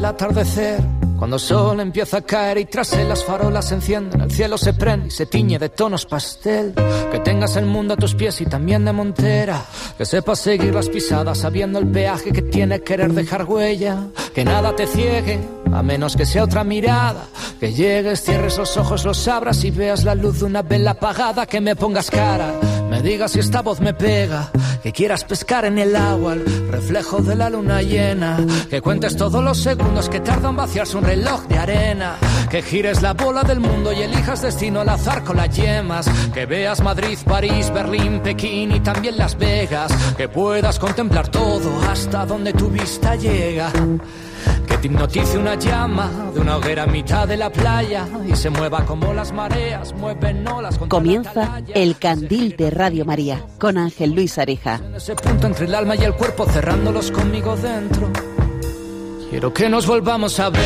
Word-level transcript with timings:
que 0.00 0.04
veas 0.04 0.04
el 0.04 0.04
atardecer. 0.04 0.80
Cuando 1.18 1.36
el 1.36 1.42
sol 1.42 1.80
empieza 1.80 2.16
a 2.18 2.22
caer 2.22 2.56
y 2.58 2.64
tras 2.64 2.94
él 2.94 3.08
las 3.10 3.22
farolas 3.22 3.68
se 3.68 3.74
encienden, 3.74 4.22
el 4.22 4.30
cielo 4.30 4.56
se 4.56 4.72
prende 4.72 5.08
y 5.08 5.10
se 5.10 5.26
tiñe 5.26 5.58
de 5.58 5.68
tonos 5.68 6.06
pastel. 6.06 6.72
Que 7.12 7.18
tengas 7.18 7.56
el 7.56 7.66
mundo 7.66 7.92
a 7.92 7.96
tus 7.98 8.14
pies 8.14 8.40
y 8.40 8.46
también 8.46 8.86
de 8.86 8.92
montera. 8.92 9.62
Que 9.98 10.06
sepas 10.06 10.38
seguir 10.38 10.74
las 10.74 10.88
pisadas 10.88 11.38
sabiendo 11.38 11.78
el 11.78 11.86
peaje 11.86 12.32
que 12.32 12.40
tiene 12.40 12.80
querer 12.80 13.12
dejar 13.12 13.44
huella. 13.44 14.06
Que 14.34 14.44
nada 14.44 14.74
te 14.74 14.86
ciegue, 14.86 15.38
a 15.72 15.82
menos 15.82 16.16
que 16.16 16.24
sea 16.24 16.44
otra 16.44 16.64
mirada. 16.64 17.26
Que 17.58 17.74
llegues, 17.74 18.22
cierres 18.22 18.56
los 18.56 18.78
ojos, 18.78 19.04
los 19.04 19.28
abras 19.28 19.62
y 19.64 19.70
veas 19.70 20.04
la 20.04 20.14
luz 20.14 20.40
de 20.40 20.46
una 20.46 20.62
vela 20.62 20.92
apagada. 20.92 21.44
Que 21.44 21.60
me 21.60 21.76
pongas 21.76 22.10
cara, 22.10 22.54
me 23.02 23.08
digas 23.08 23.32
si 23.32 23.40
esta 23.40 23.62
voz 23.62 23.80
me 23.80 23.94
pega. 23.94 24.50
Que 24.82 24.92
quieras 24.92 25.24
pescar 25.24 25.64
en 25.64 25.78
el 25.78 25.96
agua 25.96 26.34
el 26.34 26.68
reflejo 26.68 27.22
de 27.22 27.34
la 27.34 27.48
luna 27.48 27.80
llena. 27.80 28.38
Que 28.68 28.82
cuentes 28.82 29.16
todos 29.16 29.42
los 29.42 29.58
segundos 29.58 30.08
que 30.10 30.20
tardan 30.20 30.56
vaciarse 30.56 30.98
un 30.98 31.04
reloj 31.04 31.46
de 31.46 31.58
arena. 31.58 32.16
Que 32.50 32.62
gires 32.62 33.00
la 33.00 33.14
bola 33.14 33.42
del 33.42 33.60
mundo 33.60 33.92
y 33.92 34.02
elijas 34.02 34.42
destino 34.42 34.80
al 34.80 34.88
azar 34.90 35.24
con 35.24 35.38
las 35.38 35.54
yemas. 35.56 36.10
Que 36.34 36.44
veas 36.44 36.82
Madrid, 36.82 37.18
París, 37.24 37.72
Berlín, 37.72 38.20
Pekín 38.20 38.72
y 38.72 38.80
también 38.80 39.16
Las 39.16 39.38
Vegas. 39.38 39.92
Que 40.16 40.28
puedas 40.28 40.78
contemplar 40.78 41.28
todo 41.28 41.80
hasta 41.88 42.26
donde 42.26 42.52
tu 42.52 42.68
vista 42.68 43.16
llega. 43.16 43.72
Que 44.66 44.76
te 44.78 44.86
hipnotice 44.86 45.38
una 45.38 45.54
llama 45.54 46.30
de 46.34 46.40
una 46.40 46.56
hoguera 46.56 46.84
a 46.84 46.86
mitad 46.86 47.26
de 47.26 47.36
la 47.36 47.50
playa 47.50 48.06
y 48.28 48.34
se 48.36 48.50
mueva 48.50 48.84
como 48.84 49.12
las 49.12 49.32
mareas 49.32 49.92
mueven 49.94 50.46
olas 50.46 50.78
Comienza. 50.88 51.62
El 51.74 51.96
Candil 51.98 52.56
de 52.56 52.70
Radio 52.70 53.04
María 53.04 53.44
con 53.58 53.78
Ángel 53.78 54.12
Luis 54.12 54.38
Areja. 54.38 54.80
En 54.84 54.94
ese 54.94 55.14
punto 55.14 55.46
entre 55.46 55.66
el 55.66 55.74
alma 55.74 55.96
y 55.96 56.04
el 56.04 56.14
cuerpo 56.14 56.46
cerrándolos 56.46 57.10
conmigo 57.10 57.56
dentro. 57.56 58.10
Quiero 59.30 59.52
que 59.52 59.68
nos 59.68 59.86
volvamos 59.86 60.40
a 60.40 60.50
ver. 60.50 60.60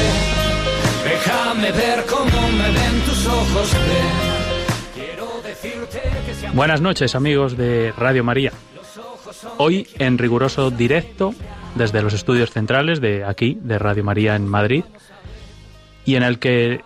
Déjame 1.04 1.70
ver 1.72 2.04
cómo 2.06 2.48
me 2.48 2.70
ven 2.70 3.00
tus 3.04 3.26
ojos. 3.26 3.72
ven. 3.72 5.04
Quiero 5.04 5.28
decirte 5.42 6.00
que 6.26 6.34
si 6.34 6.46
Buenas 6.56 6.80
noches 6.80 7.14
amigos 7.14 7.56
de 7.56 7.92
Radio 7.92 8.24
María. 8.24 8.52
Hoy 9.58 9.86
en 9.98 10.18
riguroso 10.18 10.70
directo 10.70 11.34
desde 11.74 12.02
los 12.02 12.14
estudios 12.14 12.50
centrales 12.50 13.00
de 13.00 13.24
aquí, 13.24 13.58
de 13.60 13.78
Radio 13.78 14.04
María 14.04 14.36
en 14.36 14.46
Madrid, 14.46 14.84
y 16.04 16.16
en 16.16 16.22
el 16.22 16.38
que 16.38 16.82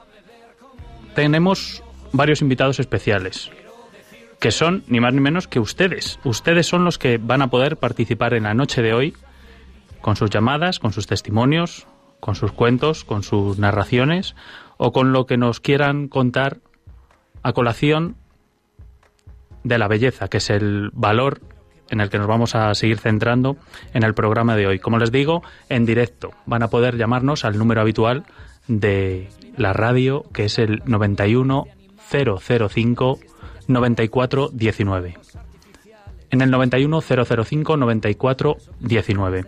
tenemos 1.14 1.82
varios 2.12 2.40
invitados 2.40 2.78
especiales, 2.80 3.50
que 4.38 4.50
son 4.50 4.84
ni 4.86 5.00
más 5.00 5.12
ni 5.12 5.20
menos 5.20 5.48
que 5.48 5.60
ustedes. 5.60 6.18
Ustedes 6.24 6.66
son 6.66 6.84
los 6.84 6.98
que 6.98 7.18
van 7.18 7.42
a 7.42 7.48
poder 7.48 7.76
participar 7.76 8.34
en 8.34 8.44
la 8.44 8.54
noche 8.54 8.82
de 8.82 8.94
hoy 8.94 9.14
con 10.00 10.16
sus 10.16 10.30
llamadas, 10.30 10.78
con 10.78 10.92
sus 10.92 11.06
testimonios, 11.06 11.86
con 12.20 12.34
sus 12.34 12.52
cuentos, 12.52 13.04
con 13.04 13.22
sus 13.22 13.58
narraciones 13.58 14.34
o 14.76 14.92
con 14.92 15.12
lo 15.12 15.26
que 15.26 15.36
nos 15.36 15.60
quieran 15.60 16.08
contar 16.08 16.58
a 17.42 17.52
colación 17.52 18.16
de 19.64 19.78
la 19.78 19.88
belleza, 19.88 20.28
que 20.28 20.38
es 20.38 20.50
el 20.50 20.90
valor 20.92 21.40
en 21.90 22.00
el 22.00 22.08
que 22.10 22.18
nos 22.18 22.26
vamos 22.26 22.54
a 22.54 22.74
seguir 22.74 22.98
centrando 22.98 23.56
en 23.94 24.02
el 24.02 24.12
programa 24.14 24.56
de 24.56 24.66
hoy. 24.66 24.78
Como 24.78 24.98
les 24.98 25.12
digo, 25.12 25.42
en 25.68 25.84
directo. 25.86 26.32
Van 26.46 26.62
a 26.62 26.68
poder 26.68 26.96
llamarnos 26.96 27.44
al 27.44 27.58
número 27.58 27.80
habitual 27.80 28.24
de 28.66 29.28
la 29.56 29.72
radio, 29.72 30.24
que 30.32 30.44
es 30.44 30.58
el 30.58 30.82
91005 30.84 33.18
9419. 33.66 35.16
En 36.30 36.42
el 36.42 36.50
91005 36.50 37.76
9419. 37.76 39.44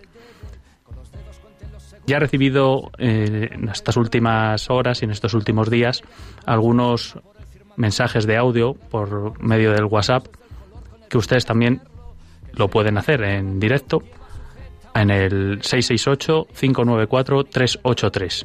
Ya 2.06 2.16
he 2.16 2.20
recibido 2.20 2.90
eh, 2.98 3.50
en 3.52 3.68
estas 3.68 3.96
últimas 3.96 4.68
horas 4.70 5.02
y 5.02 5.04
en 5.04 5.12
estos 5.12 5.34
últimos 5.34 5.70
días 5.70 6.02
algunos 6.44 7.16
mensajes 7.76 8.26
de 8.26 8.36
audio 8.36 8.74
por 8.74 9.40
medio 9.40 9.70
del 9.72 9.84
WhatsApp 9.84 10.26
que 11.08 11.18
ustedes 11.18 11.46
también 11.46 11.82
lo 12.52 12.68
pueden 12.68 12.98
hacer 12.98 13.22
en 13.22 13.58
directo 13.60 14.02
en 14.94 15.10
el 15.10 15.60
668-594-383. 15.60 18.44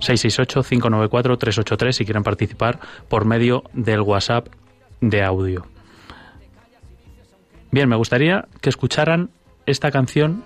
668-594-383 0.00 1.92
si 1.92 2.04
quieren 2.04 2.22
participar 2.22 2.78
por 3.08 3.24
medio 3.24 3.64
del 3.72 4.02
WhatsApp 4.02 4.48
de 5.00 5.22
audio. 5.22 5.66
Bien, 7.70 7.88
me 7.88 7.96
gustaría 7.96 8.46
que 8.60 8.68
escucharan 8.68 9.30
esta 9.66 9.90
canción 9.90 10.44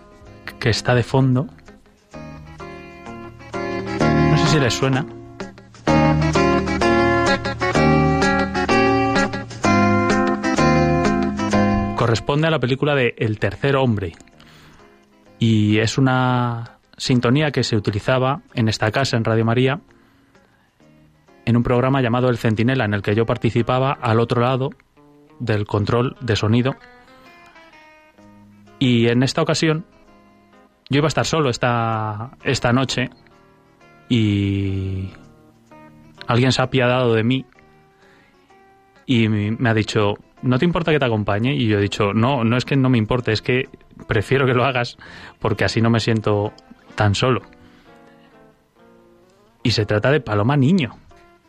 que 0.59 0.71
está 0.71 0.95
de 0.95 1.03
fondo. 1.03 1.49
No 3.53 4.39
sé 4.39 4.47
si 4.47 4.61
les 4.61 4.75
suena. 4.75 5.05
Corresponde 12.11 12.49
a 12.49 12.51
la 12.51 12.59
película 12.59 12.97
de 12.97 13.15
El 13.19 13.39
tercer 13.39 13.77
hombre. 13.77 14.15
Y 15.39 15.79
es 15.79 15.97
una 15.97 16.79
sintonía 16.97 17.53
que 17.53 17.63
se 17.63 17.77
utilizaba 17.77 18.43
en 18.53 18.69
esta 18.69 18.91
casa, 18.91 19.17
en 19.17 19.23
Radio 19.23 19.45
María, 19.45 19.81
en 21.45 21.57
un 21.57 21.63
programa 21.63 22.03
llamado 22.03 22.29
El 22.29 22.37
Centinela, 22.37 22.85
en 22.85 22.95
el 22.95 23.03
que 23.03 23.15
yo 23.15 23.27
participaba 23.27 23.93
al 23.93 24.19
otro 24.19 24.43
lado 24.43 24.71
del 25.39 25.67
control 25.67 26.17
de 26.21 26.35
sonido. 26.35 26.75
Y 28.81 29.07
en 29.07 29.23
esta 29.23 29.43
ocasión, 29.43 29.87
yo 30.89 30.99
iba 30.99 31.07
a 31.07 31.15
estar 31.15 31.27
solo 31.27 31.49
esta, 31.49 32.33
esta 32.43 32.73
noche 32.73 33.09
y 34.09 35.11
alguien 36.27 36.51
se 36.51 36.61
ha 36.61 36.65
apiadado 36.65 37.15
de 37.15 37.23
mí 37.23 37.47
y 39.11 39.29
me 39.29 39.69
ha 39.69 39.75
dicho, 39.75 40.15
¿no 40.41 40.57
te 40.61 40.65
importa 40.65 40.93
que 40.93 41.01
te 41.01 41.05
acompañe? 41.05 41.53
Y 41.53 41.67
yo 41.67 41.79
he 41.79 41.83
dicho, 41.83 42.15
no, 42.15 42.45
no 42.45 42.57
es 42.57 42.65
que 42.65 42.77
no 42.77 42.89
me 42.89 42.97
importe, 42.97 43.33
es 43.33 43.43
que 43.43 43.69
prefiero 44.07 44.47
que 44.47 44.55
lo 44.55 44.65
hagas 44.65 44.99
porque 45.41 45.65
así 45.65 45.81
no 45.81 45.91
me 45.91 45.99
siento 45.99 46.53
tan 46.95 47.17
solo. 47.17 47.43
Y 49.65 49.73
se 49.73 49.85
trata 49.85 50.13
de 50.13 50.21
Paloma 50.21 50.57
Niño. 50.57 50.97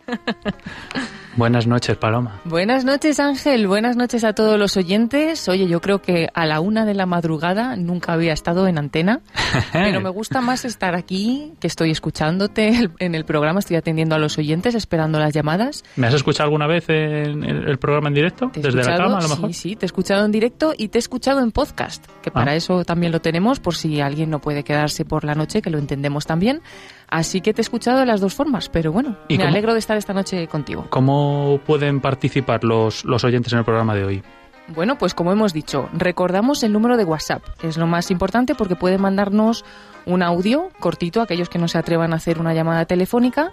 Buenas 1.38 1.66
noches, 1.66 1.96
Paloma. 1.98 2.42
Buenas 2.44 2.84
noches, 2.84 3.20
Ángel. 3.20 3.66
Buenas 3.68 3.96
noches 3.96 4.24
a 4.26 4.34
todos 4.34 4.60
los 4.60 4.76
oyentes. 4.76 5.48
Oye, 5.48 5.66
yo 5.68 5.80
creo 5.80 6.02
que 6.02 6.28
a 6.34 6.46
la 6.46 6.60
una 6.60 6.84
de 6.86 6.94
la 6.94 7.06
madrugada 7.06 7.78
nunca 7.78 8.14
había 8.14 8.34
estado 8.34 8.68
en 8.68 8.78
antena, 8.78 9.22
pero 9.72 10.02
me 10.02 10.10
gusta 10.10 10.42
más 10.42 10.66
estar 10.66 10.94
aquí, 10.94 11.54
que 11.62 11.68
estoy 11.68 11.92
escuchándote 11.92 12.90
en 13.00 13.16
el 13.16 13.24
programa, 13.24 13.60
estoy 13.60 13.78
atendiendo 13.78 14.14
a 14.16 14.20
los 14.20 14.38
oyentes, 14.38 14.76
esperando 14.76 15.20
las 15.20 15.34
llamadas. 15.34 15.84
¿Me 15.96 16.08
has 16.08 16.14
escuchado 16.14 16.48
alguna 16.48 16.68
vez 16.68 16.90
en 16.90 17.44
el, 17.44 17.78
programa 17.80 18.10
en 18.10 18.14
directo? 18.16 18.52
Desde 18.54 18.84
la 18.84 18.98
cama, 18.98 19.20
a 19.20 19.22
lo 19.22 19.30
mejor. 19.30 19.54
Sí, 19.54 19.70
sí, 19.70 19.76
te 19.78 19.86
he 19.86 19.88
escuchado 19.88 20.26
en 20.26 20.32
directo 20.32 20.74
y 20.78 20.90
te 20.90 20.98
he 20.98 21.00
escuchado 21.00 21.40
en 21.42 21.52
podcast, 21.52 22.06
que 22.22 22.30
Ah. 22.30 22.34
para 22.34 22.56
eso 22.56 22.84
también 22.84 23.12
lo 23.14 23.22
tenemos, 23.22 23.60
por 23.62 23.76
si 23.76 24.02
alguien 24.02 24.30
no 24.30 24.40
puede 24.40 24.64
quedarse 24.64 25.06
por 25.06 25.24
la 25.24 25.34
noche, 25.36 25.62
que 25.62 25.70
lo 25.70 25.78
entendemos 25.78 26.26
también. 26.26 26.62
Así 27.08 27.42
que 27.42 27.54
te 27.54 27.60
he 27.60 27.64
escuchado 27.64 28.00
de 28.00 28.06
las 28.06 28.22
dos 28.22 28.34
formas, 28.34 28.70
pero 28.70 28.94
bueno, 28.94 29.18
¿Y 29.28 29.34
me 29.34 29.44
cómo? 29.44 29.50
alegro 29.50 29.74
de 29.74 29.80
estar 29.80 29.98
esta 29.98 30.14
noche 30.14 30.48
contigo. 30.48 30.88
¿Cómo 30.90 31.21
pueden 31.66 32.02
participar 32.02 32.64
los, 32.64 33.06
los 33.06 33.24
oyentes 33.24 33.54
en 33.54 33.60
el 33.60 33.66
programa 33.66 33.96
de 33.96 34.04
hoy? 34.04 34.24
Bueno, 34.68 34.98
pues 34.98 35.14
como 35.14 35.32
hemos 35.32 35.54
dicho, 35.54 35.90
recordamos 35.94 36.64
el 36.64 36.72
número 36.72 36.98
de 36.98 37.04
WhatsApp. 37.04 37.44
Es 37.62 37.78
lo 37.78 37.88
más 37.88 38.12
importante 38.12 38.56
porque 38.56 38.76
pueden 38.76 39.02
mandarnos 39.02 39.66
un 40.06 40.24
audio 40.24 40.70
cortito, 40.80 41.22
aquellos 41.22 41.50
que 41.50 41.60
no 41.60 41.68
se 41.68 41.78
atrevan 41.78 42.14
a 42.14 42.18
hacer 42.18 42.40
una 42.40 42.54
llamada 42.54 42.86
telefónica, 42.86 43.52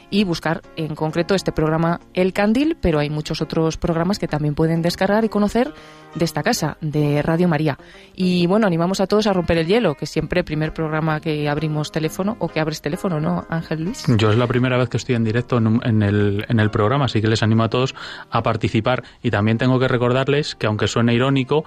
y 0.10 0.24
buscar 0.24 0.62
en 0.76 0.96
concreto 0.96 1.36
este 1.36 1.52
programa 1.52 2.00
El 2.14 2.34
Candil, 2.34 2.78
pero 2.80 3.00
hay 3.00 3.10
muchos 3.10 3.42
otros 3.42 3.78
programas 3.78 4.20
que 4.20 4.28
también 4.28 4.56
pueden 4.56 4.82
descargar 4.82 5.26
y 5.26 5.30
conocer 5.30 5.74
de 6.14 6.26
esta 6.26 6.44
casa, 6.44 6.78
de 6.82 7.22
Radio 7.22 7.48
María. 7.48 7.78
Y 8.16 8.48
bueno, 8.48 8.68
animamos 8.68 9.02
a 9.02 9.08
todos 9.08 9.28
a 9.28 9.34
romper 9.34 9.58
el 9.58 9.68
hielo, 9.68 9.96
que 9.96 10.06
siempre 10.06 10.44
primer 10.44 10.74
programa 10.74 11.20
que 11.20 11.50
abrimos 11.50 11.92
teléfono 11.92 12.38
o 12.40 12.48
que 12.48 12.60
abres 12.60 12.82
teléfono, 12.82 13.20
¿no, 13.20 13.46
Ángel 13.50 13.84
Luis? 13.84 14.06
Yo 14.18 14.32
es 14.32 14.38
la 14.38 14.48
primera 14.48 14.78
vez 14.78 14.90
que 14.90 14.98
estoy 14.98 15.16
en 15.16 15.24
directo 15.24 15.58
en, 15.58 16.02
el, 16.02 16.46
en 16.48 16.60
el 16.60 16.72
programa, 16.72 17.06
así 17.06 17.22
que 17.22 17.28
les 17.28 17.44
animo 17.44 17.64
a 17.64 17.70
todos 17.70 17.96
a 18.30 18.44
participar. 18.44 19.04
Y 19.22 19.32
también 19.32 19.58
tengo 19.58 19.80
que 19.80 19.88
recordarles 19.88 20.56
que 20.56 20.68
aunque 20.68 20.88
suene 20.88 21.14
irónico, 21.14 21.66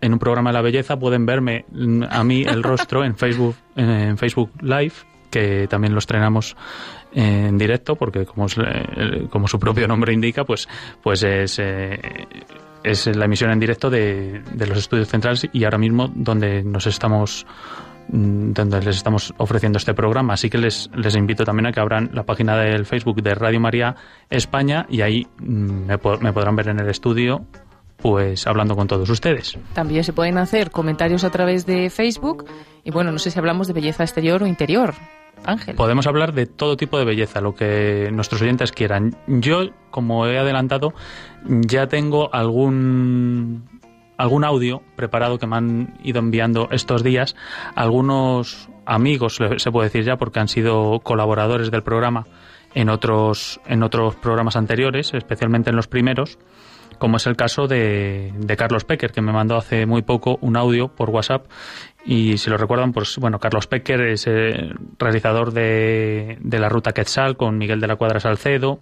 en 0.00 0.12
un 0.12 0.18
programa 0.18 0.50
de 0.50 0.54
la 0.54 0.62
belleza 0.62 0.98
pueden 0.98 1.26
verme 1.26 1.64
mm, 1.70 2.04
a 2.10 2.24
mí 2.24 2.42
el 2.42 2.62
rostro 2.62 3.04
en 3.04 3.16
Facebook, 3.16 3.56
en 3.76 4.18
Facebook 4.18 4.50
Live, 4.60 4.92
que 5.36 5.68
también 5.68 5.92
lo 5.92 5.98
estrenamos 5.98 6.56
en 7.12 7.58
directo, 7.58 7.94
porque 7.94 8.24
como, 8.24 8.46
como 9.28 9.48
su 9.48 9.60
propio 9.60 9.86
nombre 9.86 10.14
indica, 10.14 10.44
pues, 10.44 10.66
pues 11.02 11.22
es, 11.22 11.58
eh, 11.58 12.00
es 12.82 13.06
la 13.14 13.26
emisión 13.26 13.50
en 13.50 13.60
directo 13.60 13.90
de, 13.90 14.40
de, 14.54 14.66
los 14.66 14.78
estudios 14.78 15.08
centrales 15.08 15.46
y 15.52 15.64
ahora 15.64 15.76
mismo 15.76 16.10
donde 16.14 16.62
nos 16.62 16.86
estamos 16.86 17.46
mm, 18.08 18.52
donde 18.52 18.80
les 18.80 18.96
estamos 18.96 19.34
ofreciendo 19.36 19.76
este 19.76 19.92
programa. 19.92 20.32
Así 20.32 20.48
que 20.48 20.56
les, 20.56 20.88
les 20.94 21.14
invito 21.16 21.44
también 21.44 21.66
a 21.66 21.72
que 21.72 21.80
abran 21.80 22.08
la 22.14 22.22
página 22.22 22.56
del 22.56 22.86
Facebook 22.86 23.22
de 23.22 23.34
Radio 23.34 23.60
María 23.60 23.94
España 24.30 24.86
y 24.88 25.02
ahí 25.02 25.26
mm, 25.38 25.86
me, 25.86 25.98
me 26.20 26.32
podrán 26.32 26.56
ver 26.56 26.68
en 26.68 26.80
el 26.80 26.88
estudio 26.88 27.44
pues 27.98 28.46
hablando 28.46 28.74
con 28.74 28.86
todos 28.86 29.08
ustedes. 29.10 29.58
También 29.74 30.02
se 30.02 30.12
pueden 30.12 30.38
hacer 30.38 30.70
comentarios 30.70 31.24
a 31.24 31.30
través 31.30 31.66
de 31.66 31.90
Facebook 31.90 32.46
y 32.84 32.90
bueno, 32.90 33.12
no 33.12 33.18
sé 33.18 33.30
si 33.30 33.38
hablamos 33.38 33.66
de 33.66 33.74
belleza 33.74 34.04
exterior 34.04 34.42
o 34.42 34.46
interior. 34.46 34.94
Ángel. 35.44 35.76
Podemos 35.76 36.06
hablar 36.06 36.32
de 36.32 36.46
todo 36.46 36.76
tipo 36.76 36.98
de 36.98 37.04
belleza, 37.04 37.40
lo 37.40 37.54
que 37.54 38.10
nuestros 38.12 38.42
oyentes 38.42 38.72
quieran. 38.72 39.16
Yo, 39.26 39.70
como 39.90 40.26
he 40.26 40.38
adelantado, 40.38 40.92
ya 41.44 41.86
tengo 41.86 42.34
algún 42.34 43.64
algún 44.16 44.44
audio 44.44 44.82
preparado 44.96 45.38
que 45.38 45.46
me 45.46 45.56
han 45.56 45.98
ido 46.02 46.18
enviando 46.20 46.68
estos 46.70 47.02
días. 47.02 47.36
Algunos 47.74 48.68
amigos, 48.86 49.38
se 49.56 49.70
puede 49.70 49.88
decir 49.88 50.04
ya, 50.04 50.16
porque 50.16 50.40
han 50.40 50.48
sido 50.48 51.00
colaboradores 51.00 51.70
del 51.70 51.82
programa 51.82 52.26
en 52.74 52.88
otros, 52.88 53.60
en 53.66 53.82
otros 53.82 54.14
programas 54.16 54.56
anteriores, 54.56 55.12
especialmente 55.14 55.70
en 55.70 55.76
los 55.76 55.88
primeros, 55.88 56.38
como 56.98 57.16
es 57.16 57.26
el 57.26 57.36
caso 57.36 57.66
de, 57.66 58.32
de 58.36 58.56
Carlos 58.56 58.84
Pecker, 58.84 59.12
que 59.12 59.22
me 59.22 59.32
mandó 59.32 59.56
hace 59.56 59.86
muy 59.86 60.02
poco 60.02 60.38
un 60.40 60.56
audio 60.56 60.88
por 60.88 61.10
WhatsApp 61.10 61.46
y 62.06 62.38
si 62.38 62.50
lo 62.50 62.56
recuerdan, 62.56 62.92
pues 62.92 63.18
bueno, 63.18 63.38
Carlos 63.38 63.66
Pecker 63.66 64.00
es 64.02 64.26
el 64.26 64.76
realizador 64.98 65.52
de, 65.52 66.38
de 66.40 66.58
la 66.58 66.68
Ruta 66.68 66.92
Quetzal 66.92 67.36
con 67.36 67.58
Miguel 67.58 67.80
de 67.80 67.88
la 67.88 67.96
Cuadra 67.96 68.20
Salcedo, 68.20 68.80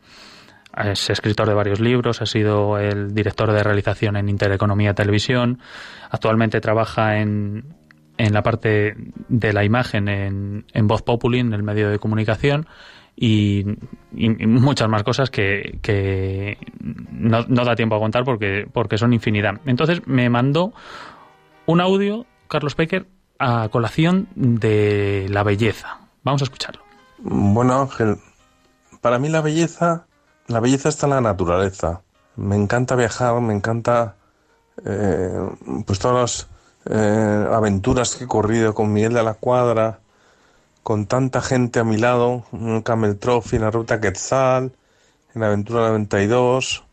es 0.76 1.08
escritor 1.10 1.48
de 1.48 1.54
varios 1.54 1.80
libros, 1.80 2.20
ha 2.20 2.26
sido 2.26 2.78
el 2.78 3.14
director 3.14 3.52
de 3.52 3.62
realización 3.62 4.16
en 4.16 4.28
Intereconomía 4.28 4.94
Televisión, 4.94 5.60
actualmente 6.10 6.60
trabaja 6.60 7.18
en, 7.18 7.74
en 8.18 8.32
la 8.32 8.42
parte 8.42 8.94
de 9.28 9.52
la 9.52 9.64
imagen 9.64 10.08
en, 10.08 10.64
en 10.72 10.86
Voz 10.86 11.02
Populi, 11.02 11.38
en 11.38 11.52
el 11.52 11.62
medio 11.62 11.90
de 11.90 11.98
comunicación, 11.98 12.66
y, 13.16 13.64
muchas 14.12 14.88
más 14.88 15.04
cosas 15.04 15.30
que, 15.30 15.78
que 15.82 16.58
no, 17.12 17.44
no, 17.46 17.64
da 17.64 17.76
tiempo 17.76 17.94
a 17.94 18.00
contar 18.00 18.24
porque, 18.24 18.66
porque 18.72 18.98
son 18.98 19.12
infinidad. 19.12 19.60
Entonces 19.66 20.02
me 20.06 20.28
mandó 20.28 20.72
un 21.66 21.80
audio, 21.80 22.26
Carlos 22.48 22.74
Pecker, 22.74 23.06
a 23.38 23.68
colación 23.70 24.28
de 24.34 25.26
la 25.30 25.42
belleza. 25.42 25.98
Vamos 26.22 26.42
a 26.42 26.44
escucharlo. 26.44 26.82
Bueno, 27.18 27.80
Ángel, 27.80 28.18
para 29.00 29.18
mí 29.18 29.28
la 29.28 29.40
belleza, 29.40 30.06
la 30.46 30.60
belleza 30.60 30.88
está 30.88 31.06
en 31.06 31.10
la 31.10 31.20
naturaleza. 31.20 32.02
Me 32.36 32.56
encanta 32.56 32.96
viajar, 32.96 33.40
me 33.40 33.54
encanta 33.54 34.16
eh, 34.84 35.48
pues 35.86 35.98
todas 35.98 36.48
las 36.86 36.94
eh, 36.96 37.48
aventuras 37.52 38.16
que 38.16 38.24
he 38.24 38.26
corrido 38.26 38.74
con 38.74 38.92
Miguel 38.92 39.14
de 39.14 39.22
la 39.22 39.34
Cuadra, 39.34 40.00
con 40.82 41.06
tanta 41.06 41.40
gente 41.40 41.80
a 41.80 41.84
mi 41.84 41.96
lado, 41.96 42.44
en 42.52 42.82
Camel 42.82 43.18
Trophy, 43.18 43.56
en 43.56 43.62
la 43.62 43.70
ruta 43.70 44.00
Quetzal, 44.00 44.72
en 45.34 45.40
la 45.40 45.46
Aventura 45.48 45.88
92. 45.88 46.84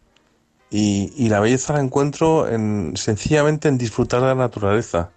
Y, 0.69 1.13
y 1.17 1.27
la 1.27 1.41
belleza 1.41 1.73
la 1.73 1.81
encuentro 1.81 2.47
en, 2.47 2.95
sencillamente 2.95 3.67
en 3.67 3.77
disfrutar 3.77 4.21
de 4.21 4.27
la 4.27 4.35
naturaleza 4.35 5.11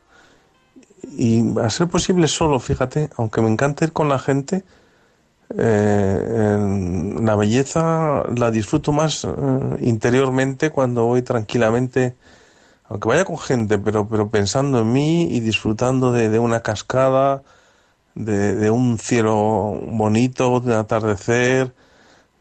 y 1.17 1.59
a 1.59 1.71
ser 1.71 1.89
posible 1.89 2.29
solo, 2.29 2.59
fíjate, 2.61 3.11
aunque 3.17 3.41
me 3.41 3.51
encanta 3.51 3.85
ir 3.85 3.93
con 3.93 4.09
la 4.09 4.19
gente, 4.19 4.65
eh, 5.57 7.17
la 7.21 7.37
belleza 7.37 8.25
la 8.35 8.51
disfruto 8.51 8.93
más 8.93 9.25
eh, 9.25 9.29
interiormente 9.81 10.71
cuando 10.71 11.05
voy 11.07 11.23
tranquilamente, 11.23 12.17
aunque 12.89 13.09
vaya 13.09 13.25
con 13.25 13.39
gente, 13.39 13.79
pero, 13.79 14.09
pero 14.09 14.31
pensando 14.31 14.81
en 14.81 14.93
mí 14.93 15.25
y 15.25 15.41
disfrutando 15.41 16.13
de, 16.13 16.39
una 16.39 16.61
cascada, 16.61 17.43
de, 18.15 18.71
un 18.71 18.99
cielo 18.99 19.81
bonito, 19.89 20.61
de 20.61 20.75
atardecer, 20.77 21.75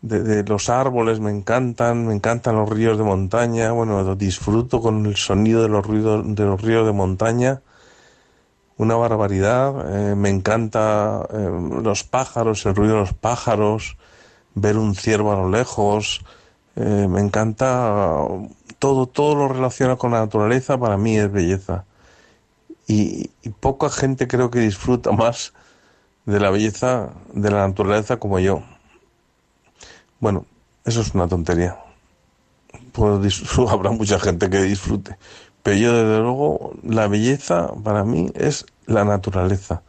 de, 0.01 0.23
de, 0.23 0.43
los 0.43 0.69
árboles, 0.69 1.19
me 1.19 1.31
encantan, 1.31 2.07
me 2.07 2.13
encantan 2.13 2.55
los 2.55 2.69
ríos 2.69 2.97
de 2.97 3.03
montaña, 3.03 3.71
bueno, 3.71 4.15
disfruto 4.15 4.81
con 4.81 5.05
el 5.05 5.15
sonido 5.17 5.63
de 5.63 5.69
los, 5.69 5.85
ruidos, 5.85 6.35
de 6.35 6.45
los 6.45 6.61
ríos 6.61 6.85
de 6.85 6.93
montaña 6.93 7.61
una 8.77 8.95
barbaridad. 8.95 10.11
Eh, 10.11 10.15
me 10.15 10.29
encanta 10.29 11.27
eh, 11.31 11.49
los 11.83 12.03
pájaros, 12.03 12.65
el 12.65 12.75
ruido 12.75 12.95
de 12.95 12.99
los 13.01 13.13
pájaros, 13.13 13.97
ver 14.55 14.77
un 14.77 14.95
ciervo 14.95 15.31
a 15.31 15.35
lo 15.35 15.49
lejos. 15.49 16.21
Eh, 16.75 17.07
me 17.09 17.21
encanta 17.21 18.17
todo, 18.79 19.05
todo 19.07 19.35
lo 19.35 19.47
relacionado 19.47 19.97
con 19.97 20.11
la 20.11 20.19
naturaleza 20.19 20.77
para 20.77 20.97
mí 20.97 21.17
es 21.17 21.31
belleza. 21.31 21.85
Y, 22.87 23.31
y, 23.43 23.49
poca 23.49 23.89
gente 23.89 24.27
creo 24.27 24.51
que 24.51 24.59
disfruta 24.59 25.11
más 25.13 25.53
de 26.25 26.39
la 26.39 26.49
belleza 26.49 27.11
de 27.33 27.51
la 27.51 27.67
naturaleza 27.67 28.17
como 28.17 28.39
yo. 28.39 28.63
Bueno, 30.19 30.45
eso 30.85 31.01
es 31.01 31.13
una 31.13 31.27
tontería. 31.27 31.77
Pues, 32.91 33.41
habrá 33.69 33.91
mucha 33.91 34.19
gente 34.19 34.49
que 34.49 34.61
disfrute, 34.61 35.17
pero 35.63 35.77
yo, 35.77 35.93
desde 35.93 36.21
luego, 36.21 36.73
la 36.83 37.07
belleza 37.07 37.69
para 37.83 38.03
mí 38.03 38.29
es 38.35 38.65
la 38.85 39.05
naturaleza. 39.05 39.81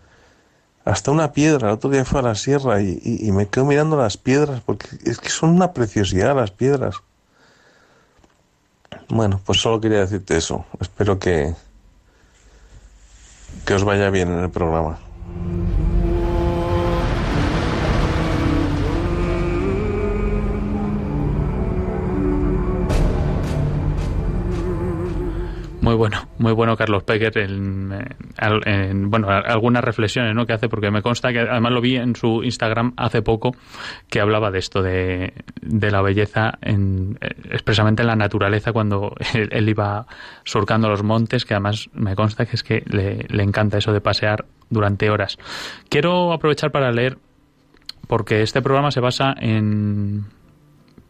Hasta 0.84 1.10
una 1.10 1.32
piedra, 1.32 1.68
el 1.68 1.74
otro 1.74 1.90
día 1.90 2.04
fue 2.04 2.20
a 2.20 2.22
la 2.22 2.34
sierra 2.36 2.80
y, 2.80 3.30
me 3.32 3.48
quedo 3.48 3.64
mirando 3.64 3.96
las 3.96 4.16
piedras 4.16 4.60
porque 4.64 4.86
es 5.04 5.18
que 5.18 5.30
son 5.30 5.50
una 5.50 5.72
preciosidad 5.72 6.36
las 6.36 6.52
piedras. 6.52 6.96
Bueno, 9.08 9.40
pues 9.44 9.60
solo 9.60 9.80
quería 9.80 10.00
decirte 10.00 10.36
eso. 10.36 10.64
Espero 10.80 11.18
que, 11.18 11.54
que 13.64 13.74
os 13.74 13.82
vaya 13.82 14.10
bien 14.10 14.28
en 14.28 14.40
el 14.40 14.50
programa. 14.50 14.98
Muy 25.84 25.96
bueno, 25.96 26.28
muy 26.38 26.52
bueno 26.54 26.78
Carlos 26.78 27.02
Pecker 27.04 27.36
en, 27.36 29.10
bueno, 29.10 29.28
algunas 29.28 29.84
reflexiones 29.84 30.34
¿no? 30.34 30.46
que 30.46 30.54
hace, 30.54 30.70
porque 30.70 30.90
me 30.90 31.02
consta 31.02 31.30
que 31.30 31.40
además 31.40 31.72
lo 31.72 31.82
vi 31.82 31.96
en 31.96 32.16
su 32.16 32.42
Instagram 32.42 32.94
hace 32.96 33.20
poco, 33.20 33.54
que 34.08 34.18
hablaba 34.18 34.50
de 34.50 34.60
esto, 34.60 34.82
de, 34.82 35.34
de 35.60 35.90
la 35.90 36.00
belleza 36.00 36.54
en, 36.62 37.18
expresamente 37.50 38.00
en 38.00 38.08
la 38.08 38.16
naturaleza 38.16 38.72
cuando 38.72 39.14
él, 39.34 39.68
iba 39.68 40.06
surcando 40.44 40.88
los 40.88 41.02
montes, 41.02 41.44
que 41.44 41.52
además 41.52 41.90
me 41.92 42.16
consta 42.16 42.46
que 42.46 42.56
es 42.56 42.62
que 42.62 42.82
le, 42.86 43.26
le 43.28 43.42
encanta 43.42 43.76
eso 43.76 43.92
de 43.92 44.00
pasear 44.00 44.46
durante 44.70 45.10
horas. 45.10 45.36
Quiero 45.90 46.32
aprovechar 46.32 46.72
para 46.72 46.92
leer, 46.92 47.18
porque 48.08 48.40
este 48.40 48.62
programa 48.62 48.90
se 48.90 49.00
basa 49.00 49.34
en 49.38 50.24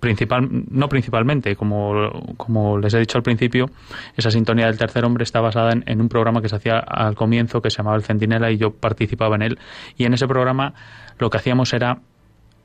principal, 0.05 0.47
no 0.71 0.87
principalmente, 0.91 1.57
como, 1.57 2.35
como 2.37 2.77
les 2.77 2.93
he 2.93 2.99
dicho 2.99 3.17
al 3.17 3.23
principio, 3.23 3.71
esa 4.19 4.31
sintonía 4.31 4.67
del 4.67 4.77
tercer 4.77 5.03
hombre 5.03 5.25
está 5.25 5.41
basada 5.41 5.73
en, 5.73 6.01
un 6.01 6.11
programa 6.11 6.43
que 6.43 6.51
se 6.51 6.57
hacía 6.57 6.79
al 6.79 7.15
comienzo 7.15 7.63
que 7.63 7.71
se 7.71 7.79
llamaba 7.79 7.97
El 7.97 8.03
Centinela 8.03 8.51
y 8.51 8.59
yo 8.59 8.71
participaba 8.75 9.37
en 9.37 9.43
él. 9.43 9.59
Y 9.97 10.05
en 10.05 10.13
ese 10.13 10.29
programa 10.29 10.75
lo 11.19 11.31
que 11.31 11.39
hacíamos 11.39 11.73
era 11.73 12.01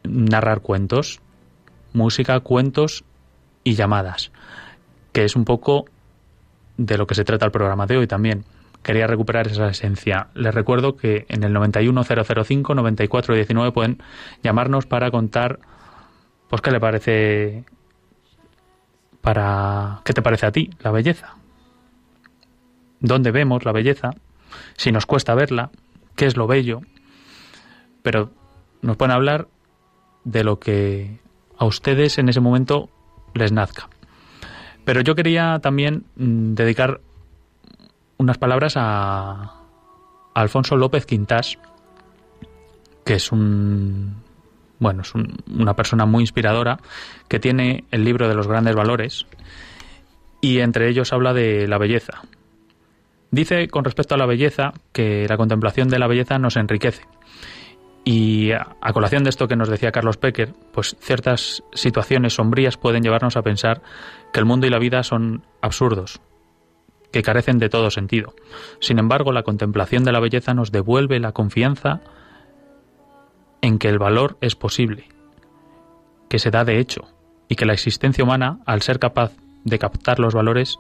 narrar 0.04 0.60
cuentos, 0.60 1.22
música, 1.94 2.42
cuentos 2.42 3.06
y 3.64 3.76
llamadas, 3.76 4.34
que 5.14 5.24
es 5.24 5.38
un 5.38 5.46
poco 5.46 5.86
de 6.76 6.98
lo 6.98 7.08
que 7.08 7.16
se 7.16 7.24
trata 7.24 7.46
el 7.46 7.54
programa 7.54 7.86
de 7.86 7.96
hoy 7.96 8.08
también. 8.08 8.44
Quería 8.84 9.08
recuperar 9.08 9.48
esa 9.48 9.70
esencia. 9.70 10.28
Les 10.34 10.54
recuerdo 10.54 10.98
que 10.98 11.26
en 11.30 11.44
el 11.44 11.54
91005 11.54 12.76
9419 12.76 13.72
pueden 13.72 14.04
llamarnos 14.44 14.86
para 14.88 15.10
contar 15.10 15.60
pues 16.50 16.62
¿qué 16.62 16.72
le 16.72 16.80
parece 16.80 17.64
para 19.22 20.02
qué 20.04 20.14
te 20.14 20.22
parece 20.22 20.46
a 20.46 20.52
ti 20.52 20.70
la 20.80 20.92
belleza? 20.92 21.36
¿Dónde 23.00 23.32
vemos 23.32 23.64
la 23.66 23.72
belleza? 23.72 24.12
Si 24.76 24.92
nos 24.92 25.06
cuesta 25.06 25.36
verla, 25.36 25.70
¿qué 26.16 26.26
es 26.26 26.36
lo 26.36 26.48
bello? 26.48 26.82
Pero 28.02 28.32
nos 28.82 28.98
pueden 28.98 29.16
hablar 29.16 29.48
de 30.24 30.44
lo 30.44 30.60
que 30.60 31.20
a 31.58 31.66
ustedes 31.66 32.18
en 32.18 32.30
ese 32.30 32.42
momento 32.42 32.90
les 33.34 33.52
nazca. 33.52 33.90
Pero 34.86 35.02
yo 35.02 35.16
quería 35.16 35.60
también 35.60 36.06
mm, 36.16 36.56
dedicar 36.56 37.00
unas 38.18 38.38
palabras 38.38 38.74
a, 38.76 39.56
Alfonso 40.34 40.78
López 40.78 41.06
Quintás, 41.06 41.58
que 43.06 43.16
es 43.16 43.32
un 43.32 44.24
bueno, 44.80 45.02
es 45.02 45.14
una 45.14 45.76
persona 45.76 46.06
muy 46.06 46.24
inspiradora 46.24 46.80
que 47.28 47.40
tiene 47.40 47.84
el 47.92 48.04
libro 48.04 48.28
de 48.28 48.36
los 48.36 48.48
grandes 48.48 48.76
valores 48.76 49.26
y 50.42 50.60
entre 50.60 50.90
ellos 50.90 51.14
habla 51.14 51.34
de 51.34 51.68
la 51.68 51.78
belleza. 51.78 52.22
Dice 53.32 53.68
con 53.68 53.84
respecto 53.84 54.16
a 54.16 54.18
la 54.18 54.26
belleza 54.26 54.74
que 54.92 55.28
la 55.28 55.38
contemplación 55.38 55.90
de 55.90 56.00
la 56.00 56.08
belleza 56.08 56.40
nos 56.40 56.56
enriquece. 56.56 57.04
Y 58.06 58.52
a, 58.54 58.94
colación 58.94 59.24
de 59.24 59.30
esto 59.30 59.48
que 59.48 59.56
nos 59.56 59.70
decía 59.70 59.92
Carlos 59.92 60.18
Pecker, 60.18 60.54
pues 60.74 60.96
ciertas 61.00 61.62
situaciones 61.74 62.34
sombrías 62.34 62.78
pueden 62.78 63.04
llevarnos 63.04 63.38
a 63.38 63.44
pensar 63.44 63.82
que 64.34 64.40
el 64.40 64.46
mundo 64.46 64.66
y 64.66 64.72
la 64.72 64.80
vida 64.80 65.04
son 65.04 65.44
absurdos, 65.62 66.22
que 67.12 67.22
carecen 67.22 67.60
de 67.60 67.70
todo 67.70 67.92
sentido. 67.92 68.34
Sin 68.80 68.98
embargo, 68.98 69.32
la 69.32 69.44
contemplación 69.44 70.04
de 70.06 70.12
la 70.12 70.22
belleza 70.22 70.54
nos 70.54 70.72
devuelve 70.72 71.20
la 71.20 71.34
confianza 71.34 72.02
en 73.62 73.80
que 73.80 73.90
el 73.90 74.00
valor 74.00 74.38
es 74.42 74.56
posible, 74.56 75.08
que 76.30 76.40
se 76.40 76.52
da 76.52 76.64
de 76.64 76.80
hecho, 76.80 77.08
y 77.48 77.56
que 77.56 77.66
la 77.66 77.74
existencia 77.74 78.24
humana, 78.24 78.60
al 78.66 78.82
ser 78.82 79.00
capaz 79.00 79.34
de 79.64 79.80
captar 79.80 80.20
los 80.20 80.34
valores, 80.34 80.80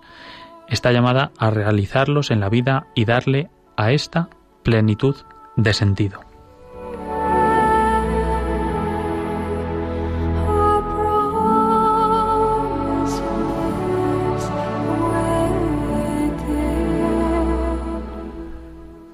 está 0.67 0.91
llamada 0.91 1.31
a 1.37 1.49
realizarlos 1.49 2.31
en 2.31 2.39
la 2.39 2.49
vida 2.49 2.87
y 2.95 3.05
darle 3.05 3.49
a 3.75 3.91
esta 3.91 4.29
plenitud 4.63 5.15
de 5.55 5.73
sentido. 5.73 6.28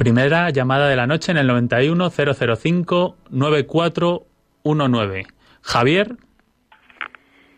Primera 0.10 0.52
llamada 0.52 0.88
de 0.88 0.96
la 0.96 1.08
noche 1.08 1.32
en 1.32 1.40
el 1.40 1.48
91 1.48 2.12
005 2.12 3.16
9419. 3.32 5.24
Javier, 5.64 6.10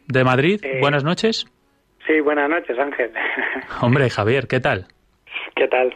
de 0.07 0.23
Madrid, 0.23 0.61
Eh, 0.63 0.77
buenas 0.79 1.03
noches. 1.03 1.45
Sí, 2.05 2.21
buenas 2.21 2.49
noches, 2.49 2.79
Ángel. 2.79 3.11
Hombre, 3.81 4.09
Javier, 4.09 4.47
¿qué 4.47 4.61
tal? 4.61 4.85
¿Qué 5.57 5.67
tal? 5.67 5.93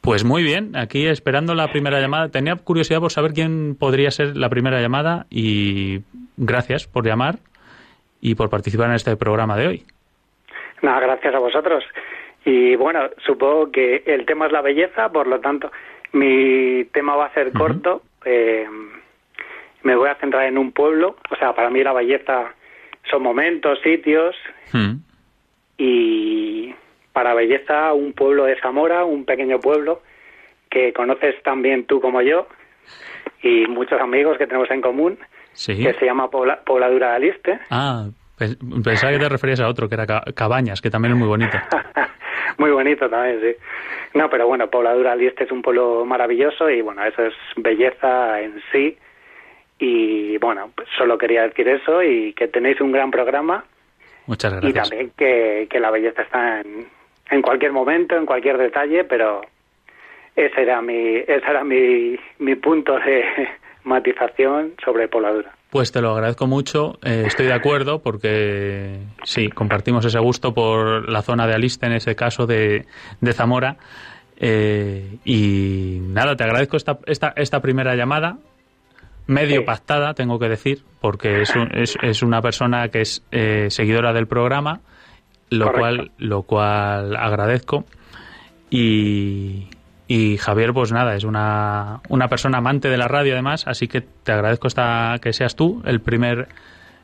Pues 0.00 0.22
muy 0.22 0.44
bien, 0.44 0.76
aquí 0.76 1.08
esperando 1.08 1.56
la 1.56 1.72
primera 1.72 1.98
llamada. 2.00 2.28
Tenía 2.28 2.54
curiosidad 2.54 3.00
por 3.00 3.10
saber 3.10 3.32
quién 3.32 3.74
podría 3.74 4.12
ser 4.12 4.36
la 4.36 4.48
primera 4.48 4.80
llamada 4.80 5.26
y 5.28 6.02
gracias 6.36 6.86
por 6.86 7.04
llamar 7.04 7.40
y 8.20 8.36
por 8.36 8.48
participar 8.48 8.90
en 8.90 8.94
este 8.94 9.16
programa 9.16 9.56
de 9.56 9.66
hoy. 9.66 9.82
Nada, 10.82 11.00
gracias 11.00 11.34
a 11.34 11.40
vosotros. 11.40 11.82
Y 12.44 12.74
bueno, 12.76 13.08
supongo 13.24 13.70
que 13.70 14.02
el 14.06 14.26
tema 14.26 14.46
es 14.46 14.52
la 14.52 14.60
belleza, 14.62 15.08
por 15.10 15.26
lo 15.26 15.40
tanto, 15.40 15.70
mi 16.12 16.84
tema 16.92 17.14
va 17.16 17.26
a 17.26 17.34
ser 17.34 17.52
corto. 17.52 18.02
Eh, 18.24 18.66
me 19.82 19.94
voy 19.96 20.08
a 20.08 20.14
centrar 20.16 20.44
en 20.44 20.58
un 20.58 20.72
pueblo. 20.72 21.16
O 21.30 21.36
sea, 21.36 21.54
para 21.54 21.70
mí 21.70 21.82
la 21.82 21.92
belleza 21.92 22.54
son 23.10 23.22
momentos, 23.22 23.78
sitios. 23.82 24.34
Hmm. 24.72 24.96
Y 25.78 26.74
para 27.12 27.34
belleza, 27.34 27.92
un 27.92 28.12
pueblo 28.12 28.44
de 28.44 28.58
Zamora, 28.60 29.04
un 29.04 29.24
pequeño 29.24 29.60
pueblo 29.60 30.02
que 30.70 30.92
conoces 30.92 31.40
también 31.42 31.84
tú 31.84 32.00
como 32.00 32.22
yo 32.22 32.46
y 33.42 33.66
muchos 33.66 34.00
amigos 34.00 34.38
que 34.38 34.46
tenemos 34.46 34.70
en 34.70 34.80
común, 34.80 35.18
Sí. 35.52 35.76
que 35.82 35.92
se 35.94 36.06
llama 36.06 36.30
Pobla- 36.30 36.60
Pobladura 36.64 37.10
de 37.10 37.16
Aliste. 37.16 37.58
Ah, 37.70 38.06
pe- 38.38 38.56
pensaba 38.82 39.12
que 39.12 39.18
te 39.18 39.28
referías 39.28 39.60
a 39.60 39.68
otro, 39.68 39.88
que 39.88 39.94
era 39.96 40.06
Ca- 40.06 40.24
Cabañas, 40.34 40.80
que 40.80 40.88
también 40.90 41.12
es 41.12 41.18
muy 41.18 41.28
bonito. 41.28 41.58
Muy 42.58 42.70
bonito 42.70 43.08
también, 43.08 43.40
sí. 43.40 43.56
No, 44.14 44.28
pero 44.28 44.46
bueno, 44.46 44.68
Pobladura 44.68 45.12
Alieste 45.12 45.44
es 45.44 45.52
un 45.52 45.62
pueblo 45.62 46.04
maravilloso 46.04 46.68
y 46.70 46.80
bueno, 46.82 47.04
eso 47.04 47.24
es 47.24 47.34
belleza 47.56 48.40
en 48.40 48.60
sí. 48.70 48.96
Y 49.78 50.38
bueno, 50.38 50.70
pues 50.74 50.88
solo 50.96 51.18
quería 51.18 51.42
decir 51.48 51.66
eso 51.68 52.02
y 52.02 52.32
que 52.34 52.48
tenéis 52.48 52.80
un 52.80 52.92
gran 52.92 53.10
programa 53.10 53.64
Muchas 54.26 54.52
y 54.62 54.72
gracias. 54.72 54.88
también 54.90 55.12
que, 55.16 55.66
que 55.68 55.80
la 55.80 55.90
belleza 55.90 56.22
está 56.22 56.60
en, 56.60 56.86
en 57.30 57.42
cualquier 57.42 57.72
momento, 57.72 58.16
en 58.16 58.26
cualquier 58.26 58.58
detalle, 58.58 59.04
pero 59.04 59.40
ese 60.36 60.62
era 60.62 60.80
mi, 60.80 61.16
ese 61.16 61.32
era 61.34 61.64
mi, 61.64 62.16
mi 62.38 62.54
punto 62.56 62.98
de 63.00 63.24
matización 63.84 64.72
sobre 64.84 65.08
Pobladura. 65.08 65.52
Pues 65.70 65.90
te 65.90 66.00
lo 66.02 66.12
agradezco 66.12 66.46
mucho. 66.46 66.98
eh, 67.02 67.24
estoy 67.26 67.46
de 67.46 67.54
acuerdo 67.54 68.00
porque 68.02 68.98
sí, 69.24 69.48
compartimos 69.48 70.04
ese 70.04 70.18
gusto 70.18 70.52
por 70.52 71.08
la 71.10 71.22
zona 71.22 71.46
de 71.46 71.54
Aliste, 71.54 71.86
en 71.86 71.92
ese 71.92 72.14
caso 72.14 72.46
de, 72.46 72.84
de 73.20 73.32
Zamora. 73.32 73.76
Eh, 74.36 75.16
y 75.24 75.98
nada, 76.00 76.36
te 76.36 76.44
agradezco 76.44 76.76
esta, 76.76 76.98
esta, 77.06 77.32
esta 77.36 77.60
primera 77.60 77.94
llamada, 77.94 78.38
medio 79.26 79.60
Sí. 79.60 79.64
pactada, 79.66 80.14
tengo 80.14 80.38
que 80.38 80.48
decir, 80.48 80.82
porque 81.00 81.42
es, 81.42 81.54
un- 81.56 81.70
es, 81.74 81.96
es 82.02 82.22
una 82.22 82.42
persona 82.42 82.88
que 82.88 83.00
es 83.02 83.24
eh, 83.30 83.68
seguidora 83.70 84.12
del 84.12 84.26
programa, 84.26 84.80
lo 85.48 85.66
Correcto. 85.66 85.80
cual, 85.80 86.10
lo 86.18 86.42
cual 86.42 87.16
agradezco. 87.16 87.84
Y, 88.70 89.68
y 90.14 90.36
Javier, 90.36 90.72
pues 90.72 90.92
nada, 90.92 91.14
es 91.14 91.24
una, 91.24 92.00
una 92.08 92.28
persona 92.28 92.58
amante 92.58 92.88
de 92.88 92.96
la 92.98 93.08
radio 93.08 93.32
además, 93.32 93.66
así 93.66 93.88
que 93.88 94.00
te 94.00 94.32
agradezco 94.32 94.66
esta, 94.68 95.16
que 95.22 95.32
seas 95.32 95.56
tú 95.56 95.82
el 95.86 96.00
primer 96.00 96.48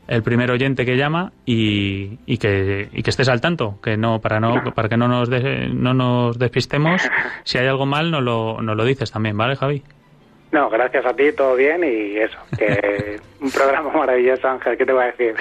el 0.09 0.23
primer 0.23 0.51
oyente 0.51 0.87
que 0.87 0.97
llama 0.97 1.33
y, 1.45 2.19
y 2.25 2.39
que, 2.39 2.89
y 2.93 3.03
que 3.03 3.11
estés 3.11 3.29
al 3.29 3.43
tanto, 3.43 3.79
que 3.83 3.97
no 3.99 4.21
para 4.21 4.41
no 4.41 4.73
para 4.75 4.89
que 4.89 4.97
no 4.97 5.07
nos 5.07 5.29
de- 5.29 5.69
no 5.69 5.93
nos 5.93 6.39
despistemos, 6.39 7.03
si 7.45 7.59
hay 7.59 7.67
algo 7.67 7.85
mal 7.87 8.11
nos 8.11 8.23
lo, 8.23 8.63
nos 8.63 8.75
lo 8.77 8.85
dices 8.85 9.11
también, 9.13 9.37
¿vale, 9.37 9.55
Javi? 9.57 9.83
No, 10.51 10.71
gracias 10.71 11.05
a 11.05 11.13
ti, 11.15 11.25
todo 11.37 11.55
bien 11.57 11.85
y 11.85 12.17
eso, 12.17 12.39
que 12.59 13.21
un 13.43 13.51
programa 13.51 13.91
maravilloso, 13.93 14.49
Ángel, 14.49 14.79
¿qué 14.79 14.87
te 14.87 14.93
voy 14.93 15.05
a 15.05 15.07
decir? 15.13 15.35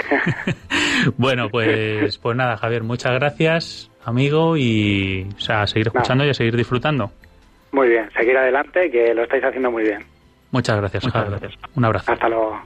bueno, 1.17 1.47
pues 1.49 2.17
pues 2.17 2.35
nada, 2.35 2.57
Javier, 2.57 2.83
muchas 2.83 3.13
gracias, 3.13 3.89
amigo, 4.03 4.57
y 4.57 5.27
o 5.37 5.39
sea, 5.39 5.61
a 5.61 5.67
seguir 5.67 5.87
escuchando 5.87 6.25
y 6.25 6.29
a 6.29 6.33
seguir 6.33 6.55
disfrutando. 6.57 7.11
Muy 7.71 7.89
bien, 7.89 8.09
seguir 8.17 8.37
adelante, 8.37 8.89
que 8.91 9.13
lo 9.13 9.23
estáis 9.23 9.43
haciendo 9.43 9.71
muy 9.71 9.83
bien. 9.83 10.05
Muchas 10.51 10.77
gracias, 10.77 11.07
Javi. 11.11 11.35
Un 11.75 11.85
abrazo. 11.85 12.11
Hasta 12.11 12.29
luego. 12.29 12.59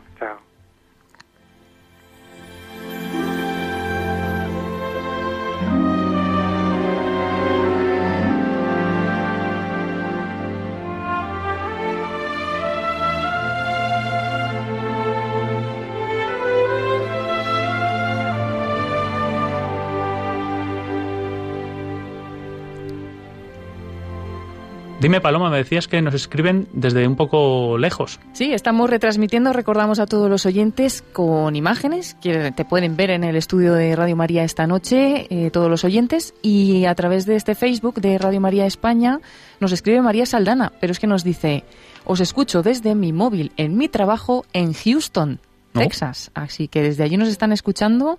Dime, 25.01 25.19
Paloma, 25.19 25.49
me 25.49 25.57
decías 25.57 25.87
que 25.87 25.99
nos 25.99 26.13
escriben 26.13 26.67
desde 26.73 27.07
un 27.07 27.15
poco 27.15 27.79
lejos. 27.79 28.19
Sí, 28.33 28.53
estamos 28.53 28.87
retransmitiendo, 28.87 29.51
recordamos 29.51 29.97
a 29.97 30.05
todos 30.05 30.29
los 30.29 30.45
oyentes 30.45 31.03
con 31.11 31.55
imágenes 31.55 32.13
que 32.21 32.51
te 32.51 32.65
pueden 32.65 32.95
ver 32.95 33.09
en 33.09 33.23
el 33.23 33.35
estudio 33.35 33.73
de 33.73 33.95
Radio 33.95 34.15
María 34.15 34.43
esta 34.43 34.67
noche, 34.67 35.25
eh, 35.31 35.49
todos 35.49 35.71
los 35.71 35.83
oyentes, 35.85 36.35
y 36.43 36.85
a 36.85 36.93
través 36.93 37.25
de 37.25 37.35
este 37.35 37.55
Facebook 37.55 37.95
de 37.95 38.19
Radio 38.19 38.41
María 38.41 38.67
España 38.67 39.21
nos 39.59 39.71
escribe 39.71 40.03
María 40.03 40.27
Saldana, 40.27 40.71
pero 40.79 40.91
es 40.91 40.99
que 40.99 41.07
nos 41.07 41.23
dice, 41.23 41.63
os 42.05 42.19
escucho 42.19 42.61
desde 42.61 42.93
mi 42.93 43.11
móvil 43.11 43.53
en 43.57 43.77
mi 43.77 43.89
trabajo 43.89 44.45
en 44.53 44.73
Houston, 44.73 45.39
Texas, 45.73 46.31
así 46.33 46.67
que 46.67 46.81
desde 46.81 47.03
allí 47.03 47.17
nos 47.17 47.29
están 47.29 47.51
escuchando. 47.51 48.17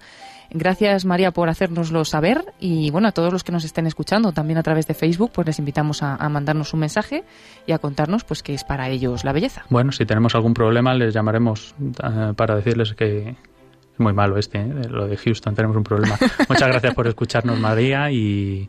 Gracias 0.55 1.07
María 1.07 1.31
por 1.31 1.49
hacérnoslo 1.49 2.05
saber 2.05 2.53
y 2.61 2.91
bueno, 2.91 3.09
a 3.09 3.13
todos 3.13 3.33
los 3.33 3.43
que 3.43 3.53
nos 3.53 3.65
estén 3.65 3.87
escuchando 3.87 4.33
también 4.33 4.59
a 4.59 4.63
través 4.63 4.87
de 4.87 4.93
Facebook, 4.93 5.31
pues 5.33 5.47
les 5.47 5.59
invitamos 5.59 6.03
a, 6.03 6.17
a 6.17 6.29
mandarnos 6.29 6.75
un 6.75 6.81
mensaje 6.81 7.25
y 7.67 7.73
a 7.73 7.79
contarnos 7.79 8.25
pues 8.25 8.43
qué 8.43 8.53
es 8.53 8.63
para 8.63 8.89
ellos 8.91 9.25
la 9.25 9.33
belleza. 9.33 9.65
Bueno, 9.71 9.93
si 9.93 10.05
tenemos 10.05 10.35
algún 10.35 10.53
problema 10.53 10.93
les 10.95 11.15
llamaremos 11.15 11.75
eh, 11.81 12.33
para 12.37 12.57
decirles 12.57 12.93
que 12.93 13.31
es 13.31 14.01
muy 14.01 14.13
malo 14.13 14.37
este, 14.39 14.59
¿eh? 14.59 14.89
lo 14.89 15.07
de 15.07 15.17
Houston, 15.17 15.55
tenemos 15.55 15.77
un 15.77 15.85
problema. 15.85 16.19
Muchas 16.49 16.69
gracias 16.69 16.95
por 16.95 17.07
escucharnos, 17.07 17.59
María, 17.59 18.11
y 18.11 18.69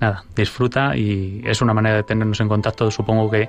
nada, 0.00 0.24
disfruta 0.34 0.96
y 0.96 1.42
es 1.44 1.60
una 1.62 1.74
manera 1.74 1.96
de 1.96 2.02
tenernos 2.04 2.40
en 2.40 2.48
contacto, 2.48 2.90
supongo 2.90 3.30
que 3.30 3.48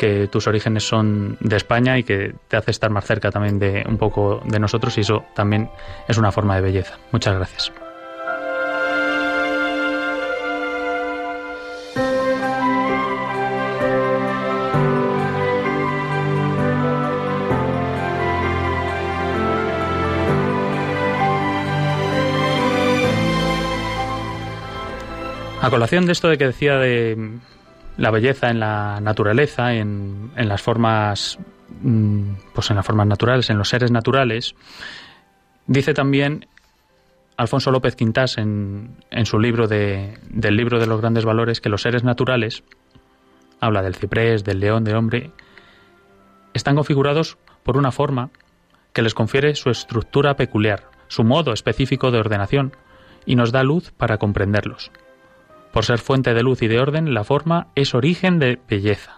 que 0.00 0.28
tus 0.28 0.46
orígenes 0.46 0.84
son 0.88 1.36
de 1.40 1.56
España 1.56 1.98
y 1.98 2.04
que 2.04 2.32
te 2.48 2.56
hace 2.56 2.70
estar 2.70 2.88
más 2.88 3.04
cerca 3.04 3.30
también 3.30 3.58
de 3.58 3.84
un 3.86 3.98
poco 3.98 4.40
de 4.46 4.58
nosotros 4.58 4.96
y 4.96 5.02
eso 5.02 5.26
también 5.34 5.68
es 6.08 6.16
una 6.16 6.32
forma 6.32 6.56
de 6.56 6.62
belleza. 6.62 6.96
Muchas 7.12 7.34
gracias. 7.34 7.70
A 25.60 25.68
colación 25.68 26.06
de 26.06 26.12
esto 26.12 26.28
de 26.28 26.38
que 26.38 26.46
decía 26.46 26.76
de 26.78 27.38
la 28.00 28.10
belleza 28.10 28.48
en 28.48 28.60
la 28.60 28.98
naturaleza, 29.00 29.74
en, 29.74 30.32
en 30.34 30.48
las 30.48 30.62
formas, 30.62 31.38
mm, 31.82 32.32
pues 32.54 32.70
en 32.70 32.76
las 32.76 32.86
formas 32.86 33.06
naturales, 33.06 33.50
en 33.50 33.58
los 33.58 33.68
seres 33.68 33.90
naturales, 33.90 34.54
dice 35.66 35.92
también 35.92 36.46
Alfonso 37.36 37.70
López 37.70 37.96
Quintás 37.96 38.38
en, 38.38 38.96
en 39.10 39.26
su 39.26 39.38
libro 39.38 39.68
de, 39.68 40.18
del 40.30 40.56
libro 40.56 40.80
de 40.80 40.86
los 40.86 40.98
grandes 41.02 41.26
valores 41.26 41.60
que 41.60 41.68
los 41.68 41.82
seres 41.82 42.02
naturales, 42.02 42.64
habla 43.60 43.82
del 43.82 43.94
ciprés, 43.94 44.44
del 44.44 44.60
león, 44.60 44.82
del 44.82 44.96
hombre, 44.96 45.30
están 46.54 46.76
configurados 46.76 47.36
por 47.64 47.76
una 47.76 47.92
forma 47.92 48.30
que 48.94 49.02
les 49.02 49.12
confiere 49.12 49.54
su 49.54 49.68
estructura 49.68 50.36
peculiar, 50.36 50.84
su 51.08 51.22
modo 51.22 51.52
específico 51.52 52.10
de 52.10 52.20
ordenación, 52.20 52.72
y 53.26 53.36
nos 53.36 53.52
da 53.52 53.62
luz 53.62 53.92
para 53.92 54.16
comprenderlos. 54.16 54.90
Por 55.72 55.84
ser 55.84 55.98
fuente 55.98 56.34
de 56.34 56.42
luz 56.42 56.62
y 56.62 56.68
de 56.68 56.80
orden, 56.80 57.14
la 57.14 57.24
forma 57.24 57.68
es 57.74 57.94
origen 57.94 58.38
de 58.38 58.58
belleza. 58.68 59.16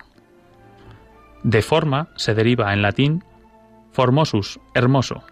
De 1.42 1.62
forma 1.62 2.09
se 2.16 2.35
deriva 2.35 2.73
en 2.73 2.82
latín 2.82 3.25
formosus, 3.90 4.61
hermoso, 4.75 5.23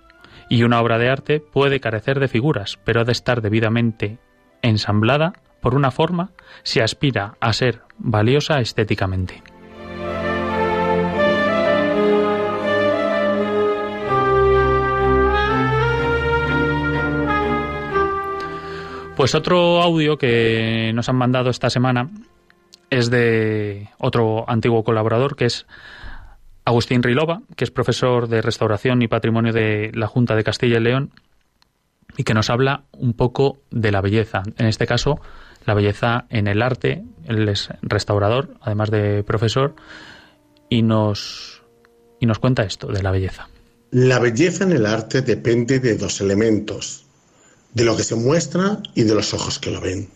y 0.49 0.65
una 0.65 0.81
obra 0.81 0.99
de 0.99 1.09
arte 1.09 1.41
puede 1.41 1.81
carecer 1.81 2.21
de 2.21 2.29
figuras, 2.29 2.79
pero 2.85 3.00
ha 3.00 3.05
de 3.05 3.12
estar 3.12 3.41
debidamente 3.41 4.19
ensamblada 4.62 5.33
por 5.61 5.75
una 5.75 5.91
forma 5.91 6.31
si 6.62 6.81
aspira 6.81 7.37
a 7.41 7.53
ser 7.53 7.83
valiosa 7.99 8.61
estéticamente. 8.61 9.43
Pues 19.21 19.35
otro 19.35 19.83
audio 19.83 20.17
que 20.17 20.93
nos 20.95 21.11
han 21.11 21.17
mandado 21.17 21.50
esta 21.50 21.69
semana 21.69 22.09
es 22.89 23.11
de 23.11 23.91
otro 23.99 24.49
antiguo 24.49 24.83
colaborador 24.83 25.37
que 25.37 25.45
es 25.45 25.67
Agustín 26.65 27.03
Rilova, 27.03 27.43
que 27.55 27.65
es 27.65 27.71
profesor 27.71 28.29
de 28.29 28.41
restauración 28.41 29.03
y 29.03 29.09
patrimonio 29.09 29.53
de 29.53 29.91
la 29.93 30.07
Junta 30.07 30.37
de 30.37 30.43
Castilla 30.43 30.79
y 30.79 30.81
León 30.81 31.11
y 32.17 32.25
que 32.25 32.33
nos 32.33 32.49
habla 32.49 32.85
un 32.93 33.12
poco 33.12 33.59
de 33.71 33.93
la 33.93 34.00
belleza. 34.00 34.43
En 34.57 34.65
este 34.65 34.87
caso, 34.87 35.21
la 35.67 35.75
belleza 35.75 36.25
en 36.31 36.47
el 36.47 36.62
arte. 36.62 37.05
Él 37.27 37.47
es 37.50 37.69
restaurador, 37.83 38.57
además 38.62 38.91
de 38.91 39.23
profesor, 39.23 39.75
y 40.71 40.81
nos, 40.81 41.62
y 42.21 42.25
nos 42.25 42.39
cuenta 42.39 42.62
esto 42.62 42.87
de 42.87 43.03
la 43.03 43.11
belleza. 43.11 43.50
La 43.91 44.19
belleza 44.19 44.65
en 44.65 44.73
el 44.73 44.87
arte 44.87 45.21
depende 45.21 45.79
de 45.79 45.99
dos 45.99 46.23
elementos, 46.23 47.05
de 47.75 47.85
lo 47.85 47.97
que 47.97 48.05
se 48.05 48.15
muestra 48.15 48.83
y 48.95 49.03
de 49.03 49.15
los 49.15 49.33
ojos 49.35 49.59
que 49.59 49.71
lo 49.71 49.81
ven. 49.81 50.09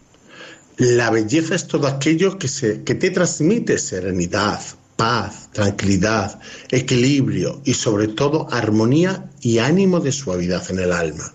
La 0.77 1.11
belleza 1.11 1.55
es 1.55 1.69
todo 1.69 1.87
aquello 1.87 2.37
que, 2.39 2.49
se, 2.49 2.83
que 2.83 2.95
te 2.97 3.11
transmite 3.11 3.79
serenidad, 3.79 4.61
paz, 4.97 5.49
tranquilidad, 5.53 6.41
equilibrio 6.71 7.61
y 7.65 7.75
sobre 7.75 8.09
todo 8.09 8.49
armonía 8.51 9.31
y 9.41 9.59
ánimo 9.59 10.01
de 10.01 10.11
suavidad 10.11 10.69
en 10.71 10.81
el 10.81 10.93
alma. 10.93 11.33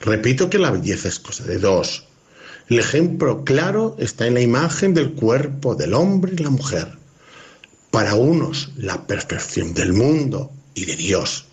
Repito 0.00 0.48
que 0.48 0.58
la 0.58 0.70
belleza 0.70 1.08
es 1.08 1.18
cosa 1.18 1.44
de 1.44 1.58
dos. 1.58 2.06
El 2.68 2.78
ejemplo 2.78 3.44
claro 3.44 3.96
está 3.98 4.26
en 4.26 4.34
la 4.34 4.40
imagen 4.40 4.94
del 4.94 5.12
cuerpo 5.12 5.74
del 5.74 5.94
hombre 5.94 6.32
y 6.34 6.42
la 6.42 6.50
mujer. 6.50 6.98
Para 7.90 8.14
unos, 8.14 8.70
la 8.76 9.06
perfección 9.06 9.74
del 9.74 9.92
mundo 9.92 10.52
y 10.74 10.84
de 10.84 10.96
Dios, 10.96 11.46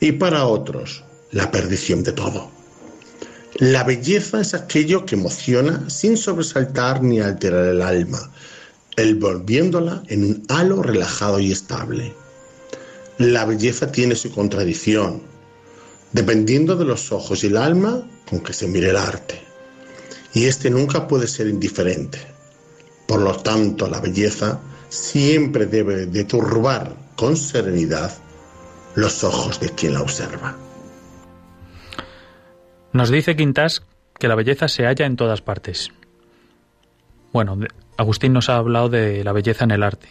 y 0.00 0.12
para 0.12 0.44
otros, 0.44 1.04
la 1.30 1.50
perdición 1.50 2.02
de 2.02 2.12
todo. 2.12 2.57
La 3.60 3.82
belleza 3.82 4.40
es 4.40 4.54
aquello 4.54 5.04
que 5.04 5.16
emociona 5.16 5.90
sin 5.90 6.16
sobresaltar 6.16 7.02
ni 7.02 7.18
alterar 7.18 7.64
el 7.64 7.82
alma, 7.82 8.30
envolviéndola 8.96 10.04
en 10.06 10.22
un 10.22 10.44
halo 10.48 10.80
relajado 10.80 11.40
y 11.40 11.50
estable. 11.50 12.14
La 13.18 13.44
belleza 13.44 13.90
tiene 13.90 14.14
su 14.14 14.30
contradicción, 14.30 15.22
dependiendo 16.12 16.76
de 16.76 16.84
los 16.84 17.10
ojos 17.10 17.42
y 17.42 17.48
el 17.48 17.56
alma 17.56 18.08
con 18.30 18.38
que 18.38 18.52
se 18.52 18.68
mire 18.68 18.90
el 18.90 18.96
arte. 18.96 19.42
Y 20.34 20.44
este 20.44 20.70
nunca 20.70 21.08
puede 21.08 21.26
ser 21.26 21.48
indiferente. 21.48 22.20
Por 23.08 23.22
lo 23.22 23.38
tanto, 23.38 23.88
la 23.88 23.98
belleza 23.98 24.60
siempre 24.88 25.66
debe 25.66 26.06
de 26.06 26.22
turbar 26.22 26.94
con 27.16 27.36
serenidad 27.36 28.16
los 28.94 29.24
ojos 29.24 29.58
de 29.58 29.70
quien 29.70 29.94
la 29.94 30.02
observa. 30.02 30.67
Nos 32.98 33.10
dice 33.10 33.36
Quintas 33.36 33.84
que 34.18 34.26
la 34.26 34.34
belleza 34.34 34.66
se 34.66 34.84
halla 34.84 35.06
en 35.06 35.14
todas 35.14 35.40
partes. 35.40 35.92
Bueno, 37.32 37.56
Agustín 37.96 38.32
nos 38.32 38.48
ha 38.48 38.56
hablado 38.56 38.88
de 38.88 39.22
la 39.22 39.30
belleza 39.30 39.62
en 39.62 39.70
el 39.70 39.84
arte. 39.84 40.08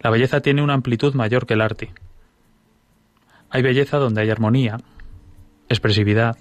La 0.00 0.10
belleza 0.10 0.40
tiene 0.40 0.60
una 0.60 0.74
amplitud 0.74 1.14
mayor 1.14 1.46
que 1.46 1.54
el 1.54 1.60
arte. 1.60 1.94
Hay 3.48 3.62
belleza 3.62 3.98
donde 3.98 4.22
hay 4.22 4.30
armonía, 4.30 4.78
expresividad, 5.68 6.36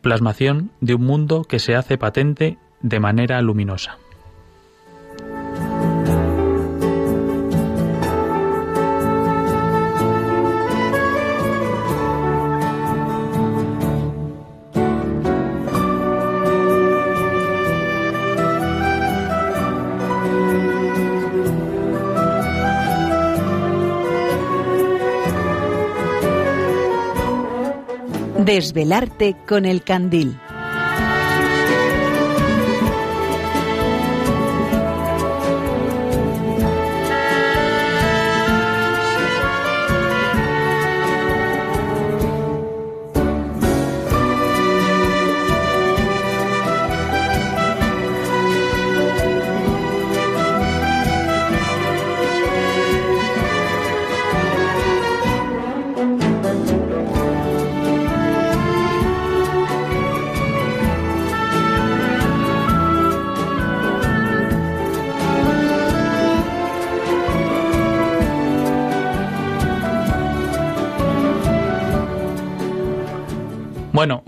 plasmación 0.00 0.70
de 0.80 0.94
un 0.94 1.02
mundo 1.02 1.42
que 1.42 1.58
se 1.58 1.74
hace 1.74 1.98
patente 1.98 2.58
de 2.80 3.00
manera 3.00 3.42
luminosa. 3.42 3.98
Desvelarte 28.50 29.36
con 29.46 29.64
el 29.64 29.84
candil. 29.84 30.36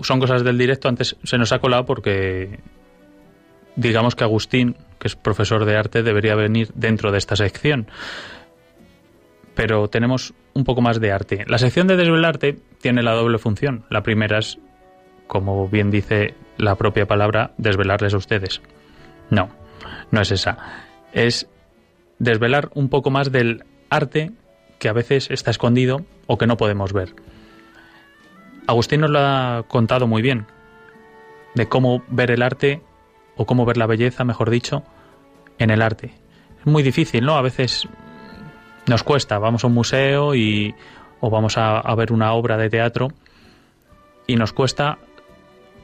Son 0.03 0.19
cosas 0.19 0.43
del 0.43 0.57
directo. 0.57 0.89
Antes 0.89 1.15
se 1.23 1.37
nos 1.37 1.51
ha 1.51 1.59
colado 1.59 1.85
porque 1.85 2.59
digamos 3.75 4.15
que 4.15 4.23
Agustín, 4.23 4.75
que 4.99 5.07
es 5.07 5.15
profesor 5.15 5.65
de 5.65 5.77
arte, 5.77 6.03
debería 6.03 6.35
venir 6.35 6.69
dentro 6.75 7.11
de 7.11 7.17
esta 7.17 7.35
sección. 7.35 7.87
Pero 9.55 9.87
tenemos 9.87 10.33
un 10.53 10.63
poco 10.63 10.81
más 10.81 10.99
de 10.99 11.11
arte. 11.11 11.45
La 11.47 11.57
sección 11.57 11.87
de 11.87 11.95
Desvelarte 11.95 12.57
tiene 12.81 13.03
la 13.03 13.13
doble 13.13 13.37
función. 13.37 13.85
La 13.89 14.03
primera 14.03 14.39
es, 14.39 14.57
como 15.27 15.67
bien 15.67 15.91
dice 15.91 16.33
la 16.57 16.75
propia 16.75 17.05
palabra, 17.05 17.53
desvelarles 17.57 18.13
a 18.13 18.17
ustedes. 18.17 18.61
No, 19.29 19.49
no 20.11 20.21
es 20.21 20.31
esa. 20.31 20.57
Es 21.13 21.47
desvelar 22.19 22.69
un 22.73 22.89
poco 22.89 23.09
más 23.09 23.31
del 23.31 23.63
arte 23.89 24.31
que 24.79 24.89
a 24.89 24.93
veces 24.93 25.29
está 25.29 25.51
escondido 25.51 26.05
o 26.27 26.37
que 26.37 26.47
no 26.47 26.57
podemos 26.57 26.93
ver. 26.93 27.13
Agustín 28.67 29.01
nos 29.01 29.09
lo 29.09 29.19
ha 29.19 29.65
contado 29.67 30.07
muy 30.07 30.21
bien, 30.21 30.45
de 31.55 31.67
cómo 31.67 32.03
ver 32.07 32.31
el 32.31 32.41
arte, 32.41 32.81
o 33.35 33.45
cómo 33.45 33.65
ver 33.65 33.77
la 33.77 33.87
belleza, 33.87 34.23
mejor 34.23 34.49
dicho, 34.49 34.83
en 35.57 35.69
el 35.69 35.81
arte. 35.81 36.13
Es 36.59 36.65
muy 36.65 36.83
difícil, 36.83 37.25
¿no? 37.25 37.35
A 37.35 37.41
veces 37.41 37.87
nos 38.87 39.03
cuesta, 39.03 39.37
vamos 39.39 39.63
a 39.63 39.67
un 39.67 39.73
museo 39.73 40.35
y, 40.35 40.75
o 41.19 41.29
vamos 41.29 41.57
a, 41.57 41.81
ver 41.95 42.11
una 42.11 42.33
obra 42.33 42.57
de 42.57 42.69
teatro 42.69 43.09
y 44.27 44.35
nos 44.35 44.53
cuesta 44.53 44.97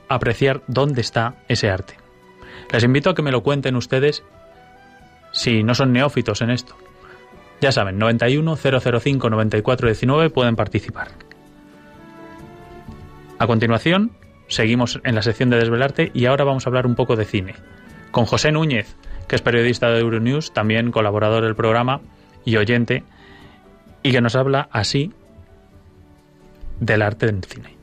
apreciar 0.07 0.61
dónde 0.67 1.01
está 1.01 1.35
ese 1.47 1.69
arte. 1.69 1.95
Les 2.71 2.83
invito 2.83 3.09
a 3.09 3.15
que 3.15 3.21
me 3.21 3.31
lo 3.31 3.41
cuenten 3.41 3.75
ustedes 3.75 4.23
si 5.31 5.63
no 5.63 5.75
son 5.75 5.93
neófitos 5.93 6.41
en 6.41 6.49
esto. 6.49 6.75
Ya 7.61 7.71
saben, 7.71 7.97
91 7.97 8.55
005 8.55 9.29
9419 9.29 10.29
pueden 10.29 10.55
participar. 10.55 11.09
A 13.39 13.47
continuación, 13.47 14.11
seguimos 14.49 14.99
en 15.05 15.15
la 15.15 15.21
sección 15.21 15.49
de 15.49 15.57
Desvelarte 15.57 16.11
y 16.13 16.25
ahora 16.25 16.43
vamos 16.43 16.67
a 16.67 16.69
hablar 16.69 16.85
un 16.85 16.95
poco 16.95 17.15
de 17.15 17.23
cine, 17.23 17.55
con 18.11 18.25
José 18.25 18.51
Núñez, 18.51 18.97
que 19.29 19.37
es 19.37 19.41
periodista 19.41 19.87
de 19.87 20.01
Euronews, 20.01 20.53
también 20.53 20.91
colaborador 20.91 21.45
del 21.45 21.55
programa 21.55 22.01
y 22.43 22.57
oyente, 22.57 23.05
y 24.03 24.11
que 24.11 24.19
nos 24.19 24.35
habla 24.35 24.67
así 24.73 25.13
del 26.81 27.01
arte 27.01 27.27
del 27.27 27.41
cine. 27.45 27.77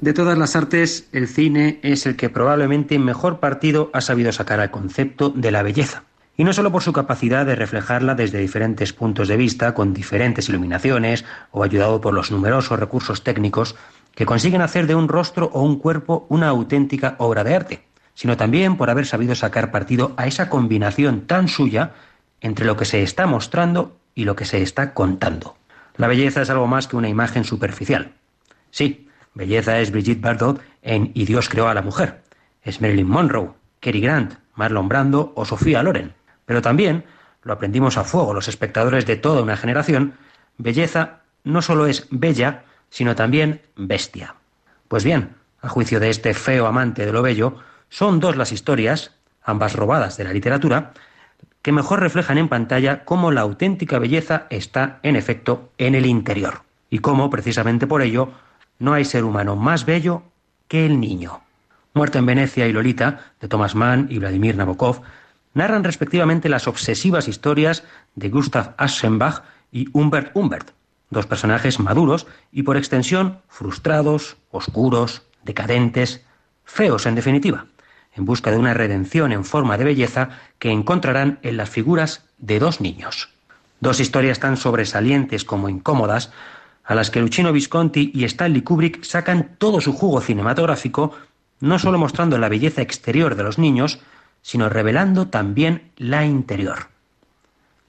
De 0.00 0.14
todas 0.14 0.38
las 0.38 0.56
artes, 0.56 1.10
el 1.12 1.28
cine 1.28 1.78
es 1.82 2.06
el 2.06 2.16
que 2.16 2.30
probablemente 2.30 2.98
mejor 2.98 3.38
partido 3.38 3.90
ha 3.92 4.00
sabido 4.00 4.32
sacar 4.32 4.60
al 4.60 4.70
concepto 4.70 5.28
de 5.28 5.50
la 5.50 5.62
belleza. 5.62 6.04
Y 6.38 6.44
no 6.44 6.54
solo 6.54 6.72
por 6.72 6.82
su 6.82 6.94
capacidad 6.94 7.44
de 7.44 7.54
reflejarla 7.54 8.14
desde 8.14 8.38
diferentes 8.38 8.94
puntos 8.94 9.28
de 9.28 9.36
vista, 9.36 9.74
con 9.74 9.92
diferentes 9.92 10.48
iluminaciones, 10.48 11.26
o 11.50 11.62
ayudado 11.62 12.00
por 12.00 12.14
los 12.14 12.30
numerosos 12.30 12.80
recursos 12.80 13.22
técnicos 13.22 13.76
que 14.14 14.26
consiguen 14.26 14.62
hacer 14.62 14.86
de 14.86 14.94
un 14.94 15.08
rostro 15.08 15.50
o 15.52 15.62
un 15.62 15.78
cuerpo 15.78 16.26
una 16.28 16.48
auténtica 16.48 17.16
obra 17.18 17.44
de 17.44 17.54
arte, 17.54 17.84
sino 18.14 18.36
también 18.36 18.76
por 18.76 18.90
haber 18.90 19.06
sabido 19.06 19.34
sacar 19.34 19.70
partido 19.70 20.12
a 20.16 20.26
esa 20.26 20.50
combinación 20.50 21.22
tan 21.22 21.48
suya 21.48 21.92
entre 22.40 22.66
lo 22.66 22.76
que 22.76 22.84
se 22.84 23.02
está 23.02 23.26
mostrando 23.26 23.96
y 24.14 24.24
lo 24.24 24.36
que 24.36 24.44
se 24.44 24.62
está 24.62 24.94
contando. 24.94 25.56
La 25.96 26.08
belleza 26.08 26.42
es 26.42 26.50
algo 26.50 26.66
más 26.66 26.88
que 26.88 26.96
una 26.96 27.08
imagen 27.08 27.44
superficial. 27.44 28.12
Sí, 28.70 29.08
belleza 29.34 29.78
es 29.80 29.90
Brigitte 29.90 30.20
Bardot 30.20 30.60
en 30.82 31.10
Y 31.14 31.24
Dios 31.24 31.48
creó 31.48 31.68
a 31.68 31.74
la 31.74 31.82
mujer. 31.82 32.22
Es 32.62 32.80
Marilyn 32.80 33.08
Monroe, 33.08 33.52
Cary 33.80 34.00
Grant, 34.00 34.34
Marlon 34.54 34.88
Brando 34.88 35.32
o 35.36 35.44
Sofía 35.44 35.82
Loren. 35.82 36.14
Pero 36.46 36.62
también, 36.62 37.04
lo 37.42 37.52
aprendimos 37.52 37.96
a 37.96 38.04
fuego 38.04 38.34
los 38.34 38.48
espectadores 38.48 39.06
de 39.06 39.16
toda 39.16 39.42
una 39.42 39.56
generación, 39.56 40.14
belleza 40.58 41.20
no 41.44 41.62
solo 41.62 41.86
es 41.86 42.06
bella, 42.10 42.64
sino 42.92 43.16
también 43.16 43.62
bestia. 43.74 44.34
Pues 44.86 45.02
bien, 45.02 45.34
a 45.62 45.68
juicio 45.70 45.98
de 45.98 46.10
este 46.10 46.34
feo 46.34 46.66
amante 46.66 47.06
de 47.06 47.12
lo 47.12 47.22
bello, 47.22 47.56
son 47.88 48.20
dos 48.20 48.36
las 48.36 48.52
historias, 48.52 49.12
ambas 49.42 49.74
robadas 49.74 50.18
de 50.18 50.24
la 50.24 50.32
literatura, 50.34 50.92
que 51.62 51.72
mejor 51.72 52.00
reflejan 52.00 52.36
en 52.36 52.50
pantalla 52.50 53.04
cómo 53.06 53.30
la 53.30 53.40
auténtica 53.40 53.98
belleza 53.98 54.46
está, 54.50 54.98
en 55.02 55.16
efecto, 55.16 55.70
en 55.78 55.94
el 55.94 56.04
interior, 56.04 56.64
y 56.90 56.98
cómo, 56.98 57.30
precisamente 57.30 57.86
por 57.86 58.02
ello, 58.02 58.30
no 58.78 58.92
hay 58.92 59.06
ser 59.06 59.24
humano 59.24 59.56
más 59.56 59.86
bello 59.86 60.22
que 60.68 60.84
el 60.84 61.00
niño. 61.00 61.40
Muerto 61.94 62.18
en 62.18 62.26
Venecia 62.26 62.66
y 62.68 62.74
Lolita, 62.74 63.32
de 63.40 63.48
Thomas 63.48 63.74
Mann 63.74 64.08
y 64.10 64.18
Vladimir 64.18 64.54
Nabokov, 64.54 65.00
narran 65.54 65.82
respectivamente 65.82 66.50
las 66.50 66.68
obsesivas 66.68 67.26
historias 67.26 67.84
de 68.16 68.28
Gustav 68.28 68.74
Aschenbach 68.76 69.44
y 69.70 69.88
Humbert 69.94 70.30
Humbert, 70.34 70.72
dos 71.12 71.26
personajes 71.26 71.78
maduros 71.78 72.26
y 72.50 72.62
por 72.62 72.78
extensión 72.78 73.38
frustrados, 73.46 74.38
oscuros, 74.50 75.22
decadentes, 75.44 76.24
feos 76.64 77.04
en 77.04 77.14
definitiva, 77.14 77.66
en 78.16 78.24
busca 78.24 78.50
de 78.50 78.56
una 78.56 78.72
redención 78.72 79.30
en 79.30 79.44
forma 79.44 79.76
de 79.76 79.84
belleza 79.84 80.30
que 80.58 80.70
encontrarán 80.70 81.38
en 81.42 81.58
las 81.58 81.68
figuras 81.68 82.24
de 82.38 82.58
dos 82.58 82.80
niños. 82.80 83.28
Dos 83.80 84.00
historias 84.00 84.40
tan 84.40 84.56
sobresalientes 84.56 85.44
como 85.44 85.68
incómodas, 85.68 86.32
a 86.82 86.94
las 86.94 87.10
que 87.10 87.20
Luchino 87.20 87.52
Visconti 87.52 88.10
y 88.14 88.24
Stanley 88.24 88.62
Kubrick 88.62 89.04
sacan 89.04 89.56
todo 89.58 89.82
su 89.82 89.92
jugo 89.92 90.20
cinematográfico, 90.22 91.12
no 91.60 91.78
solo 91.78 91.98
mostrando 91.98 92.38
la 92.38 92.48
belleza 92.48 92.80
exterior 92.80 93.36
de 93.36 93.42
los 93.42 93.58
niños, 93.58 94.00
sino 94.40 94.70
revelando 94.70 95.28
también 95.28 95.90
la 95.96 96.24
interior. 96.24 96.88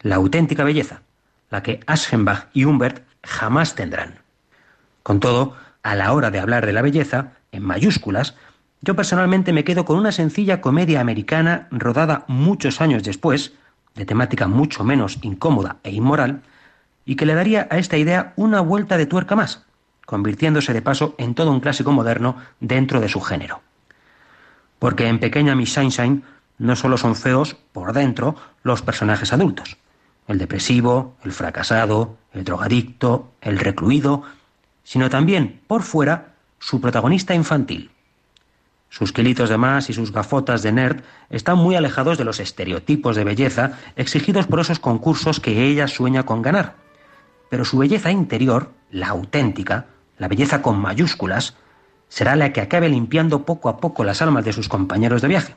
La 0.01 0.15
auténtica 0.15 0.65
belleza, 0.65 1.01
la 1.49 1.63
que 1.63 1.79
Aschenbach 1.87 2.47
y 2.51 2.65
Humbert 2.65 3.12
jamás 3.23 3.75
tendrán. 3.75 4.19
Con 5.01 5.19
todo, 5.19 5.55
a 5.81 5.95
la 5.95 6.13
hora 6.13 6.31
de 6.31 6.39
hablar 6.39 6.65
de 6.65 6.73
la 6.73 6.81
belleza, 6.81 7.33
en 7.51 7.63
mayúsculas, 7.63 8.35
yo 8.81 8.95
personalmente 8.95 9.53
me 9.53 9.63
quedo 9.63 9.85
con 9.85 9.97
una 9.97 10.11
sencilla 10.11 10.61
comedia 10.61 10.99
americana 10.99 11.67
rodada 11.71 12.25
muchos 12.27 12.81
años 12.81 13.03
después, 13.03 13.53
de 13.95 14.05
temática 14.05 14.47
mucho 14.47 14.83
menos 14.83 15.19
incómoda 15.21 15.77
e 15.83 15.91
inmoral, 15.91 16.41
y 17.05 17.15
que 17.15 17.25
le 17.25 17.35
daría 17.35 17.67
a 17.69 17.77
esta 17.77 17.97
idea 17.97 18.33
una 18.35 18.61
vuelta 18.61 18.97
de 18.97 19.05
tuerca 19.05 19.35
más, 19.35 19.65
convirtiéndose 20.05 20.73
de 20.73 20.81
paso 20.81 21.15
en 21.17 21.33
todo 21.35 21.51
un 21.51 21.59
clásico 21.59 21.91
moderno 21.91 22.37
dentro 22.59 22.99
de 22.99 23.09
su 23.09 23.21
género. 23.21 23.61
Porque 24.79 25.07
en 25.07 25.19
Pequeña 25.19 25.55
Miss 25.55 25.73
Sunshine 25.73 26.23
no 26.57 26.75
solo 26.75 26.97
son 26.97 27.15
feos 27.15 27.55
por 27.71 27.93
dentro 27.93 28.35
los 28.63 28.81
personajes 28.81 29.31
adultos, 29.33 29.77
el 30.27 30.37
depresivo, 30.37 31.15
el 31.23 31.31
fracasado, 31.31 32.17
el 32.33 32.43
drogadicto, 32.43 33.31
el 33.41 33.59
recluido, 33.59 34.23
sino 34.83 35.09
también 35.09 35.61
por 35.67 35.83
fuera 35.83 36.33
su 36.59 36.79
protagonista 36.79 37.35
infantil, 37.35 37.91
sus 38.93 39.11
kilitos 39.11 39.49
de 39.49 39.57
más 39.57 39.89
y 39.89 39.93
sus 39.93 40.11
gafotas 40.11 40.61
de 40.61 40.71
nerd 40.71 41.01
están 41.31 41.57
muy 41.57 41.75
alejados 41.75 42.19
de 42.19 42.25
los 42.25 42.39
estereotipos 42.39 43.15
de 43.15 43.23
belleza 43.23 43.79
exigidos 43.95 44.45
por 44.45 44.59
esos 44.59 44.77
concursos 44.77 45.39
que 45.39 45.65
ella 45.65 45.87
sueña 45.87 46.27
con 46.27 46.43
ganar. 46.43 46.75
Pero 47.49 47.65
su 47.65 47.79
belleza 47.79 48.11
interior, 48.11 48.69
la 48.91 49.07
auténtica, 49.07 49.87
la 50.19 50.27
belleza 50.27 50.61
con 50.61 50.77
mayúsculas, 50.77 51.55
será 52.07 52.35
la 52.35 52.53
que 52.53 52.61
acabe 52.61 52.87
limpiando 52.87 53.45
poco 53.45 53.67
a 53.67 53.77
poco 53.77 54.03
las 54.03 54.21
almas 54.21 54.45
de 54.45 54.53
sus 54.53 54.69
compañeros 54.69 55.23
de 55.23 55.27
viaje. 55.27 55.55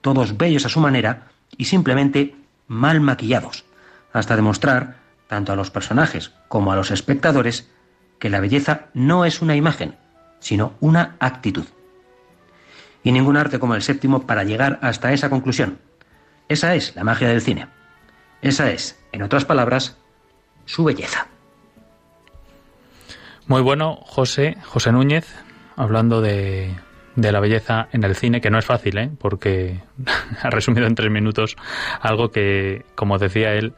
Todos 0.00 0.38
bellos 0.38 0.64
a 0.64 0.70
su 0.70 0.80
manera 0.80 1.28
y 1.58 1.66
simplemente 1.66 2.36
mal 2.68 3.02
maquillados, 3.02 3.65
hasta 4.12 4.36
demostrar, 4.36 4.96
tanto 5.26 5.52
a 5.52 5.56
los 5.56 5.70
personajes 5.70 6.32
como 6.48 6.72
a 6.72 6.76
los 6.76 6.90
espectadores, 6.90 7.70
que 8.18 8.30
la 8.30 8.40
belleza 8.40 8.86
no 8.94 9.24
es 9.24 9.42
una 9.42 9.56
imagen, 9.56 9.96
sino 10.38 10.74
una 10.80 11.16
actitud 11.18 11.66
y 13.06 13.12
ningún 13.12 13.36
arte 13.36 13.60
como 13.60 13.76
el 13.76 13.82
séptimo 13.82 14.26
para 14.26 14.42
llegar 14.42 14.80
hasta 14.82 15.12
esa 15.12 15.30
conclusión. 15.30 15.78
Esa 16.48 16.74
es 16.74 16.96
la 16.96 17.04
magia 17.04 17.28
del 17.28 17.40
cine. 17.40 17.68
Esa 18.42 18.72
es, 18.72 19.00
en 19.12 19.22
otras 19.22 19.44
palabras, 19.44 19.96
su 20.64 20.82
belleza. 20.82 21.28
Muy 23.46 23.62
bueno, 23.62 24.00
José, 24.02 24.56
José 24.64 24.90
Núñez, 24.90 25.32
hablando 25.76 26.20
de, 26.20 26.74
de 27.16 27.32
la 27.32 27.40
belleza 27.40 27.88
en 27.92 28.04
el 28.04 28.14
cine, 28.14 28.40
que 28.40 28.50
no 28.50 28.58
es 28.58 28.64
fácil, 28.64 28.98
¿eh? 28.98 29.10
porque 29.18 29.80
ha 30.42 30.50
resumido 30.50 30.86
en 30.86 30.94
tres 30.94 31.10
minutos 31.10 31.56
algo 32.00 32.30
que, 32.30 32.84
como 32.94 33.18
decía 33.18 33.54
él, 33.54 33.74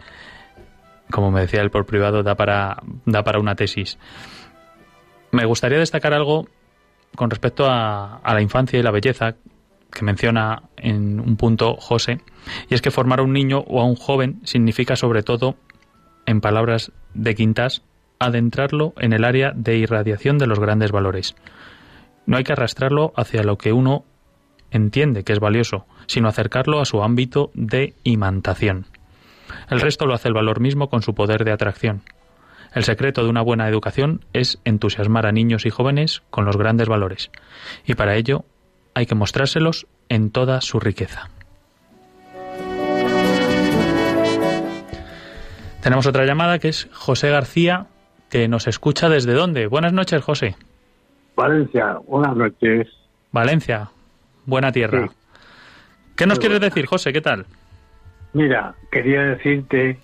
como 1.11 1.31
me 1.31 1.41
decía 1.41 1.63
él 1.63 1.71
por 1.71 1.87
privado, 1.87 2.23
da 2.23 2.35
para, 2.35 2.83
da 3.07 3.23
para 3.25 3.39
una 3.39 3.55
tesis. 3.55 3.99
Me 5.31 5.45
gustaría 5.47 5.79
destacar 5.79 6.13
algo 6.13 6.49
con 7.15 7.31
respecto 7.31 7.67
a, 7.69 8.21
la 8.25 8.43
infancia 8.43 8.79
y 8.79 8.83
la 8.83 8.91
belleza 8.91 9.37
que 9.91 10.05
menciona 10.05 10.65
en 10.77 11.19
un 11.19 11.37
punto 11.37 11.77
José, 11.77 12.21
y 12.69 12.75
es 12.75 12.83
que 12.83 12.91
formar 12.91 13.21
a 13.21 13.23
un 13.23 13.33
niño 13.33 13.61
o 13.67 13.81
a 13.81 13.85
un 13.85 13.97
joven 13.97 14.41
significa 14.45 14.97
sobre 14.97 15.23
todo, 15.23 15.57
en 16.27 16.43
palabras 16.43 16.93
de 17.15 17.35
Quintas, 17.35 17.83
adentrarlo 18.19 18.93
en 18.99 19.15
el 19.15 19.25
área 19.25 19.53
de 19.55 19.77
irradiación 19.77 20.37
de 20.37 20.47
los 20.47 20.61
grandes 20.61 20.93
valores. 20.93 21.35
No 22.29 22.37
hay 22.37 22.45
que 22.45 22.53
arrastrarlo 22.53 23.15
hacia 23.17 23.43
lo 23.43 23.57
que 23.57 23.73
uno 23.73 24.05
entiende 24.71 25.25
que 25.25 25.33
es 25.33 25.41
valioso, 25.41 25.87
sino 26.07 26.29
acercarlo 26.29 26.79
a 26.79 26.85
su 26.85 27.03
ámbito 27.03 27.51
de 27.55 27.95
imantación. 28.05 28.85
El 29.71 29.81
resto 29.81 30.05
lo 30.05 30.13
hace 30.13 30.29
el 30.29 30.35
valor 30.35 30.61
mismo 30.61 30.91
con 30.91 31.01
su 31.01 31.15
poder 31.15 31.47
de 31.47 31.53
atracción. 31.53 32.03
El 32.75 32.85
secreto 32.85 33.25
de 33.25 33.31
una 33.31 33.41
buena 33.41 33.67
educación 33.67 34.27
es 34.35 34.61
entusiasmar 34.67 35.25
a 35.25 35.33
niños 35.33 35.65
y 35.65 35.71
jóvenes 35.71 36.23
con 36.29 36.45
los 36.45 36.59
grandes 36.59 36.87
valores, 36.87 37.31
y 37.87 37.95
para 37.95 38.17
ello 38.17 38.45
hay 38.93 39.07
que 39.07 39.15
mostrárselos 39.15 39.87
en 40.11 40.31
toda 40.31 40.61
su 40.61 40.81
riqueza. 40.81 41.31
Tenemos 45.81 46.07
otra 46.07 46.27
llamada 46.27 46.59
que 46.59 46.69
es 46.69 46.89
José 46.93 47.31
García, 47.31 47.87
que 48.29 48.49
nos 48.49 48.67
escucha 48.67 49.09
desde 49.09 49.33
dónde. 49.33 49.67
Buenas 49.67 49.95
noches, 49.95 50.23
José. 50.23 50.57
Valencia, 51.39 51.99
buenas 52.05 52.37
noches. 52.37 52.89
Valencia, 53.31 53.89
buena 54.45 54.73
tierra. 54.73 55.09
¿Qué 56.17 56.27
nos 56.27 56.41
quieres 56.41 56.61
decir, 56.61 56.87
José? 56.87 57.13
¿Qué 57.13 57.21
tal? 57.21 57.47
Mira, 58.33 58.75
quería 58.91 59.23
decirte, 59.23 60.01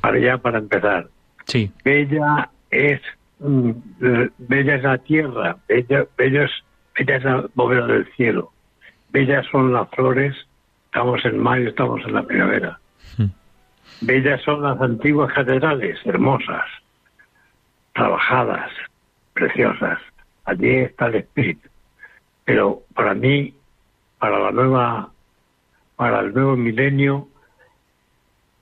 para 0.00 0.18
ya 0.18 0.38
para 0.38 0.60
empezar, 0.60 1.08
Sí. 1.44 1.70
Bella 1.84 2.48
es 2.70 3.02
mm, 3.40 3.70
bella 4.38 4.76
es 4.76 4.82
la 4.82 4.96
tierra, 4.96 5.58
bella, 5.68 6.06
bella, 6.16 6.44
es, 6.44 6.50
bella 6.94 7.16
es 7.16 7.24
la 7.24 7.44
bóveda 7.54 7.86
del 7.86 8.10
cielo, 8.14 8.50
bellas 9.10 9.44
son 9.52 9.74
las 9.74 9.90
flores, 9.90 10.34
estamos 10.86 11.22
en 11.26 11.38
mayo, 11.38 11.68
estamos 11.68 12.00
en 12.06 12.14
la 12.14 12.22
primavera. 12.22 12.78
Hmm. 13.18 13.26
Bellas 14.00 14.40
son 14.40 14.62
las 14.62 14.80
antiguas 14.80 15.34
catedrales, 15.34 15.98
hermosas, 16.06 16.64
trabajadas, 17.92 18.70
preciosas. 19.34 19.98
Allí 20.44 20.76
está 20.76 21.06
el 21.06 21.16
espíritu. 21.16 21.68
Pero 22.44 22.82
para 22.94 23.14
mí, 23.14 23.54
para 24.18 24.38
la 24.38 24.50
nueva, 24.50 25.12
para 25.96 26.20
el 26.20 26.34
nuevo 26.34 26.56
milenio, 26.56 27.28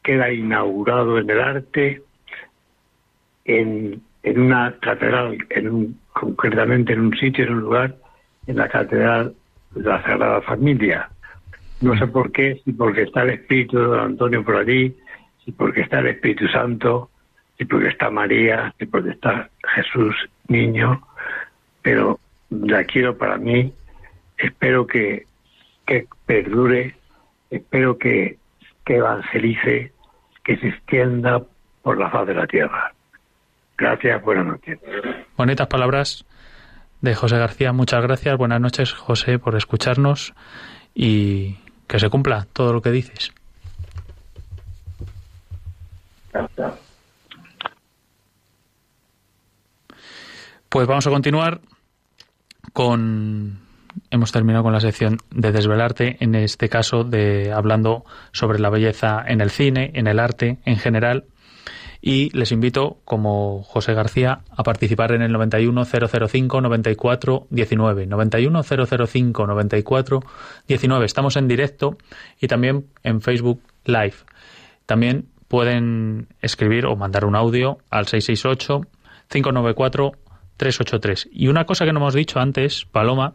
queda 0.03 0.33
inaugurado 0.33 1.19
en 1.19 1.31
el 1.31 1.41
arte 1.41 2.03
en, 3.45 4.03
en 4.23 4.41
una 4.41 4.77
catedral, 4.81 5.39
en 5.51 5.69
un, 5.69 6.01
concretamente 6.13 6.93
en 6.93 7.01
un 7.01 7.17
sitio, 7.17 7.45
en 7.45 7.55
un 7.55 7.61
lugar, 7.61 7.97
en 8.47 8.57
la 8.57 8.69
catedral 8.69 9.35
de 9.73 9.83
la 9.83 10.03
Sagrada 10.03 10.43
Familia, 10.43 11.09
No 11.81 11.97
sé 11.99 12.07
por 12.07 12.31
qué, 12.33 12.61
si 12.65 12.73
porque 12.73 13.03
está 13.03 13.23
el 13.23 13.31
Espíritu 13.31 13.79
de 13.79 13.85
don 13.85 14.01
Antonio 14.01 14.45
por 14.45 14.57
allí, 14.57 14.95
si 15.45 15.53
porque 15.53 15.83
está 15.83 16.01
el 16.01 16.09
Espíritu 16.09 16.47
Santo, 16.49 17.11
si 17.57 17.65
porque 17.65 17.89
está 17.89 18.11
María, 18.11 18.75
si 18.79 18.87
porque 18.87 19.11
está 19.11 19.49
Jesús 19.75 20.15
niño, 20.49 21.01
pero 21.83 22.19
la 22.51 22.85
quiero 22.85 23.17
para 23.17 23.37
mí, 23.37 23.73
espero 24.39 24.87
que, 24.87 25.27
que 25.87 26.07
perdure, 26.27 26.97
espero 27.51 27.99
que, 27.99 28.39
que 28.85 28.97
evangelice, 28.97 29.93
que 30.45 30.57
se 30.57 30.69
extienda 30.69 31.43
por 31.83 31.99
la 31.99 32.11
faz 32.11 32.27
de 32.27 32.35
la 32.35 32.47
tierra. 32.47 32.93
Gracias, 33.77 34.23
buenas 34.23 34.47
noches. 34.47 34.79
Bonitas 35.37 35.67
palabras 35.67 36.25
de 37.01 37.15
José 37.15 37.39
García. 37.39 37.73
Muchas 37.73 38.03
gracias. 38.03 38.37
Buenas 38.37 38.61
noches, 38.61 38.93
José, 38.93 39.39
por 39.39 39.57
escucharnos 39.57 40.35
y 40.95 41.57
que 41.87 41.99
se 41.99 42.11
cumpla 42.11 42.47
todo 42.53 42.73
lo 42.73 42.83
que 42.83 42.91
dices. 42.91 43.33
Pues 50.71 50.87
vamos 50.87 51.05
a 51.09 51.11
continuar 51.11 51.61
con 52.73 53.59
hemos 54.11 54.31
terminado 54.31 54.63
con 54.63 54.73
la 54.73 54.79
sección 54.79 55.19
de 55.33 55.51
desvelarte, 55.51 56.17
en 56.21 56.37
este 56.37 56.69
caso 56.69 57.03
de 57.03 57.51
hablando 57.53 58.05
sobre 58.31 58.61
la 58.61 58.71
belleza 58.71 59.21
en 59.27 59.41
el 59.41 59.51
cine, 59.51 59.91
en 59.95 60.07
el 60.07 60.21
arte 60.21 60.59
en 60.65 60.77
general 60.77 61.25
y 62.01 62.31
les 62.39 62.53
invito, 62.53 62.99
como 63.05 63.65
José 63.65 63.95
García, 63.95 64.43
a 64.49 64.63
participar 64.63 65.11
en 65.11 65.23
el 65.23 65.33
91005 65.33 66.61
94 66.61 67.49
19. 67.51 68.07
91005 68.07 69.47
94 69.49 70.21
19. 70.69 71.05
Estamos 71.05 71.37
en 71.37 71.49
directo 71.49 71.99
y 72.41 72.47
también 72.47 72.87
en 73.03 73.21
Facebook 73.21 73.61
Live. 73.87 74.15
También 74.87 75.27
pueden 75.49 76.29
escribir 76.41 76.87
o 76.87 76.95
mandar 76.95 77.25
un 77.25 77.35
audio 77.35 77.79
al 77.91 78.07
668 78.07 78.83
594 79.29 80.13
383. 80.61 81.31
Y 81.33 81.49
una 81.49 81.65
cosa 81.65 81.87
que 81.87 81.93
no 81.93 82.01
hemos 82.01 82.13
dicho 82.13 82.39
antes, 82.39 82.85
Paloma, 82.85 83.33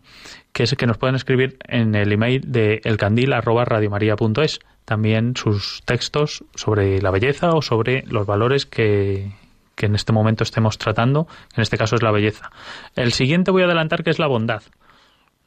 que 0.53 0.61
es 0.61 0.75
que 0.75 0.85
nos 0.85 0.99
pueden 0.99 1.15
escribir 1.15 1.57
en 1.67 1.95
el 1.95 2.11
email 2.11 2.43
de 2.45 2.81
elcandil@radiomaria.es 2.83 4.59
también 4.85 5.35
sus 5.35 5.81
textos 5.85 6.43
sobre 6.53 7.01
la 7.01 7.09
belleza 7.09 7.49
o 7.55 7.63
sobre 7.63 8.03
los 8.05 8.27
valores 8.27 8.67
que, 8.67 9.31
que 9.73 9.87
en 9.87 9.95
este 9.95 10.13
momento 10.13 10.43
estemos 10.43 10.77
tratando, 10.77 11.27
en 11.55 11.63
este 11.63 11.79
caso 11.79 11.95
es 11.95 12.03
la 12.03 12.11
belleza. 12.11 12.51
El 12.95 13.11
siguiente 13.11 13.49
voy 13.49 13.63
a 13.63 13.65
adelantar 13.65 14.03
que 14.03 14.11
es 14.11 14.19
la 14.19 14.27
bondad. 14.27 14.61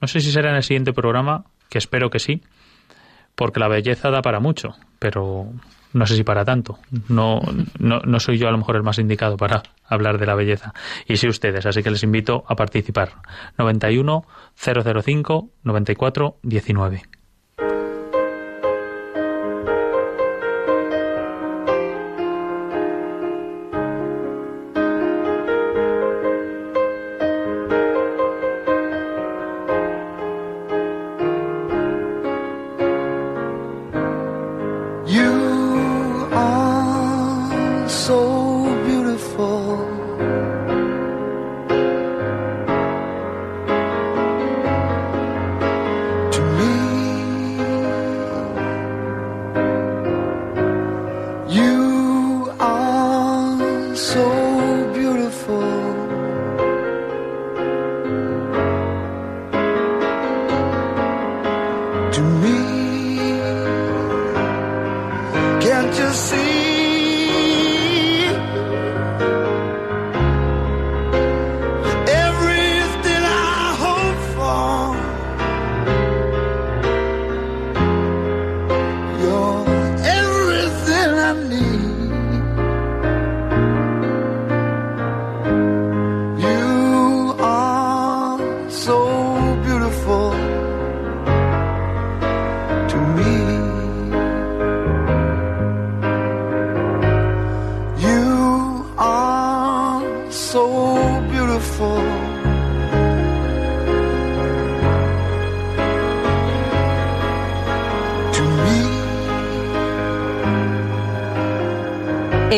No 0.00 0.08
sé 0.08 0.20
si 0.20 0.32
será 0.32 0.50
en 0.50 0.56
el 0.56 0.64
siguiente 0.64 0.92
programa, 0.92 1.44
que 1.70 1.78
espero 1.78 2.10
que 2.10 2.18
sí, 2.18 2.42
porque 3.36 3.60
la 3.60 3.68
belleza 3.68 4.10
da 4.10 4.20
para 4.20 4.40
mucho, 4.40 4.74
pero 4.98 5.46
no 5.92 6.06
sé 6.06 6.16
si 6.16 6.24
para 6.24 6.44
tanto. 6.44 6.78
No, 7.08 7.40
no, 7.78 8.00
no 8.00 8.20
soy 8.20 8.38
yo 8.38 8.48
a 8.48 8.52
lo 8.52 8.58
mejor 8.58 8.76
el 8.76 8.82
más 8.82 8.98
indicado 8.98 9.36
para 9.36 9.62
hablar 9.84 10.18
de 10.18 10.26
la 10.26 10.34
belleza. 10.34 10.72
Y 11.06 11.16
sí 11.16 11.28
ustedes, 11.28 11.66
así 11.66 11.82
que 11.82 11.90
les 11.90 12.02
invito 12.02 12.44
a 12.46 12.56
participar. 12.56 13.12
91 13.56 14.24
005 14.56 15.50
94 15.64 16.36
19. 16.42 17.17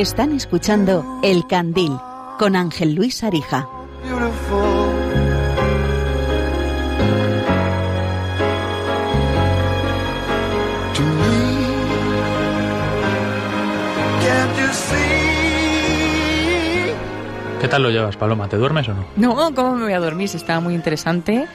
Están 0.01 0.33
escuchando 0.33 1.21
El 1.23 1.47
Candil 1.47 1.93
con 2.39 2.57
Ángel 2.57 2.95
Luis 2.95 3.23
Arija. 3.23 3.69
¿Qué 17.61 17.69
tal 17.69 17.83
lo 17.83 17.91
llevas, 17.91 18.17
Paloma? 18.17 18.49
¿Te 18.49 18.57
duermes 18.57 18.89
o 18.89 18.95
no? 18.95 19.05
No, 19.17 19.55
¿cómo 19.55 19.77
me 19.77 19.83
voy 19.83 19.93
a 19.93 20.01
dormir? 20.01 20.31
Está 20.33 20.61
muy 20.61 20.75
interesante. 20.75 21.47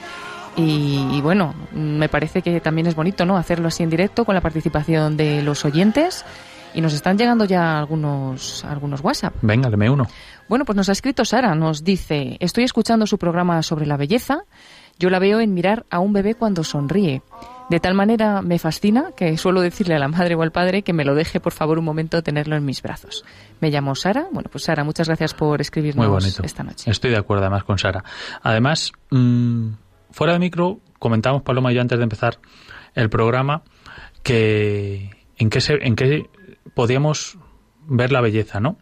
Y, 0.54 1.20
bueno, 1.20 1.52
me 1.72 2.08
parece 2.08 2.42
que 2.42 2.60
también 2.60 2.86
es 2.86 2.94
bonito, 2.94 3.26
¿no? 3.26 3.36
Hacerlo 3.36 3.66
así 3.66 3.82
en 3.82 3.90
directo 3.90 4.24
con 4.24 4.36
la 4.36 4.40
participación 4.40 5.16
de 5.16 5.42
los 5.42 5.64
oyentes. 5.64 6.24
Y 6.76 6.82
nos 6.82 6.92
están 6.92 7.16
llegando 7.16 7.46
ya 7.46 7.78
algunos, 7.78 8.62
algunos 8.66 9.00
WhatsApp. 9.00 9.34
Venga, 9.40 9.70
deme 9.70 9.88
uno. 9.88 10.06
Bueno, 10.46 10.66
pues 10.66 10.76
nos 10.76 10.90
ha 10.90 10.92
escrito 10.92 11.24
Sara, 11.24 11.54
nos 11.54 11.82
dice, 11.82 12.36
estoy 12.38 12.64
escuchando 12.64 13.06
su 13.06 13.16
programa 13.16 13.62
sobre 13.62 13.86
la 13.86 13.96
belleza, 13.96 14.40
yo 14.98 15.08
la 15.08 15.18
veo 15.18 15.40
en 15.40 15.54
mirar 15.54 15.86
a 15.88 16.00
un 16.00 16.12
bebé 16.12 16.34
cuando 16.34 16.64
sonríe. 16.64 17.22
De 17.70 17.80
tal 17.80 17.94
manera 17.94 18.42
me 18.42 18.58
fascina 18.58 19.06
que 19.16 19.38
suelo 19.38 19.62
decirle 19.62 19.94
a 19.94 19.98
la 19.98 20.08
madre 20.08 20.34
o 20.34 20.42
al 20.42 20.52
padre 20.52 20.82
que 20.82 20.92
me 20.92 21.06
lo 21.06 21.14
deje 21.14 21.40
por 21.40 21.54
favor 21.54 21.78
un 21.78 21.84
momento 21.86 22.22
tenerlo 22.22 22.56
en 22.56 22.64
mis 22.66 22.82
brazos. 22.82 23.24
Me 23.60 23.70
llamo 23.70 23.94
Sara. 23.94 24.26
Bueno, 24.30 24.50
pues 24.52 24.64
Sara, 24.64 24.84
muchas 24.84 25.08
gracias 25.08 25.32
por 25.32 25.62
escribirnos 25.62 26.40
esta 26.44 26.62
noche. 26.62 26.90
Estoy 26.90 27.10
de 27.10 27.16
acuerdo 27.16 27.44
además 27.44 27.64
con 27.64 27.78
Sara. 27.78 28.04
Además, 28.42 28.92
mmm, 29.10 29.70
fuera 30.10 30.34
de 30.34 30.40
micro, 30.40 30.78
comentamos 30.98 31.40
Paloma 31.40 31.72
y 31.72 31.74
yo 31.76 31.80
antes 31.80 31.98
de 31.98 32.04
empezar 32.04 32.38
el 32.94 33.08
programa 33.08 33.62
que 34.22 35.10
en 35.38 35.50
qué, 35.50 35.60
se, 35.60 35.74
en 35.80 35.96
qué 35.96 36.28
podíamos 36.76 37.38
ver 37.86 38.12
la 38.12 38.20
belleza, 38.20 38.60
¿no? 38.60 38.76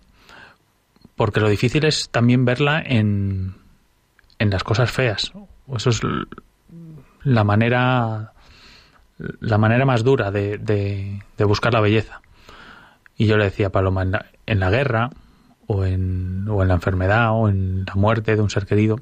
Porque 1.14 1.38
lo 1.38 1.48
difícil 1.48 1.85
es 1.85 2.11
también 2.11 2.44
verla 2.44 2.83
en, 2.85 3.54
en 4.40 4.50
las 4.50 4.64
cosas 4.64 4.90
feas. 4.90 5.33
Eso 5.72 5.90
es 5.90 6.00
la 7.22 7.44
manera 7.44 8.33
la 9.16 9.59
manera 9.59 9.85
más 9.85 10.02
dura 10.02 10.33
de, 10.33 10.59
de, 10.59 11.44
buscar 11.44 11.72
la 11.72 11.80
belleza. 11.80 12.20
Y 13.16 13.26
yo 13.26 13.37
le 13.37 13.44
decía 13.44 13.68
a 13.68 13.70
Paloma, 13.70 14.02
en 14.02 14.59
la, 14.59 14.70
guerra, 14.70 15.11
o 15.68 15.85
en, 15.85 16.48
o 16.48 16.62
en 16.62 16.68
la 16.68 16.74
enfermedad, 16.74 17.30
o 17.30 17.48
en 17.48 17.85
la 17.85 17.94
muerte 17.94 18.35
de 18.35 18.42
un 18.42 18.50
ser 18.50 18.66
querido. 18.66 18.96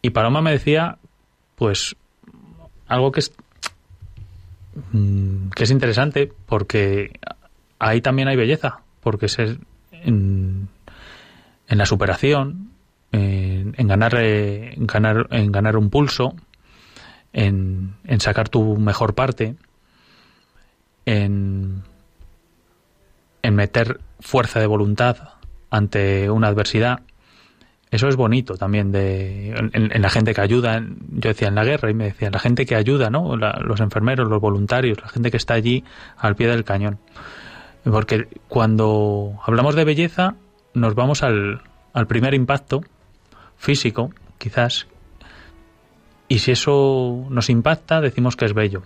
Y 0.00 0.08
Paloma 0.08 0.40
me 0.40 0.52
decía, 0.52 0.96
pues, 1.54 1.96
algo 2.86 3.12
que 3.12 3.20
es 3.20 3.34
que 5.54 5.64
es 5.64 5.70
interesante 5.70 6.32
porque 6.46 7.18
ahí 7.78 8.00
también 8.00 8.28
hay 8.28 8.36
belleza, 8.36 8.80
porque 9.00 9.26
es 9.26 9.38
en, 9.38 10.68
en 11.68 11.78
la 11.78 11.86
superación, 11.86 12.70
en, 13.12 13.72
ganar, 13.86 14.14
en, 14.16 14.86
ganar, 14.86 15.28
en 15.30 15.52
ganar 15.52 15.76
un 15.76 15.90
pulso, 15.90 16.34
en, 17.32 17.94
en 18.04 18.20
sacar 18.20 18.48
tu 18.48 18.76
mejor 18.76 19.14
parte, 19.14 19.56
en, 21.06 21.82
en 23.42 23.54
meter 23.54 24.00
fuerza 24.20 24.60
de 24.60 24.66
voluntad 24.66 25.16
ante 25.70 26.30
una 26.30 26.48
adversidad. 26.48 27.00
Eso 27.90 28.08
es 28.08 28.16
bonito 28.16 28.54
también 28.54 28.92
de 28.92 29.50
en, 29.50 30.02
la 30.02 30.10
gente 30.10 30.34
que 30.34 30.40
ayuda. 30.40 30.82
Yo 31.10 31.30
decía 31.30 31.48
en 31.48 31.54
la 31.54 31.64
guerra 31.64 31.90
y 31.90 31.94
me 31.94 32.04
decían 32.04 32.32
la 32.32 32.38
gente 32.38 32.66
que 32.66 32.76
ayuda, 32.76 33.08
¿no? 33.08 33.36
los 33.36 33.80
enfermeros, 33.80 34.28
los 34.28 34.40
voluntarios, 34.40 35.00
la 35.00 35.08
gente 35.08 35.30
que 35.30 35.38
está 35.38 35.54
allí 35.54 35.84
al 36.18 36.36
pie 36.36 36.48
del 36.48 36.64
cañón. 36.64 36.98
Porque 37.84 38.28
cuando 38.48 39.38
hablamos 39.46 39.74
de 39.74 39.84
belleza 39.84 40.34
nos 40.74 40.94
vamos 40.94 41.22
al, 41.22 41.62
al 41.94 42.06
primer 42.06 42.34
impacto 42.34 42.82
físico, 43.56 44.12
quizás, 44.36 44.86
y 46.28 46.40
si 46.40 46.52
eso 46.52 47.26
nos 47.30 47.48
impacta, 47.48 48.00
decimos 48.00 48.36
que 48.36 48.44
es 48.44 48.52
bello. 48.52 48.82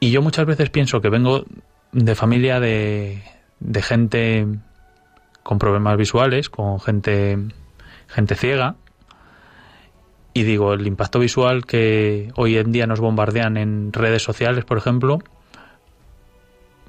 Y 0.00 0.10
yo 0.10 0.20
muchas 0.20 0.46
veces 0.46 0.68
pienso 0.70 1.00
que 1.00 1.08
vengo 1.08 1.44
de 1.92 2.14
familia 2.16 2.58
de, 2.58 3.22
de 3.60 3.82
gente 3.82 4.46
con 5.42 5.58
problemas 5.58 5.96
visuales, 5.96 6.48
con 6.50 6.80
gente, 6.80 7.38
gente 8.08 8.34
ciega, 8.34 8.76
y 10.34 10.44
digo, 10.44 10.72
el 10.72 10.86
impacto 10.86 11.18
visual 11.18 11.66
que 11.66 12.32
hoy 12.36 12.56
en 12.56 12.72
día 12.72 12.86
nos 12.86 13.00
bombardean 13.00 13.56
en 13.56 13.92
redes 13.92 14.22
sociales, 14.22 14.64
por 14.64 14.78
ejemplo, 14.78 15.18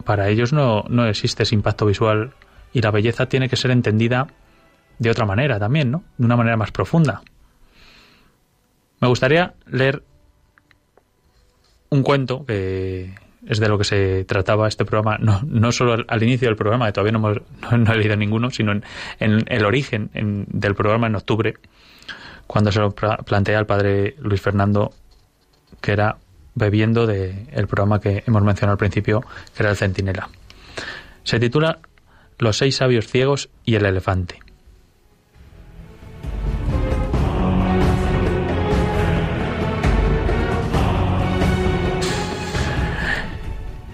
para 0.05 0.29
ellos 0.29 0.53
no, 0.53 0.83
no 0.87 1.05
existe 1.07 1.43
ese 1.43 1.55
impacto 1.55 1.85
visual 1.85 2.33
y 2.71 2.81
la 2.81 2.91
belleza 2.91 3.27
tiene 3.27 3.49
que 3.49 3.55
ser 3.55 3.71
entendida 3.71 4.27
de 4.99 5.09
otra 5.09 5.25
manera 5.25 5.59
también, 5.59 5.91
¿no? 5.91 6.03
De 6.17 6.25
una 6.25 6.37
manera 6.37 6.57
más 6.57 6.71
profunda. 6.71 7.21
Me 8.99 9.07
gustaría 9.07 9.53
leer 9.67 10.03
un 11.89 12.03
cuento 12.03 12.45
que 12.45 13.13
es 13.47 13.59
de 13.59 13.67
lo 13.67 13.77
que 13.77 13.83
se 13.83 14.23
trataba 14.25 14.67
este 14.67 14.85
programa, 14.85 15.17
no, 15.19 15.41
no 15.45 15.71
solo 15.71 16.03
al, 16.07 16.23
inicio 16.23 16.47
del 16.47 16.55
programa, 16.55 16.85
que 16.87 16.93
todavía 16.93 17.11
no, 17.11 17.19
hemos, 17.19 17.41
no, 17.77 17.93
he 17.93 17.97
leído 17.97 18.15
ninguno, 18.15 18.49
sino 18.49 18.71
en, 18.71 18.81
el 19.19 19.65
origen 19.65 20.09
del 20.13 20.75
programa 20.75 21.07
en 21.07 21.15
octubre, 21.15 21.55
cuando 22.47 22.71
se 22.71 22.79
lo 22.79 22.91
plantea 22.91 23.59
al 23.59 23.65
padre 23.65 24.15
Luis 24.19 24.41
Fernando, 24.41 24.91
que 25.81 25.91
era 25.91 26.17
bebiendo 26.55 27.07
del 27.07 27.47
el 27.51 27.67
programa 27.67 27.99
que 27.99 28.23
hemos 28.27 28.43
mencionado 28.43 28.73
al 28.73 28.77
principio, 28.77 29.21
que 29.55 29.63
era 29.63 29.71
el 29.71 29.77
Centinela. 29.77 30.29
Se 31.23 31.39
titula 31.39 31.79
Los 32.37 32.57
seis 32.57 32.75
sabios 32.75 33.07
ciegos 33.07 33.49
y 33.65 33.75
el 33.75 33.85
elefante. 33.85 34.39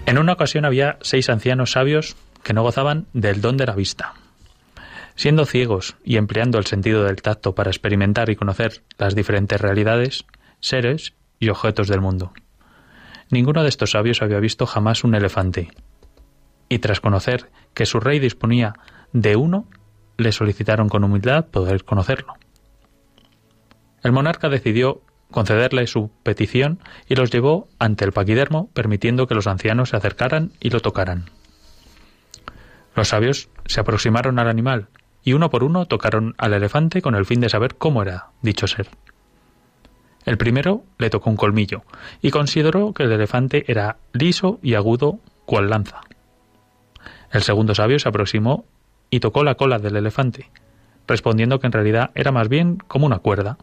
En 0.10 0.17
una 0.17 0.34
ocasión 0.34 0.65
había 0.65 0.98
seis 1.02 1.30
ancianos 1.30 1.74
sabios 1.74 2.15
que 2.41 2.54
no 2.54 2.63
gozaban 2.63 3.06
del 3.13 3.41
don 3.41 3.58
de 3.58 3.67
la 3.67 3.76
vista. 3.76 4.15
Siendo 5.13 5.45
ciegos 5.45 5.98
y 6.04 6.17
empleando 6.17 6.58
el 6.58 6.65
sentido 6.65 7.04
del 7.04 7.22
tacto 7.22 7.54
para 7.54 7.69
experimentar 7.69 8.32
y 8.32 8.36
conocer 8.36 8.82
las 8.98 9.13
diferentes 9.13 9.62
realidades, 9.62 10.26
seres 10.62 11.13
y 11.38 11.50
objetos 11.50 11.88
del 11.88 12.02
mundo. 12.02 12.34
Ninguno 13.30 13.62
de 13.62 13.69
estos 13.69 13.91
sabios 13.91 14.24
había 14.24 14.39
visto 14.39 14.65
jamás 14.65 15.04
un 15.04 15.13
elefante, 15.13 15.69
y 16.69 16.80
tras 16.80 17.02
conocer 17.02 17.52
que 17.76 17.86
su 17.86 18.00
rey 18.00 18.17
disponía 18.17 18.74
de 19.13 19.36
uno, 19.36 19.67
le 20.17 20.32
solicitaron 20.32 20.89
con 20.89 21.04
humildad 21.04 21.45
poder 21.45 21.84
conocerlo. 21.84 22.34
El 24.02 24.12
monarca 24.12 24.50
decidió 24.50 25.04
concederle 25.32 25.88
su 25.88 26.12
petición 26.24 26.80
y 27.08 27.15
los 27.15 27.32
llevó 27.32 27.68
ante 27.78 28.06
el 28.06 28.12
paquidermo, 28.12 28.70
permitiendo 28.74 29.28
que 29.28 29.36
los 29.36 29.48
ancianos 29.48 29.89
se 29.89 29.98
acercaran 29.98 30.52
y 30.60 30.70
lo 30.70 30.80
tocaran. 30.80 31.26
Los 32.96 33.10
sabios 33.10 33.50
se 33.65 33.80
aproximaron 33.80 34.39
al 34.39 34.50
animal 34.50 34.88
y 35.24 35.34
uno 35.34 35.50
por 35.50 35.63
uno 35.63 35.86
tocaron 35.86 36.36
al 36.38 36.54
elefante 36.54 37.02
con 37.02 37.15
el 37.15 37.26
fin 37.26 37.39
de 37.39 37.50
saber 37.50 37.76
cómo 37.76 38.02
era 38.02 38.30
dicho 38.42 38.68
ser. 38.68 38.89
El 40.26 40.38
primero 40.38 40.84
le 40.98 41.10
tocó 41.10 41.30
un 41.30 41.38
colmillo 41.38 41.84
y 42.22 42.32
consideró 42.32 42.94
que 42.94 43.04
el 43.04 43.12
elefante 43.12 43.65
era 43.72 43.98
liso 44.13 44.60
y 44.62 44.76
agudo 44.76 45.20
cual 45.46 45.70
lanza. 45.70 46.02
El 47.32 47.44
segundo 47.44 47.76
sabio 47.76 48.00
se 48.00 48.10
aproximó 48.10 48.65
y 49.10 49.20
tocó 49.20 49.44
la 49.44 49.56
cola 49.56 49.80
del 49.80 49.96
elefante, 49.96 50.50
respondiendo 51.08 51.60
que 51.60 51.68
en 51.68 51.74
realidad 51.74 52.12
era 52.15 52.32
más 52.32 52.50
bien 52.50 52.78
como 52.88 53.06
una 53.06 53.20
cuerda. 53.20 53.58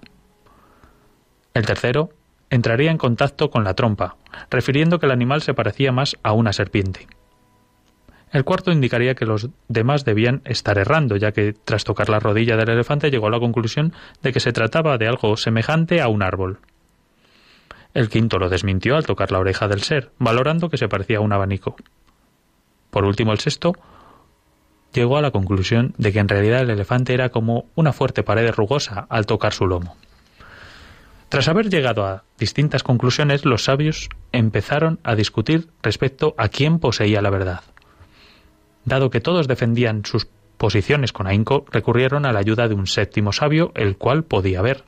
El 1.56 1.64
tercero 1.64 2.10
entraría 2.50 2.90
en 2.90 2.98
contacto 2.98 3.48
con 3.48 3.64
la 3.64 3.72
trompa, 3.72 4.16
refiriendo 4.50 4.98
que 4.98 5.06
el 5.06 5.12
animal 5.12 5.40
se 5.40 5.54
parecía 5.54 5.90
más 5.90 6.14
a 6.22 6.32
una 6.32 6.52
serpiente. 6.52 7.06
El 8.30 8.44
cuarto 8.44 8.72
indicaría 8.72 9.14
que 9.14 9.24
los 9.24 9.48
demás 9.66 10.04
debían 10.04 10.42
estar 10.44 10.76
errando, 10.76 11.16
ya 11.16 11.32
que 11.32 11.54
tras 11.54 11.84
tocar 11.84 12.10
la 12.10 12.20
rodilla 12.20 12.58
del 12.58 12.68
elefante 12.68 13.10
llegó 13.10 13.28
a 13.28 13.30
la 13.30 13.40
conclusión 13.40 13.94
de 14.22 14.34
que 14.34 14.40
se 14.40 14.52
trataba 14.52 14.98
de 14.98 15.08
algo 15.08 15.38
semejante 15.38 16.02
a 16.02 16.08
un 16.08 16.22
árbol. 16.22 16.58
El 17.94 18.10
quinto 18.10 18.38
lo 18.38 18.50
desmintió 18.50 18.94
al 18.94 19.06
tocar 19.06 19.32
la 19.32 19.38
oreja 19.38 19.66
del 19.66 19.82
ser, 19.82 20.10
valorando 20.18 20.68
que 20.68 20.76
se 20.76 20.88
parecía 20.88 21.16
a 21.16 21.22
un 21.22 21.32
abanico. 21.32 21.76
Por 22.90 23.06
último, 23.06 23.32
el 23.32 23.40
sexto 23.40 23.72
llegó 24.92 25.16
a 25.16 25.22
la 25.22 25.30
conclusión 25.30 25.94
de 25.96 26.12
que 26.12 26.18
en 26.18 26.28
realidad 26.28 26.60
el 26.60 26.68
elefante 26.68 27.14
era 27.14 27.30
como 27.30 27.64
una 27.74 27.94
fuerte 27.94 28.22
pared 28.22 28.52
rugosa 28.52 29.06
al 29.08 29.24
tocar 29.24 29.54
su 29.54 29.66
lomo. 29.66 29.96
Tras 31.28 31.48
haber 31.48 31.68
llegado 31.68 32.06
a 32.06 32.24
distintas 32.38 32.82
conclusiones, 32.82 33.44
los 33.44 33.64
sabios 33.64 34.08
empezaron 34.32 35.00
a 35.02 35.16
discutir 35.16 35.68
respecto 35.82 36.34
a 36.38 36.48
quién 36.48 36.78
poseía 36.78 37.20
la 37.20 37.30
verdad. 37.30 37.62
Dado 38.84 39.10
que 39.10 39.20
todos 39.20 39.48
defendían 39.48 40.04
sus 40.04 40.28
posiciones 40.56 41.12
con 41.12 41.26
ahínco, 41.26 41.64
recurrieron 41.70 42.26
a 42.26 42.32
la 42.32 42.38
ayuda 42.38 42.68
de 42.68 42.74
un 42.74 42.86
séptimo 42.86 43.32
sabio, 43.32 43.72
el 43.74 43.96
cual 43.96 44.24
podía 44.24 44.62
ver. 44.62 44.84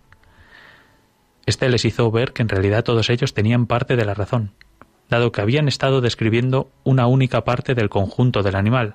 Este 1.45 1.69
les 1.69 1.85
hizo 1.85 2.11
ver 2.11 2.33
que 2.33 2.43
en 2.43 2.49
realidad 2.49 2.85
todos 2.85 3.11
ellos 3.11 3.35
tenían 3.35 3.67
parte 3.67 3.97
de 3.97 4.05
la 4.05 4.15
razón, 4.15 4.53
dado 5.09 5.33
que 5.33 5.41
habían 5.41 5.67
estado 5.67 6.01
describiendo 6.01 6.71
una 6.85 7.07
única 7.07 7.43
parte 7.43 7.75
del 7.75 7.89
conjunto 7.89 8.43
del 8.43 8.55
animal, 8.55 8.95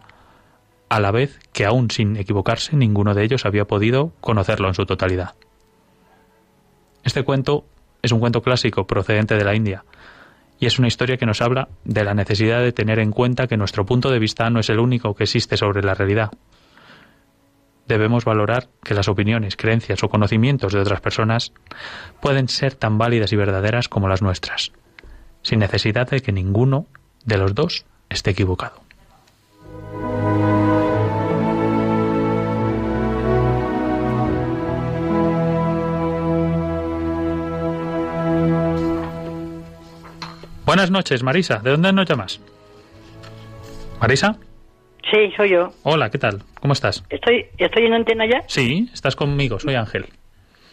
a 0.87 0.99
la 0.99 1.11
vez 1.11 1.39
que 1.51 1.65
aún 1.65 1.91
sin 1.91 2.15
equivocarse 2.15 2.75
ninguno 2.75 3.13
de 3.13 3.23
ellos 3.23 3.45
había 3.45 3.65
podido 3.65 4.13
conocerlo 4.21 4.67
en 4.67 4.75
su 4.75 4.85
totalidad. 4.85 5.35
Este 7.03 7.23
cuento 7.23 7.65
es 8.01 8.11
un 8.11 8.19
cuento 8.19 8.41
clásico 8.41 8.85
procedente 8.87 9.35
de 9.35 9.43
la 9.43 9.55
India 9.55 9.83
y 10.59 10.65
es 10.65 10.79
una 10.79 10.87
historia 10.87 11.17
que 11.17 11.25
nos 11.25 11.41
habla 11.41 11.67
de 11.83 12.03
la 12.03 12.13
necesidad 12.13 12.61
de 12.61 12.71
tener 12.71 12.99
en 12.99 13.11
cuenta 13.11 13.47
que 13.47 13.57
nuestro 13.57 13.85
punto 13.85 14.09
de 14.11 14.19
vista 14.19 14.49
no 14.49 14.59
es 14.59 14.69
el 14.69 14.79
único 14.79 15.13
que 15.13 15.23
existe 15.23 15.57
sobre 15.57 15.83
la 15.83 15.93
realidad. 15.93 16.31
Debemos 17.87 18.23
valorar 18.23 18.69
que 18.81 18.93
las 18.93 19.09
opiniones, 19.09 19.57
creencias 19.57 20.03
o 20.03 20.09
conocimientos 20.09 20.71
de 20.71 20.79
otras 20.79 21.01
personas 21.01 21.51
pueden 22.21 22.47
ser 22.47 22.75
tan 22.75 22.97
válidas 22.97 23.33
y 23.33 23.35
verdaderas 23.35 23.89
como 23.89 24.07
las 24.07 24.21
nuestras, 24.21 24.71
sin 25.41 25.59
necesidad 25.59 26.09
de 26.09 26.21
que 26.21 26.31
ninguno 26.31 26.87
de 27.25 27.37
los 27.37 27.53
dos 27.53 27.85
esté 28.09 28.31
equivocado. 28.31 28.82
Buenas 40.73 40.89
noches, 40.89 41.21
Marisa. 41.21 41.59
¿De 41.59 41.69
dónde 41.69 41.93
nos 41.93 42.09
llamas? 42.09 42.41
¿Marisa? 44.01 44.35
Sí, 45.11 45.31
soy 45.37 45.51
yo. 45.51 45.69
Hola, 45.83 46.09
¿qué 46.09 46.17
tal? 46.17 46.41
¿Cómo 46.59 46.73
estás? 46.73 47.03
¿Estoy, 47.11 47.45
¿Estoy 47.59 47.85
en 47.85 47.93
antena 47.93 48.25
ya? 48.25 48.41
Sí, 48.47 48.89
estás 48.91 49.15
conmigo, 49.15 49.59
soy 49.59 49.75
Ángel. 49.75 50.07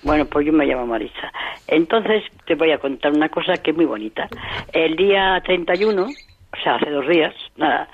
Bueno, 0.02 0.24
pues 0.24 0.46
yo 0.46 0.54
me 0.54 0.64
llamo 0.64 0.86
Marisa. 0.86 1.30
Entonces 1.66 2.22
te 2.46 2.54
voy 2.54 2.70
a 2.72 2.78
contar 2.78 3.12
una 3.12 3.28
cosa 3.28 3.58
que 3.58 3.72
es 3.72 3.76
muy 3.76 3.84
bonita. 3.84 4.26
El 4.72 4.96
día 4.96 5.38
31, 5.44 6.02
o 6.02 6.62
sea, 6.64 6.76
hace 6.76 6.88
dos 6.88 7.06
días, 7.06 7.34
nada, 7.58 7.86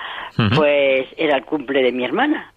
pues 0.54 1.09
era 1.16 1.36
el 1.36 1.44
cumple 1.44 1.82
de 1.82 1.90
mi 1.90 2.04
hermana 2.04 2.52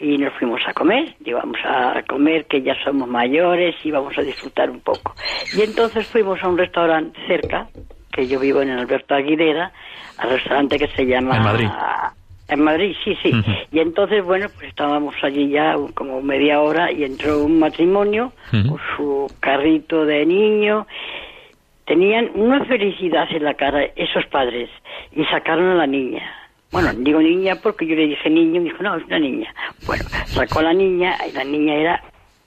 y 0.00 0.16
nos 0.16 0.32
fuimos 0.38 0.62
a 0.66 0.72
comer, 0.72 1.14
íbamos 1.22 1.58
a 1.62 2.02
comer 2.08 2.46
que 2.46 2.62
ya 2.62 2.74
somos 2.82 3.06
mayores 3.06 3.76
y 3.84 3.90
vamos 3.90 4.16
a 4.16 4.22
disfrutar 4.22 4.70
un 4.70 4.80
poco. 4.80 5.14
Y 5.54 5.60
entonces 5.60 6.06
fuimos 6.06 6.42
a 6.42 6.48
un 6.48 6.56
restaurante 6.56 7.20
cerca 7.26 7.68
que 8.14 8.26
yo 8.26 8.38
vivo 8.38 8.62
en 8.62 8.70
Alberto 8.70 9.14
Aguilera, 9.14 9.72
al 10.18 10.30
restaurante 10.30 10.78
que 10.78 10.88
se 10.88 11.04
llama... 11.04 11.36
En 11.36 11.42
Madrid. 11.42 11.68
En 12.46 12.60
Madrid, 12.60 12.94
sí, 13.02 13.16
sí. 13.22 13.32
Y 13.72 13.80
entonces, 13.80 14.22
bueno, 14.22 14.48
pues 14.54 14.68
estábamos 14.68 15.14
allí 15.22 15.48
ya 15.48 15.76
como 15.94 16.20
media 16.20 16.60
hora 16.60 16.92
y 16.92 17.02
entró 17.02 17.42
un 17.42 17.58
matrimonio 17.58 18.32
con 18.50 18.78
su 18.96 19.32
carrito 19.40 20.04
de 20.04 20.26
niño. 20.26 20.86
Tenían 21.86 22.30
una 22.34 22.64
felicidad 22.66 23.26
en 23.30 23.44
la 23.44 23.54
cara 23.54 23.84
esos 23.96 24.26
padres 24.26 24.68
y 25.12 25.24
sacaron 25.24 25.70
a 25.70 25.74
la 25.74 25.86
niña. 25.86 26.22
Bueno, 26.70 26.90
digo 26.92 27.20
niña 27.20 27.54
porque 27.62 27.86
yo 27.86 27.94
le 27.94 28.08
dije 28.08 28.28
niño 28.28 28.56
y 28.56 28.64
me 28.64 28.70
dijo, 28.70 28.82
no, 28.82 28.96
es 28.96 29.04
una 29.06 29.18
niña. 29.18 29.54
Bueno, 29.86 30.04
sacó 30.26 30.58
a 30.58 30.64
la 30.64 30.74
niña 30.74 31.16
y 31.28 31.32
la 31.32 31.44
niña 31.44 31.74
era 31.76 32.02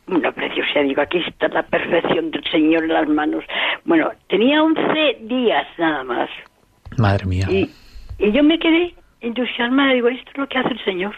una 0.07 0.31
preciosidad. 0.31 0.83
Digo, 0.83 1.01
aquí 1.01 1.19
está 1.19 1.47
la 1.49 1.63
perfección 1.63 2.31
del 2.31 2.43
Señor 2.49 2.83
en 2.83 2.93
las 2.93 3.07
manos. 3.07 3.43
Bueno, 3.85 4.11
tenía 4.27 4.63
11 4.63 5.17
días 5.21 5.67
nada 5.77 6.03
más. 6.03 6.29
Madre 6.97 7.25
mía. 7.25 7.47
Y, 7.49 7.69
y 8.19 8.31
yo 8.31 8.43
me 8.43 8.57
quedé 8.59 8.93
entusiasmada. 9.21 9.93
Digo, 9.93 10.07
esto 10.07 10.31
es 10.31 10.37
lo 10.37 10.47
que 10.47 10.57
hace 10.57 10.69
el 10.69 10.83
Señor. 10.83 11.15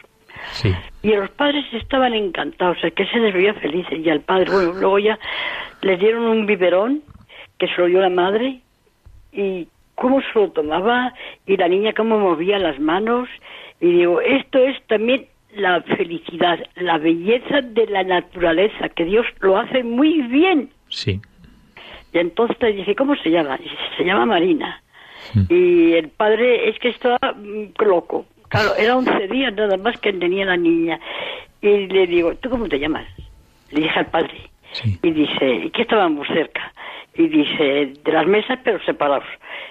Sí. 0.52 0.74
Y 1.04 1.10
los 1.10 1.30
padres 1.32 1.66
estaban 1.74 2.14
encantados, 2.14 2.78
es 2.84 2.94
que 2.94 3.06
se 3.08 3.20
les 3.20 3.34
veía 3.34 3.54
felices. 3.56 4.00
Y 4.00 4.10
al 4.10 4.22
padre, 4.22 4.52
bueno, 4.52 4.74
luego 4.74 5.00
ya 5.00 5.20
les 5.82 6.00
dieron 6.00 6.24
un 6.24 6.46
biberón 6.46 7.02
que 7.58 7.68
se 7.68 7.82
lo 7.82 7.88
dio 7.88 8.02
la 8.02 8.10
madre 8.10 8.62
y 9.32 9.68
cómo 9.96 10.22
se 10.22 10.40
lo 10.40 10.50
tomaba 10.52 11.14
y 11.46 11.58
la 11.58 11.68
niña 11.68 11.94
cómo 11.94 12.18
movía 12.18 12.58
las 12.58 12.80
manos. 12.80 13.28
Y 13.82 13.92
digo, 13.92 14.22
esto 14.22 14.60
es 14.60 14.82
también 14.88 15.28
la 15.54 15.82
felicidad, 15.82 16.60
la 16.76 16.98
belleza 16.98 17.62
de 17.62 17.88
la 17.88 18.04
naturaleza, 18.04 18.90
que 18.90 19.06
Dios 19.06 19.26
lo 19.40 19.58
hace 19.58 19.84
muy 19.84 20.22
bien. 20.24 20.70
Sí. 20.90 21.20
Y 22.14 22.18
entonces 22.18 22.76
dije, 22.76 22.96
¿cómo 22.96 23.16
se 23.16 23.30
llama? 23.30 23.58
Dice, 23.58 23.76
se 23.98 24.04
llama 24.04 24.26
Marina. 24.26 24.82
Y 25.50 25.94
el 25.94 26.10
padre 26.10 26.70
es 26.70 26.80
que 26.80 26.90
estaba 26.90 27.20
mm, 27.36 27.74
loco. 27.86 28.26
Claro, 28.48 28.76
era 28.76 28.98
11 28.98 29.28
días 29.28 29.54
nada 29.54 29.78
más 29.78 30.00
que 30.00 30.12
tenía 30.14 30.46
la 30.46 30.58
niña. 30.58 31.00
Y 31.62 31.88
le 31.88 32.08
digo, 32.08 32.34
¿tú 32.36 32.50
cómo 32.50 32.68
te 32.68 32.80
llamas? 32.80 33.06
Le 33.72 33.82
dije 33.82 34.00
al 34.00 34.08
padre. 34.08 34.50
Y 35.02 35.12
dice, 35.12 35.52
¿y 35.66 35.70
qué 35.72 35.84
estábamos 35.84 36.28
cerca? 36.28 36.74
Y 37.16 37.28
dice, 37.28 37.94
de 38.04 38.12
las 38.12 38.26
mesas 38.26 38.60
pero 38.64 38.80
separados. 38.84 39.28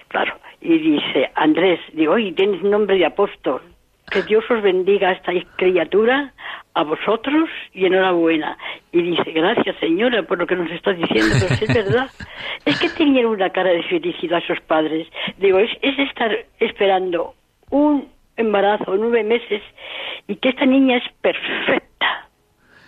Claro. 0.09 0.39
Y 0.61 0.79
dice, 0.79 1.31
Andrés, 1.35 1.81
digo, 1.93 2.15
oye, 2.15 2.33
tienes 2.33 2.63
nombre 2.63 2.99
de 2.99 3.07
apóstol. 3.07 3.63
Que 4.11 4.23
Dios 4.23 4.45
os 4.51 4.63
bendiga 4.63 5.11
a 5.11 5.13
esta 5.13 5.33
criatura, 5.57 6.33
a 6.75 6.83
vosotros 6.83 7.49
y 7.73 7.87
enhorabuena. 7.87 8.57
Y 8.93 9.03
dice, 9.03 9.33
gracias 9.33 9.77
señora 9.81 10.23
por 10.23 10.39
lo 10.39 10.47
que 10.47 10.57
nos 10.57 10.71
estás 10.71 10.97
diciendo, 10.97 11.35
pero 11.41 11.55
es 11.55 11.75
verdad. 11.75 12.11
Es 12.65 12.79
que 12.81 12.89
tenían 12.91 13.27
una 13.27 13.51
cara 13.51 13.71
de 13.71 13.83
felicidad 13.85 14.43
esos 14.43 14.61
padres. 14.61 15.07
Digo, 15.39 15.59
es, 15.59 15.71
es 15.81 15.99
estar 15.99 16.37
esperando 16.59 17.35
un 17.71 18.09
embarazo, 18.37 18.97
nueve 18.97 19.25
meses, 19.25 19.63
y 20.27 20.37
que 20.37 20.51
esta 20.51 20.67
niña 20.67 20.99
es 20.99 21.05
perfecta, 21.21 22.29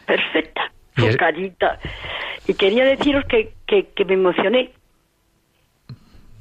perfecta, 0.07 0.73
su 0.97 1.17
carita. 1.17 1.79
Y 2.47 2.55
quería 2.55 2.85
deciros 2.85 3.25
que, 3.25 3.53
que, 3.67 3.89
que 3.95 4.05
me 4.05 4.15
emocioné. 4.15 4.71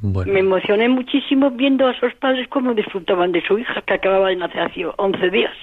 Me 0.02 0.40
emocioné 0.40 0.88
muchísimo 0.90 1.52
viendo 1.52 1.88
a 1.88 1.94
sus 2.00 2.14
padres 2.16 2.48
cómo 2.50 2.74
disfrutaban 2.74 3.32
de 3.32 3.42
su 3.46 3.58
hija 3.60 3.82
que 3.86 3.94
acababa 3.96 4.30
de 4.30 4.36
nacer 4.38 4.62
hace 4.62 4.86
11 4.98 5.30
días. 5.30 5.54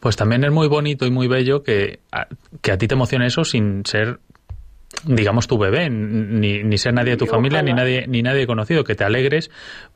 Pues 0.00 0.16
también 0.16 0.44
es 0.44 0.52
muy 0.52 0.68
bonito 0.68 1.06
y 1.06 1.10
muy 1.10 1.26
bello 1.26 1.62
que 1.62 1.98
a, 2.12 2.26
que 2.62 2.72
a 2.72 2.78
ti 2.78 2.86
te 2.86 2.94
emocione 2.94 3.26
eso 3.26 3.44
sin 3.44 3.84
ser 3.84 4.18
digamos 5.04 5.46
tu 5.46 5.58
bebé, 5.58 5.90
ni, 5.90 6.62
ni 6.64 6.78
ser 6.78 6.92
nadie 6.94 7.12
de 7.12 7.18
tu 7.18 7.26
familia, 7.26 7.62
ni 7.62 7.72
nadie, 7.72 8.06
ni 8.08 8.22
nadie 8.22 8.46
conocido, 8.46 8.84
que 8.84 8.94
te 8.94 9.04
alegres 9.04 9.50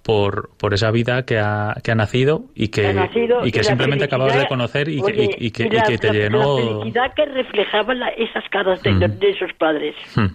por, 0.05 0.51
por 0.59 0.75
esa 0.75 0.91
vida 0.91 1.25
que 1.25 1.39
ha, 1.39 1.75
que 1.83 1.91
ha 1.93 1.95
nacido 1.95 2.45
y 2.55 2.69
que, 2.69 2.87
Ha 2.89 2.93
nacido 2.93 3.45
y 3.45 3.51
que 3.53 3.65
simplemente 3.65 4.05
acabas 4.05 4.37
de 4.39 4.47
conocer 4.47 4.89
y, 4.89 5.01
que- 5.03 5.25
y, 5.39 5.47
y 5.47 5.51
que, 5.51 5.65
y 5.65 5.99
te 5.99 6.07
la- 6.09 6.13
llenó... 6.13 6.59
La 6.59 6.79
felicidad 6.81 7.15
que 7.17 7.25
reflejaban 7.25 7.99
la- 8.01 8.11
esas 8.11 8.45
caras 8.51 8.83
de, 8.83 8.93
Mm. 8.93 9.19
de 9.19 9.31
esos 9.31 9.53
padres. 9.59 9.95
Hmm. 10.15 10.27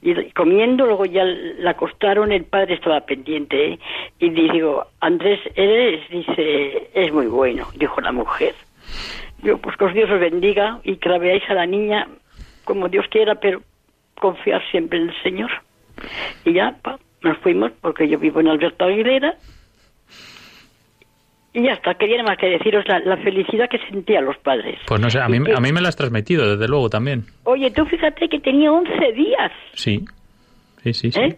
Y 0.00 0.30
comiendo, 0.30 0.86
luego 0.86 1.04
ya 1.06 1.24
la 1.24 1.70
acostaron, 1.70 2.30
el 2.30 2.44
padre 2.44 2.74
estaba 2.74 3.00
pendiente. 3.00 3.72
¿eh? 3.72 3.78
Y 4.20 4.30
digo, 4.30 4.86
Andrés, 5.00 5.40
eres, 5.56 6.08
dice, 6.08 6.90
es 6.94 7.12
muy 7.12 7.26
bueno, 7.26 7.66
dijo 7.74 8.00
la 8.00 8.12
mujer. 8.12 8.54
Yo, 9.42 9.58
pues 9.58 9.76
que 9.76 9.88
Dios 9.88 10.10
os 10.10 10.20
bendiga 10.20 10.80
y 10.84 10.96
que 10.96 11.08
la 11.08 11.18
veáis 11.18 11.42
a 11.48 11.54
la 11.54 11.66
niña 11.66 12.08
como 12.64 12.88
Dios 12.88 13.06
quiera, 13.10 13.36
pero 13.36 13.62
confiar 14.20 14.62
siempre 14.70 15.00
en 15.00 15.08
el 15.08 15.22
Señor. 15.22 15.50
Y 16.44 16.52
ya, 16.52 16.76
pa, 16.82 16.98
nos 17.22 17.38
fuimos, 17.38 17.72
porque 17.80 18.08
yo 18.08 18.18
vivo 18.18 18.40
en 18.40 18.48
Alberto 18.48 18.84
Aguilera. 18.84 19.34
Y 21.58 21.62
ya 21.66 21.72
está, 21.72 21.94
quería 21.94 22.18
nada 22.18 22.30
más 22.30 22.38
que 22.38 22.46
deciros 22.46 22.84
la, 22.86 22.98
la 23.00 23.16
felicidad 23.18 23.68
que 23.68 23.78
sentían 23.90 24.24
los 24.24 24.36
padres. 24.38 24.78
Pues 24.86 25.00
no 25.00 25.10
sé, 25.10 25.18
a 25.20 25.28
mí, 25.28 25.38
a 25.38 25.60
mí 25.60 25.72
me 25.72 25.80
lo 25.80 25.88
has 25.88 25.96
transmitido, 25.96 26.50
desde 26.50 26.68
luego, 26.68 26.88
también. 26.88 27.24
Oye, 27.44 27.70
tú 27.70 27.84
fíjate 27.86 28.28
que 28.28 28.38
tenía 28.40 28.70
11 28.72 29.12
días, 29.12 29.52
Sí, 29.74 30.04
sí, 30.82 30.92
sí, 30.94 31.10
sí. 31.12 31.20
¿eh? 31.20 31.36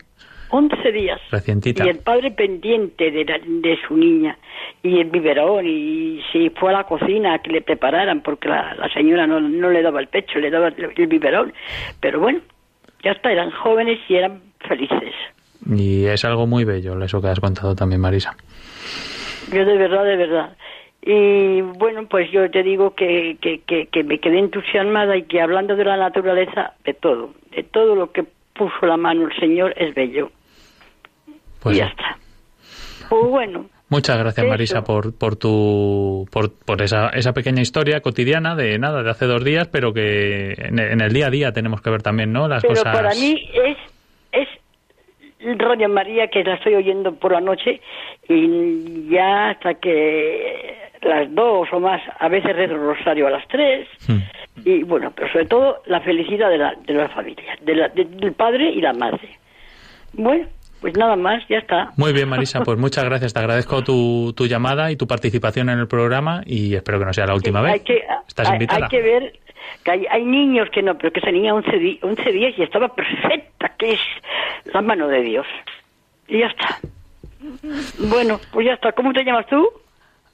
11 0.52 0.92
días. 0.92 1.20
Recientita. 1.30 1.86
Y 1.86 1.90
el 1.90 1.98
padre 1.98 2.32
pendiente 2.32 3.10
de, 3.12 3.24
la- 3.24 3.38
de 3.38 3.78
su 3.86 3.96
niña. 3.96 4.36
Y 4.82 4.98
el 4.98 5.08
biberón. 5.08 5.64
Y 5.66 6.20
si 6.32 6.50
fue 6.50 6.70
a 6.70 6.78
la 6.78 6.84
cocina 6.84 7.34
a 7.34 7.38
que 7.38 7.52
le 7.52 7.60
prepararan, 7.62 8.20
porque 8.20 8.48
la, 8.48 8.74
la 8.74 8.88
señora 8.92 9.28
no, 9.28 9.38
no 9.40 9.70
le 9.70 9.80
daba 9.80 10.00
el 10.00 10.08
pecho, 10.08 10.40
le 10.40 10.50
daba 10.50 10.68
el, 10.68 10.92
el 10.96 11.06
biberón. 11.06 11.52
Pero 12.00 12.18
bueno, 12.18 12.40
ya 13.04 13.12
está, 13.12 13.30
eran 13.30 13.52
jóvenes 13.52 14.00
y 14.08 14.14
eran 14.16 14.42
felices. 14.66 15.14
Y 15.72 16.06
es 16.06 16.24
algo 16.24 16.48
muy 16.48 16.64
bello 16.64 17.00
eso 17.04 17.20
que 17.22 17.28
has 17.28 17.38
contado 17.38 17.76
también, 17.76 18.00
Marisa. 18.00 18.34
Yo 19.52 19.64
de 19.64 19.76
verdad, 19.76 20.04
de 20.04 20.16
verdad. 20.16 20.56
Y 21.02 21.62
bueno, 21.62 22.06
pues 22.06 22.30
yo 22.30 22.50
te 22.50 22.62
digo 22.62 22.94
que, 22.94 23.38
que, 23.40 23.60
que, 23.62 23.86
que 23.86 24.04
me 24.04 24.18
quedé 24.18 24.38
entusiasmada 24.38 25.16
y 25.16 25.22
que 25.22 25.40
hablando 25.40 25.74
de 25.74 25.84
la 25.84 25.96
naturaleza, 25.96 26.74
de 26.84 26.94
todo, 26.94 27.30
de 27.54 27.62
todo 27.62 27.94
lo 27.94 28.12
que 28.12 28.24
puso 28.52 28.86
la 28.86 28.96
mano 28.96 29.26
el 29.26 29.40
Señor 29.40 29.72
es 29.76 29.94
bello. 29.94 30.30
Pues 31.60 31.76
y 31.76 31.78
ya 31.80 31.86
está. 31.86 32.18
Pues 33.08 33.24
bueno, 33.28 33.66
Muchas 33.90 34.18
gracias. 34.18 34.46
Marisa, 34.46 34.82
por, 34.84 35.12
por 35.18 35.34
tu 35.34 36.24
por, 36.30 36.52
por 36.64 36.80
esa, 36.80 37.08
esa 37.08 37.32
pequeña 37.32 37.60
historia 37.60 38.00
cotidiana 38.00 38.54
de 38.54 38.78
nada, 38.78 39.02
de 39.02 39.10
hace 39.10 39.26
dos 39.26 39.42
días, 39.42 39.66
pero 39.66 39.92
que 39.92 40.52
en, 40.52 40.78
en 40.78 41.00
el 41.00 41.12
día 41.12 41.26
a 41.26 41.30
día 41.30 41.52
tenemos 41.52 41.82
que 41.82 41.90
ver 41.90 42.00
también, 42.00 42.32
¿no? 42.32 42.46
Las 42.46 42.62
pero 42.62 42.74
cosas. 42.74 42.94
para 42.94 43.10
mí 43.14 43.50
es, 43.52 43.76
es 43.76 43.76
Radio 45.58 45.88
María 45.88 46.28
que 46.28 46.42
la 46.44 46.54
estoy 46.54 46.74
oyendo 46.74 47.14
por 47.14 47.32
la 47.32 47.40
noche 47.40 47.80
y 48.28 49.08
ya 49.10 49.50
hasta 49.50 49.74
que 49.74 50.76
las 51.02 51.34
dos 51.34 51.68
o 51.72 51.80
más, 51.80 52.00
a 52.18 52.28
veces 52.28 52.54
rezo 52.54 52.74
el 52.74 52.80
rosario 52.80 53.26
a 53.26 53.30
las 53.30 53.46
tres, 53.48 53.88
y 54.64 54.82
bueno, 54.82 55.12
pero 55.16 55.32
sobre 55.32 55.46
todo 55.46 55.82
la 55.86 56.00
felicidad 56.00 56.50
de 56.50 56.58
la, 56.58 56.74
de 56.86 56.92
la 56.94 57.08
familia, 57.08 57.56
de 57.62 57.74
la- 57.74 57.88
de- 57.88 58.04
del 58.04 58.32
padre 58.34 58.70
y 58.70 58.80
la 58.82 58.92
madre. 58.92 59.38
Bueno, 60.12 60.46
pues 60.80 60.94
nada 60.96 61.16
más, 61.16 61.42
ya 61.48 61.58
está. 61.58 61.90
Muy 61.96 62.12
bien, 62.12 62.28
Marisa, 62.28 62.60
pues 62.62 62.78
muchas 62.78 63.04
gracias. 63.04 63.32
Te 63.32 63.38
agradezco 63.40 63.82
tu, 63.82 64.32
tu 64.36 64.46
llamada 64.46 64.90
y 64.90 64.96
tu 64.96 65.06
participación 65.06 65.70
en 65.70 65.78
el 65.78 65.88
programa 65.88 66.42
y 66.46 66.74
espero 66.74 66.98
que 66.98 67.04
no 67.06 67.12
sea 67.12 67.26
la 67.26 67.34
última 67.34 67.60
vez. 67.62 67.82
que, 67.82 68.02
Estás 68.28 68.48
hay, 68.48 68.54
invitada. 68.54 68.84
hay 68.86 68.88
que 68.90 69.02
ver 69.02 69.32
que 69.84 69.90
hay, 69.90 70.06
hay 70.10 70.24
niños 70.24 70.68
que 70.70 70.82
no, 70.82 70.96
pero 70.96 71.12
que 71.12 71.20
esa 71.20 71.30
niña 71.30 71.54
11, 71.54 71.78
di- 71.78 71.98
11 72.02 72.32
días 72.32 72.54
y 72.56 72.62
estaba 72.62 72.88
perfecta, 72.94 73.72
que 73.78 73.92
es 73.92 74.00
la 74.72 74.80
mano 74.82 75.08
de 75.08 75.22
Dios. 75.22 75.46
Y 76.28 76.38
ya 76.40 76.46
está. 76.46 76.78
Bueno, 77.98 78.38
pues 78.52 78.66
ya 78.66 78.74
está. 78.74 78.92
¿Cómo 78.92 79.12
te 79.12 79.24
llamas 79.24 79.46
tú? 79.46 79.66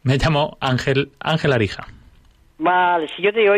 Me 0.02 0.16
llamo 0.18 0.56
Ángel 0.60 1.10
Ángel 1.20 1.52
Arija. 1.52 1.86
Vale, 2.58 3.08
si 3.14 3.22
yo 3.22 3.32
te 3.32 3.40
digo, 3.40 3.54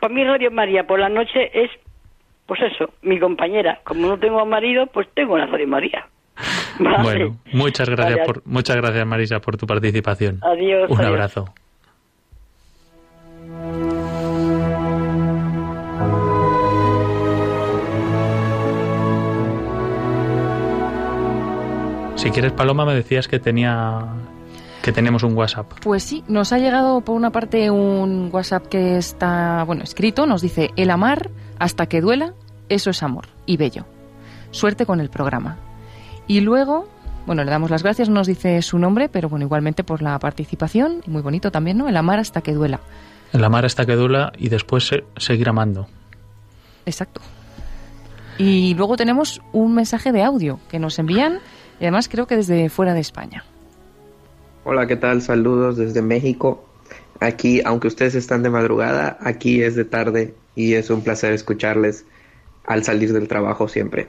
para 0.00 0.14
mí 0.14 0.24
Radio 0.24 0.50
María 0.50 0.86
por 0.86 0.98
la 0.98 1.08
noche 1.08 1.50
es, 1.52 1.70
pues 2.46 2.60
eso, 2.62 2.90
mi 3.02 3.18
compañera. 3.18 3.80
Como 3.84 4.06
no 4.08 4.18
tengo 4.18 4.44
marido, 4.46 4.86
pues 4.86 5.08
tengo 5.14 5.36
la 5.38 5.46
Radio 5.46 5.68
María. 5.68 6.06
Vale. 6.78 7.02
Bueno, 7.02 7.36
muchas 7.52 7.88
gracias 7.90 8.16
Vale. 8.20 8.26
por 8.26 8.46
muchas 8.46 8.76
gracias 8.76 9.06
Marisa 9.06 9.40
por 9.40 9.56
tu 9.56 9.66
participación. 9.66 10.38
Adiós, 10.42 10.90
Un 10.90 10.98
adiós. 10.98 11.10
abrazo. 11.10 11.44
Si 22.20 22.30
quieres 22.30 22.52
Paloma 22.52 22.84
me 22.84 22.94
decías 22.94 23.28
que 23.28 23.38
tenía 23.38 24.00
que 24.82 24.92
tenemos 24.92 25.22
un 25.22 25.34
WhatsApp. 25.36 25.72
Pues 25.82 26.02
sí, 26.02 26.24
nos 26.26 26.52
ha 26.52 26.58
llegado 26.58 27.00
por 27.02 27.14
una 27.14 27.30
parte 27.30 27.70
un 27.70 28.30
WhatsApp 28.32 28.66
que 28.68 28.96
está, 28.96 29.62
bueno, 29.64 29.82
escrito, 29.84 30.24
nos 30.26 30.40
dice, 30.40 30.70
el 30.76 30.90
amar 30.90 31.30
hasta 31.58 31.86
que 31.86 32.00
duela, 32.00 32.32
eso 32.70 32.88
es 32.90 33.02
amor 33.02 33.26
y 33.44 33.56
bello. 33.58 33.84
Suerte 34.52 34.86
con 34.86 35.00
el 35.00 35.10
programa. 35.10 35.58
Y 36.26 36.40
luego, 36.40 36.88
bueno, 37.26 37.44
le 37.44 37.50
damos 37.50 37.70
las 37.70 37.82
gracias, 37.82 38.08
no 38.08 38.14
nos 38.16 38.26
dice 38.26 38.62
su 38.62 38.78
nombre, 38.78 39.08
pero 39.10 39.28
bueno, 39.28 39.44
igualmente 39.44 39.84
por 39.84 40.00
la 40.00 40.18
participación, 40.18 41.02
y 41.06 41.10
muy 41.10 41.20
bonito 41.20 41.50
también, 41.50 41.76
¿no? 41.76 41.86
El 41.88 41.96
amar 41.98 42.18
hasta 42.18 42.40
que 42.40 42.52
duela. 42.54 42.80
El 43.34 43.44
amar 43.44 43.64
hasta 43.66 43.84
que 43.84 43.96
duela 43.96 44.32
y 44.38 44.48
después 44.48 44.86
se- 44.86 45.04
seguir 45.18 45.48
amando. 45.50 45.88
Exacto. 46.86 47.20
Y 48.38 48.72
luego 48.74 48.96
tenemos 48.96 49.42
un 49.52 49.74
mensaje 49.74 50.10
de 50.12 50.22
audio 50.22 50.58
que 50.70 50.78
nos 50.78 50.98
envían, 50.98 51.40
y 51.80 51.84
además 51.84 52.08
creo 52.08 52.26
que 52.26 52.36
desde 52.36 52.68
fuera 52.68 52.94
de 52.94 53.00
España. 53.00 53.44
Hola, 54.64 54.86
¿qué 54.86 54.96
tal? 54.96 55.22
Saludos 55.22 55.78
desde 55.78 56.02
México. 56.02 56.62
Aquí, 57.18 57.62
aunque 57.64 57.88
ustedes 57.88 58.14
están 58.14 58.42
de 58.42 58.50
madrugada, 58.50 59.16
aquí 59.20 59.62
es 59.62 59.74
de 59.74 59.86
tarde 59.86 60.34
y 60.54 60.74
es 60.74 60.90
un 60.90 61.02
placer 61.02 61.32
escucharles 61.32 62.04
al 62.66 62.84
salir 62.84 63.14
del 63.14 63.28
trabajo 63.28 63.66
siempre. 63.66 64.08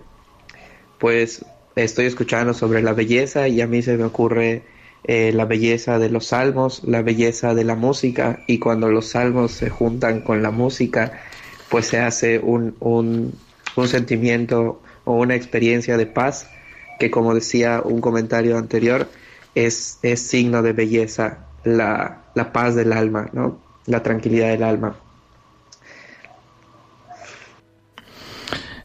Pues 1.00 1.46
estoy 1.76 2.06
escuchando 2.06 2.54
sobre 2.54 2.82
la 2.82 2.94
belleza 2.94 3.48
y 3.48 3.62
a 3.62 3.68
mí 3.68 3.82
se 3.82 3.98
me 3.98 4.04
ocurre 4.04 4.64
eh, 5.06 5.32
la 5.34 5.46
belleza 5.46 5.98
de 5.98 6.10
los 6.10 6.28
salmos, 6.28 6.84
la 6.84 7.02
belleza 7.02 7.56
de 7.56 7.64
la 7.64 7.76
música 7.76 8.44
y 8.48 8.60
cuando 8.60 8.90
los 8.90 9.08
salmos 9.08 9.52
se 9.54 9.70
juntan 9.70 10.22
con 10.22 10.44
la 10.44 10.52
música, 10.52 11.22
pues 11.70 11.88
se 11.88 12.00
hace 12.00 12.40
un, 12.40 12.76
un, 12.82 13.34
un 13.78 13.88
sentimiento 13.88 14.82
o 15.06 15.14
una 15.14 15.36
experiencia 15.36 15.96
de 15.96 16.06
paz 16.06 16.50
que 17.02 17.10
como 17.10 17.34
decía 17.34 17.82
un 17.84 18.00
comentario 18.00 18.60
anterior, 18.60 19.10
es, 19.56 19.98
es 20.04 20.22
signo 20.22 20.62
de 20.62 20.72
belleza, 20.72 21.48
la, 21.64 22.26
la 22.36 22.54
paz 22.54 22.76
del 22.76 22.94
alma, 22.94 23.28
¿no? 23.34 23.60
la 23.88 24.04
tranquilidad 24.04 24.50
del 24.50 24.62
alma. 24.62 24.96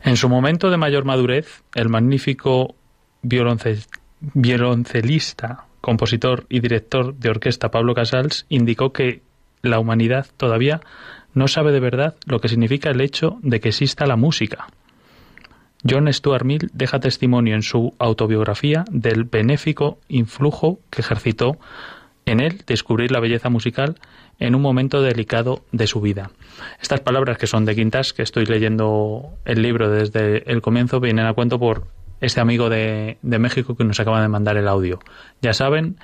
En 0.03 0.17
su 0.17 0.31
momento 0.31 0.71
de 0.71 0.79
mayor 0.79 1.05
madurez, 1.05 1.63
el 1.75 1.91
magnífico 1.91 2.75
violoncelista, 3.21 5.67
compositor 5.83 6.47
y 6.49 6.61
director 6.61 7.15
de 7.17 7.29
orquesta 7.29 7.71
Pablo 7.71 7.95
Casals 7.95 8.47
indicó 8.49 8.95
que 8.95 9.21
la 9.61 9.79
humanidad 9.79 10.27
todavía 10.39 10.81
no 11.35 11.49
sabe 11.49 11.71
de 11.71 11.81
verdad 11.81 12.15
lo 12.25 12.41
que 12.41 12.49
significa 12.49 12.89
el 12.89 13.03
hecho 13.03 13.37
de 13.43 13.61
que 13.61 13.69
exista 13.69 14.07
la 14.07 14.17
música. 14.17 14.69
John 15.89 16.13
Stuart 16.13 16.45
Mill 16.45 16.71
deja 16.73 17.01
testimonio 17.01 17.55
en 17.55 17.63
su 17.63 17.95
autobiografía 17.99 18.85
del 18.91 19.25
benéfico 19.25 19.99
influjo 20.09 20.81
que 20.91 21.03
ejercitó 21.03 21.59
en 22.25 22.41
él 22.41 22.63
descubrir 22.67 23.13
la 23.13 23.21
belleza 23.21 23.51
musical 23.51 23.97
en 24.39 24.55
un 24.55 24.63
momento 24.63 25.01
delicado 25.01 25.63
de 25.73 25.87
su 25.87 26.01
vida. 26.01 26.31
Estas 26.81 27.01
palabras 27.01 27.39
que 27.39 27.47
son 27.47 27.65
de 27.65 27.75
Quintas, 27.75 28.13
que 28.13 28.23
estoy 28.23 28.47
leyendo 28.47 29.31
el 29.45 29.63
libro 29.63 29.91
desde 29.91 30.51
el 30.51 30.61
comienzo, 30.61 31.01
vienen 31.01 31.27
a 31.27 31.35
cuento 31.35 31.59
por 31.59 31.85
este 32.21 32.41
amigo 32.41 32.69
de, 32.69 33.19
de 33.23 33.39
México 33.39 33.77
que 33.77 33.85
nos 33.85 34.01
acaba 34.01 34.21
de 34.21 34.29
mandar 34.29 34.57
el 34.57 34.69
audio. 34.69 34.99
Ya 35.41 35.53
saben, 35.53 35.97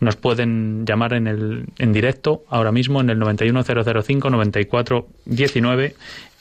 nos 0.00 0.16
pueden 0.16 0.84
llamar 0.86 1.12
en, 1.12 1.26
el, 1.26 1.66
en 1.78 1.92
directo 1.92 2.42
ahora 2.48 2.72
mismo 2.72 3.02
en 3.02 3.10
el 3.10 3.20
91005-9419 3.20 5.94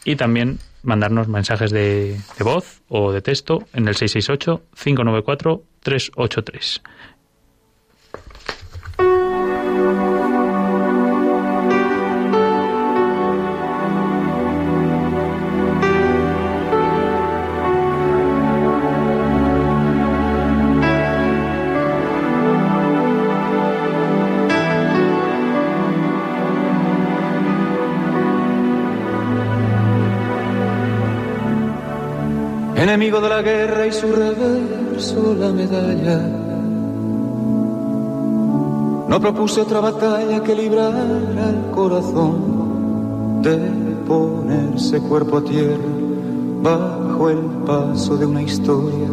y 0.05 0.15
también 0.15 0.59
mandarnos 0.84 1.27
mensajes 1.27 1.71
de, 1.71 2.19
de 2.38 2.43
voz 2.43 2.82
o 2.88 3.11
de 3.11 3.21
texto 3.21 3.63
en 3.73 3.88
el 3.88 3.95
668-594-383. 3.95 6.82
Enemigo 32.80 33.19
de 33.21 33.30
la 33.30 33.41
guerra 33.41 33.88
y 33.88 33.91
su 33.91 34.07
reverso 34.11 35.36
la 35.38 35.51
medalla. 35.51 36.19
No 39.07 39.19
propuse 39.19 39.61
otra 39.61 39.80
batalla 39.80 40.43
que 40.43 40.55
librar 40.55 40.93
al 40.93 41.71
corazón 41.71 43.41
de 43.41 43.57
ponerse 44.07 44.99
cuerpo 45.01 45.38
a 45.38 45.43
tierra 45.43 45.99
bajo 46.61 47.30
el 47.30 47.39
paso 47.65 48.17
de 48.17 48.25
una 48.25 48.41
historia 48.41 49.07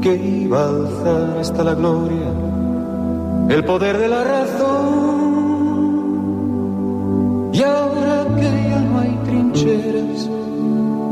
que 0.00 0.14
iba 0.14 0.64
a 0.64 0.68
alzar 0.68 1.38
hasta 1.38 1.64
la 1.64 1.74
gloria 1.74 2.32
el 3.48 3.64
poder 3.64 3.98
de 3.98 4.08
la 4.08 4.24
razón. 4.24 5.26
Y 7.52 7.62
ahora 7.62 8.26
que 8.36 8.68
ya 8.68 8.80
no 8.80 8.98
hay 9.00 9.16
trincheras, 9.24 10.28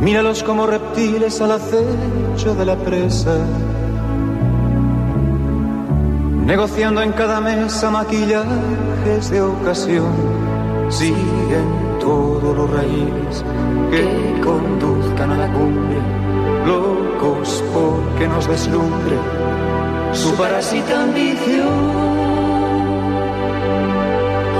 Míralos 0.00 0.42
como 0.42 0.66
reptiles 0.66 1.40
al 1.40 1.52
acecho 1.52 2.54
de 2.54 2.64
la 2.66 2.76
presa, 2.76 3.36
negociando 6.46 7.02
en 7.02 7.12
cada 7.12 7.40
mesa 7.40 7.90
maquillajes 7.90 9.30
de 9.30 9.40
ocasión, 9.40 10.12
siguen 10.90 11.93
todos 12.04 12.56
los 12.56 12.70
raíles 12.70 13.44
que 13.90 14.40
conduzcan 14.42 15.30
a 15.30 15.38
la 15.38 15.52
cumbre, 15.52 15.98
locos 16.66 17.64
porque 17.72 18.28
nos 18.28 18.46
deslumbre 18.46 19.16
su 20.12 20.34
parásita 20.36 21.02
ambición. 21.02 21.68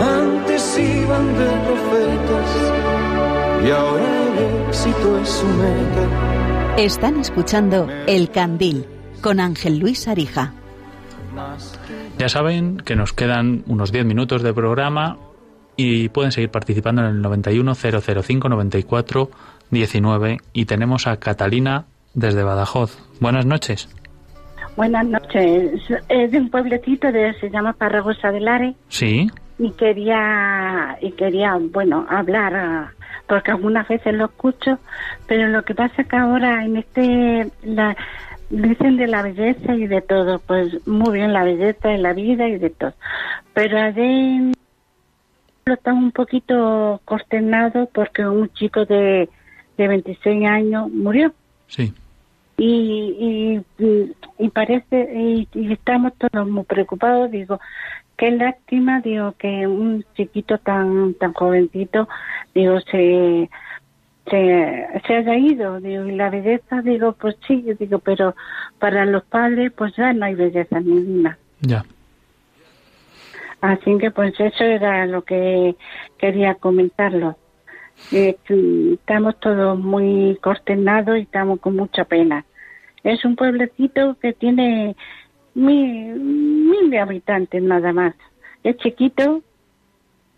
Antes 0.02 0.78
iban 0.78 1.26
de 1.38 1.46
profetas 1.66 2.50
y 3.66 3.70
ahora 3.70 4.26
el 4.26 4.68
éxito 4.68 5.18
es 5.18 5.28
su 5.28 5.46
meta. 5.46 6.74
Están 6.78 7.20
escuchando 7.20 7.88
El 8.06 8.30
Candil 8.30 8.86
con 9.20 9.38
Ángel 9.38 9.78
Luis 9.78 10.08
Arija. 10.08 10.54
Ya 12.18 12.28
saben 12.28 12.78
que 12.78 12.96
nos 12.96 13.12
quedan 13.12 13.64
unos 13.66 13.92
10 13.92 14.06
minutos 14.06 14.42
de 14.42 14.54
programa 14.54 15.18
y 15.76 16.08
pueden 16.08 16.32
seguir 16.32 16.50
participando 16.50 17.02
en 17.02 17.08
el 17.08 17.22
91 17.22 17.74
005 17.74 18.48
94 18.48 19.30
19 19.70 20.38
y 20.52 20.64
tenemos 20.66 21.06
a 21.06 21.16
Catalina 21.18 21.84
desde 22.14 22.42
Badajoz. 22.42 22.98
Buenas 23.20 23.46
noches. 23.46 23.88
Buenas 24.76 25.06
noches. 25.06 25.80
Es 26.08 26.30
de 26.30 26.38
un 26.38 26.50
pueblecito 26.50 27.10
de 27.12 27.34
se 27.40 27.50
llama 27.50 27.72
Parragosa 27.72 28.30
del 28.30 28.48
Are. 28.48 28.74
Sí. 28.88 29.28
Y 29.58 29.70
quería 29.72 30.98
y 31.00 31.12
quería, 31.12 31.56
bueno, 31.60 32.06
hablar 32.08 32.92
porque 33.26 33.52
algunas 33.52 33.88
veces 33.88 34.14
lo 34.14 34.26
escucho, 34.26 34.78
pero 35.26 35.48
lo 35.48 35.62
que 35.62 35.74
pasa 35.74 36.04
que 36.04 36.16
ahora 36.16 36.64
en 36.64 36.76
este 36.76 37.50
la, 37.62 37.96
dicen 38.50 38.96
de 38.96 39.06
la 39.06 39.22
belleza 39.22 39.74
y 39.74 39.86
de 39.86 40.02
todo, 40.02 40.40
pues 40.40 40.86
muy 40.86 41.14
bien 41.14 41.32
la 41.32 41.44
belleza 41.44 41.88
de 41.88 41.98
la 41.98 42.12
vida 42.12 42.48
y 42.48 42.58
de 42.58 42.70
todo. 42.70 42.92
Pero 43.54 43.78
allí 43.78 44.52
está 45.72 45.92
un 45.92 46.12
poquito 46.12 47.00
consternado 47.04 47.88
porque 47.92 48.26
un 48.26 48.52
chico 48.52 48.84
de, 48.84 49.28
de 49.76 49.88
26 49.88 50.46
años 50.46 50.90
murió. 50.90 51.32
Sí. 51.68 51.92
Y, 52.56 53.60
y, 54.38 54.48
parece, 54.50 55.10
y, 55.12 55.72
estamos 55.72 56.12
todos 56.18 56.48
muy 56.48 56.62
preocupados, 56.64 57.30
digo, 57.30 57.58
qué 58.16 58.30
lástima, 58.30 59.00
digo, 59.00 59.34
que 59.38 59.66
un 59.66 60.04
chiquito 60.14 60.58
tan, 60.58 61.14
tan 61.14 61.32
jovencito, 61.32 62.08
digo, 62.54 62.78
se, 62.82 63.50
se, 64.30 64.86
se 65.04 65.14
haya 65.16 65.36
ido, 65.36 65.80
digo, 65.80 66.04
y 66.04 66.12
la 66.12 66.30
belleza, 66.30 66.80
digo, 66.82 67.12
pues 67.12 67.36
sí, 67.48 67.64
digo, 67.80 67.98
pero 67.98 68.36
para 68.78 69.04
los 69.04 69.24
padres, 69.24 69.72
pues 69.72 69.96
ya 69.96 70.12
no 70.12 70.26
hay 70.26 70.36
belleza 70.36 70.78
ninguna. 70.78 71.36
Ya. 71.60 71.84
Así 73.64 73.96
que 73.96 74.10
pues 74.10 74.38
eso 74.38 74.62
era 74.62 75.06
lo 75.06 75.22
que 75.22 75.74
quería 76.18 76.54
comentarlo. 76.56 77.34
Eh, 78.12 78.36
estamos 78.92 79.40
todos 79.40 79.78
muy 79.78 80.36
consternados 80.42 81.16
y 81.16 81.22
estamos 81.22 81.60
con 81.60 81.74
mucha 81.74 82.04
pena. 82.04 82.44
Es 83.02 83.24
un 83.24 83.36
pueblecito 83.36 84.18
que 84.20 84.34
tiene 84.34 84.94
mil, 85.54 86.14
mil 86.20 86.90
de 86.90 86.98
habitantes 86.98 87.62
nada 87.62 87.94
más. 87.94 88.14
Es 88.62 88.76
chiquito, 88.76 89.40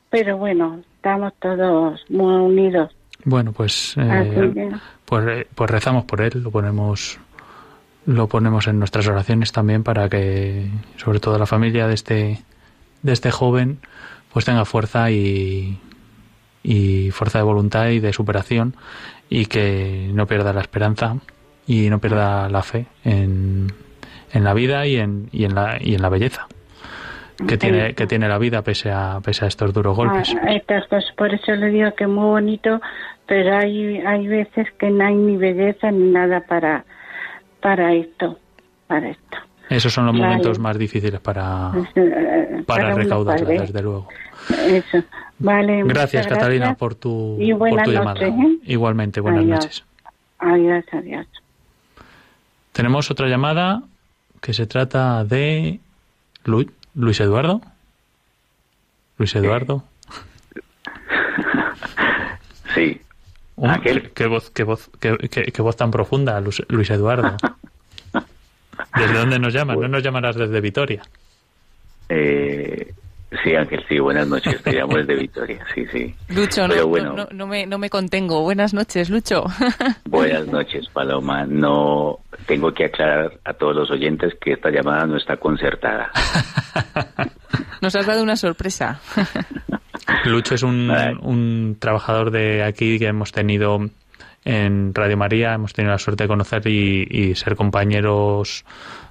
pero 0.09 0.37
bueno, 0.37 0.83
estamos 0.95 1.33
todos 1.41 2.05
muy 2.09 2.33
unidos. 2.33 2.95
Bueno, 3.25 3.51
pues, 3.51 3.97
eh, 3.99 4.71
pues, 5.05 5.27
eh, 5.27 5.47
pues, 5.53 5.69
rezamos 5.69 6.05
por 6.05 6.21
él, 6.21 6.45
lo 6.45 6.53
ponemos 6.53 7.19
lo 8.05 8.29
ponemos 8.29 8.69
en 8.69 8.79
nuestras 8.79 9.09
oraciones 9.09 9.51
también 9.51 9.83
para 9.83 10.09
que, 10.09 10.71
sobre 10.95 11.19
todo 11.19 11.41
la 11.41 11.47
familia 11.47 11.89
de 11.89 11.95
este 11.95 12.39
de 13.07 13.13
este 13.13 13.31
joven 13.31 13.79
pues 14.33 14.45
tenga 14.45 14.65
fuerza 14.67 15.11
y, 15.11 15.79
y 16.63 17.11
fuerza 17.13 17.39
de 17.39 17.45
voluntad 17.45 17.89
y 17.89 18.01
de 18.01 18.13
superación 18.13 18.75
y 19.31 19.47
que 19.47 20.11
no 20.13 20.27
pierda 20.27 20.53
la 20.53 20.61
esperanza 20.61 21.17
y 21.67 21.89
no 21.89 22.01
pierda 22.01 22.49
la 22.51 22.63
fe 22.63 22.87
en, 23.05 23.69
en 24.33 24.45
la 24.45 24.53
vida 24.53 24.87
y 24.87 24.97
en, 24.97 25.29
y 25.33 25.45
en, 25.45 25.55
la, 25.55 25.79
y 25.81 25.95
en 25.95 26.03
la 26.03 26.11
belleza 26.11 26.47
que 27.47 27.59
tiene 27.59 27.95
que 27.95 28.07
tiene 28.07 28.29
la 28.29 28.39
vida 28.39 28.63
pese 28.63 28.91
a 28.91 29.21
pese 29.23 29.45
a 29.45 29.49
estos 29.49 29.73
duros 29.75 29.95
golpes. 29.95 30.35
Ah, 30.43 30.55
estas 30.55 30.87
cosas, 30.89 31.13
por 31.17 31.35
eso 31.35 31.53
le 31.53 31.69
digo 31.69 31.95
que 31.95 32.05
es 32.05 32.11
muy 32.11 32.25
bonito, 32.25 32.81
pero 33.27 33.59
hay 33.59 33.99
hay 33.99 34.27
veces 34.27 34.69
que 34.79 34.89
no 34.89 35.05
hay 35.05 35.15
ni 35.15 35.37
belleza 35.37 35.91
ni 35.91 36.11
nada 36.11 36.41
para 36.41 36.85
para 37.61 37.93
esto, 37.93 38.39
para 38.87 39.11
esto. 39.11 39.39
Esos 39.69 39.93
son 39.93 40.07
los 40.07 40.15
momentos 40.15 40.59
más 40.59 40.79
difíciles 40.79 41.21
para 41.21 41.73
para, 42.67 42.95
padre. 42.95 43.59
desde 43.61 43.83
luego. 43.83 44.09
Eso. 44.67 45.03
Vale. 45.39 45.83
Gracias, 45.85 46.27
Catalina, 46.27 46.67
gracias. 46.67 46.79
por 46.79 46.95
tu, 46.95 47.37
Y 47.41 47.53
por 47.53 47.69
tu 47.83 47.91
llamada. 47.91 48.15
noches, 48.29 48.35
¿eh? 48.45 48.59
Igualmente, 48.67 49.21
buenas 49.21 49.43
Adiós. 49.43 49.59
noches. 49.59 49.85
Adiós, 50.39 50.85
adiós. 50.93 51.27
Tenemos 52.73 53.11
otra 53.11 53.27
llamada 53.29 53.83
que 54.41 54.53
se 54.53 54.67
trata 54.67 55.25
de 55.25 55.81
Lu- 56.45 56.71
Luis 56.95 57.21
Eduardo. 57.21 57.61
Luis 59.19 59.35
Eduardo. 59.35 59.83
Sí. 62.75 63.01
Uh, 63.57 63.69
qué, 63.83 64.11
qué 64.15 64.27
voz, 64.27 64.51
qué 64.51 64.63
voz, 64.65 64.91
qué, 65.01 65.17
qué- 65.31 65.45
qué 65.51 65.63
voz 65.63 65.77
tan 65.77 65.91
profunda, 65.91 66.39
Luis, 66.41 66.63
Luis 66.69 66.91
Eduardo. 66.91 67.37
¿Desde 68.97 69.15
dónde 69.19 69.39
nos 69.39 69.53
llamas? 69.53 69.77
No 69.79 69.89
nos 69.89 70.03
llamarás 70.03 70.37
desde 70.37 70.61
Vitoria. 70.61 71.03
Eh, 72.09 72.93
sí, 73.43 73.55
Ángel, 73.57 73.85
sí, 73.89 73.99
buenas 73.99 74.29
noches. 74.29 74.63
Te 74.63 74.73
llamo 74.73 74.97
desde 74.97 75.15
Vitoria, 75.17 75.65
sí, 75.75 75.85
sí. 75.93 76.15
Lucho, 76.29 76.63
no, 76.63 76.75
Pero 76.75 76.83
no- 76.83 76.89
bueno. 76.89 77.13
no, 77.15 77.29
no 77.33 77.47
me, 77.47 77.67
no 77.67 77.79
me 77.79 77.91
contengo. 77.91 78.43
Buenas 78.43 78.73
noches, 78.75 79.11
Lucho. 79.11 79.45
Buenas 80.05 80.47
noches, 80.47 80.87
Paloma. 80.93 81.45
No 81.47 82.19
tengo 82.47 82.73
que 82.73 82.85
aclarar 82.87 83.33
a 83.45 83.53
todos 83.55 83.75
los 83.75 83.91
oyentes 83.91 84.35
que 84.41 84.53
esta 84.53 84.71
llamada 84.71 85.07
no 85.07 85.17
está 85.17 85.37
concertada. 85.37 86.11
Nos 87.81 87.95
has 87.95 88.07
dado 88.07 88.23
una 88.23 88.37
sorpresa. 88.37 89.01
Lucho 90.25 90.55
es 90.55 90.63
un, 90.63 90.91
un 91.23 91.77
trabajador 91.79 92.31
de 92.31 92.63
aquí 92.63 92.99
que 92.99 93.07
hemos 93.07 93.33
tenido 93.33 93.79
en 94.47 94.95
Radio 94.95 95.17
María, 95.19 95.53
hemos 95.55 95.73
tenido 95.75 95.93
la 95.93 95.99
suerte 95.99 96.25
de 96.25 96.29
conocer 96.29 96.67
y, 96.67 97.07
y 97.11 97.35
ser 97.35 97.57
compañeros 97.57 98.65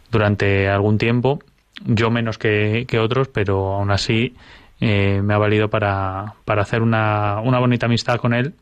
durante 0.09 0.67
algún 0.69 0.97
tiempo. 0.97 1.39
Yo 1.86 2.09
menos 2.09 2.38
que, 2.38 2.86
que 2.88 2.99
otros, 2.99 3.27
pero 3.27 3.73
aún 3.75 3.91
así 3.91 4.33
eh, 4.79 5.21
me 5.21 5.33
ha 5.33 5.38
valido 5.38 5.69
para, 5.69 6.33
para 6.45 6.61
hacer 6.61 6.81
una, 6.81 7.39
una 7.41 7.59
bonita 7.59 7.86
amistad 7.86 8.15
con 8.17 8.33
él. 8.33 8.53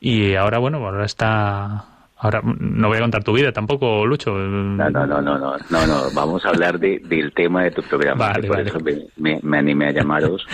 Y 0.00 0.34
ahora, 0.34 0.58
bueno, 0.58 0.78
ahora 0.78 1.04
está... 1.04 1.84
Ahora 2.24 2.40
no 2.44 2.86
voy 2.86 2.98
a 2.98 3.00
contar 3.00 3.24
tu 3.24 3.32
vida 3.32 3.50
tampoco, 3.50 4.06
Lucho. 4.06 4.30
No, 4.32 4.88
no, 4.90 5.06
no, 5.06 5.20
no, 5.20 5.36
no, 5.38 5.56
no, 5.70 5.86
no. 5.88 6.02
Vamos 6.14 6.44
a 6.46 6.50
hablar 6.50 6.78
de, 6.78 7.00
del 7.04 7.32
tema 7.32 7.64
de 7.64 7.72
tu 7.72 7.82
programa. 7.82 8.28
Vale, 8.28 8.46
por 8.46 8.56
vale. 8.58 8.68
eso 8.70 8.78
me, 8.78 8.92
me- 9.16 9.40
me 9.42 9.58
animé 9.58 9.88
a 9.88 9.90
llamaros. 9.90 10.46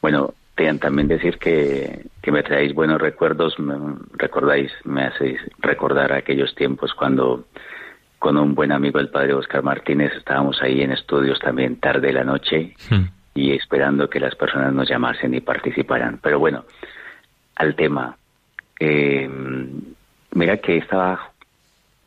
Bueno, 0.00 0.32
también 0.78 1.08
decir 1.08 1.38
que, 1.38 2.06
que 2.20 2.32
me 2.32 2.42
traéis 2.42 2.74
buenos 2.74 3.00
recuerdos, 3.00 3.58
me 3.58 3.74
recordáis, 4.14 4.72
me 4.84 5.04
hacéis 5.04 5.40
recordar 5.58 6.12
aquellos 6.12 6.54
tiempos 6.54 6.94
cuando 6.94 7.44
con 8.18 8.36
un 8.36 8.54
buen 8.54 8.72
amigo, 8.72 8.98
el 8.98 9.10
padre 9.10 9.34
Oscar 9.34 9.62
Martínez, 9.62 10.12
estábamos 10.16 10.60
ahí 10.60 10.82
en 10.82 10.90
estudios 10.90 11.38
también 11.38 11.76
tarde 11.76 12.08
de 12.08 12.12
la 12.12 12.24
noche 12.24 12.74
y 13.34 13.52
esperando 13.52 14.10
que 14.10 14.18
las 14.18 14.34
personas 14.34 14.72
nos 14.72 14.88
llamasen 14.88 15.34
y 15.34 15.40
participaran. 15.40 16.18
Pero 16.20 16.40
bueno, 16.40 16.64
al 17.54 17.76
tema. 17.76 18.16
Eh, 18.80 19.28
mira 20.32 20.56
que 20.58 20.78
estaba 20.78 21.32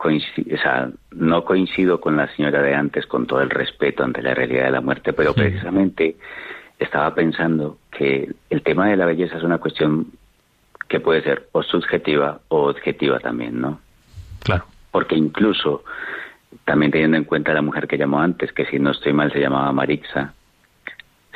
o 0.04 0.58
sea, 0.58 0.90
no 1.12 1.46
coincido 1.46 2.02
con 2.02 2.18
la 2.18 2.28
señora 2.36 2.62
de 2.62 2.74
antes 2.74 3.06
con 3.06 3.28
todo 3.28 3.42
el 3.42 3.50
respeto 3.50 4.04
ante 4.04 4.22
la 4.22 4.34
realidad 4.34 4.66
de 4.66 4.72
la 4.72 4.82
muerte, 4.82 5.14
pero 5.14 5.34
precisamente 5.34 6.16
estaba 6.84 7.14
pensando 7.14 7.78
que 7.92 8.30
el 8.50 8.62
tema 8.64 8.88
de 8.88 8.98
la 8.98 9.06
belleza 9.06 9.38
es 9.38 9.44
una 9.44 9.60
cuestión 9.60 10.08
que 10.88 11.00
puede 11.00 11.22
ser 11.22 11.48
o 11.52 11.64
subjetiva 11.64 12.40
o 12.50 12.70
objetiva 12.70 13.20
también, 13.20 13.62
¿no? 13.62 13.80
Claro. 14.44 14.66
Porque 14.92 15.16
incluso, 15.16 15.84
también 16.66 16.92
teniendo 16.92 17.18
en 17.18 17.24
cuenta 17.24 17.54
la 17.54 17.62
mujer 17.62 17.88
que 17.88 17.98
llamó 17.98 18.20
antes, 18.20 18.52
que 18.52 18.66
si 18.66 18.80
no 18.80 18.92
estoy 18.92 19.14
mal 19.14 19.32
se 19.32 19.40
llamaba 19.40 19.72
Marixa, 19.72 20.34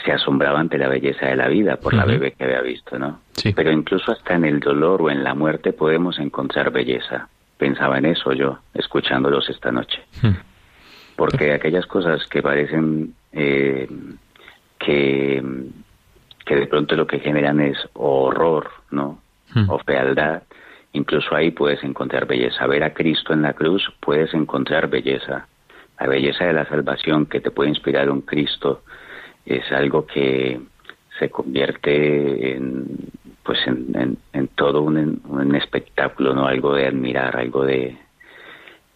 se 0.03 0.11
asombraba 0.11 0.59
ante 0.59 0.77
la 0.77 0.89
belleza 0.89 1.27
de 1.27 1.35
la 1.35 1.47
vida 1.47 1.77
por 1.77 1.93
la 1.93 2.05
bebé 2.05 2.31
que 2.31 2.43
había 2.43 2.61
visto, 2.61 2.99
¿no? 2.99 3.21
Pero 3.55 3.71
incluso 3.71 4.11
hasta 4.11 4.35
en 4.35 4.45
el 4.45 4.59
dolor 4.59 5.01
o 5.01 5.09
en 5.09 5.23
la 5.23 5.33
muerte 5.33 5.73
podemos 5.73 6.19
encontrar 6.19 6.71
belleza. 6.71 7.29
Pensaba 7.57 7.97
en 7.97 8.05
eso 8.05 8.33
yo, 8.33 8.59
escuchándolos 8.73 9.49
esta 9.49 9.71
noche. 9.71 10.03
Porque 11.15 11.53
aquellas 11.53 11.85
cosas 11.85 12.25
que 12.27 12.41
parecen 12.41 13.13
eh, 13.31 13.87
que, 14.85 15.41
que 16.45 16.55
de 16.55 16.67
pronto 16.67 16.95
lo 16.95 17.07
que 17.07 17.19
generan 17.19 17.59
es 17.59 17.77
horror, 17.93 18.69
¿no? 18.91 19.19
O 19.69 19.79
fealdad, 19.79 20.43
incluso 20.93 21.33
ahí 21.33 21.51
puedes 21.51 21.81
encontrar 21.83 22.25
belleza. 22.27 22.67
Ver 22.67 22.83
a 22.83 22.93
Cristo 22.93 23.33
en 23.33 23.41
la 23.41 23.53
cruz 23.53 23.83
puedes 24.01 24.33
encontrar 24.33 24.89
belleza. 24.89 25.47
La 25.99 26.07
belleza 26.07 26.43
de 26.45 26.53
la 26.53 26.65
salvación 26.67 27.25
que 27.25 27.39
te 27.39 27.51
puede 27.51 27.69
inspirar 27.69 28.09
un 28.09 28.21
Cristo 28.21 28.81
es 29.45 29.63
algo 29.71 30.05
que 30.05 30.59
se 31.19 31.29
convierte 31.29 32.55
en 32.57 32.85
pues 33.43 33.59
en, 33.67 33.95
en- 33.95 34.17
en 34.33 34.47
todo 34.49 34.81
un, 34.81 35.21
un 35.25 35.55
espectáculo, 35.55 36.33
¿no? 36.33 36.47
Algo 36.47 36.73
de 36.75 36.87
admirar, 36.87 37.37
algo 37.37 37.63
de, 37.63 37.95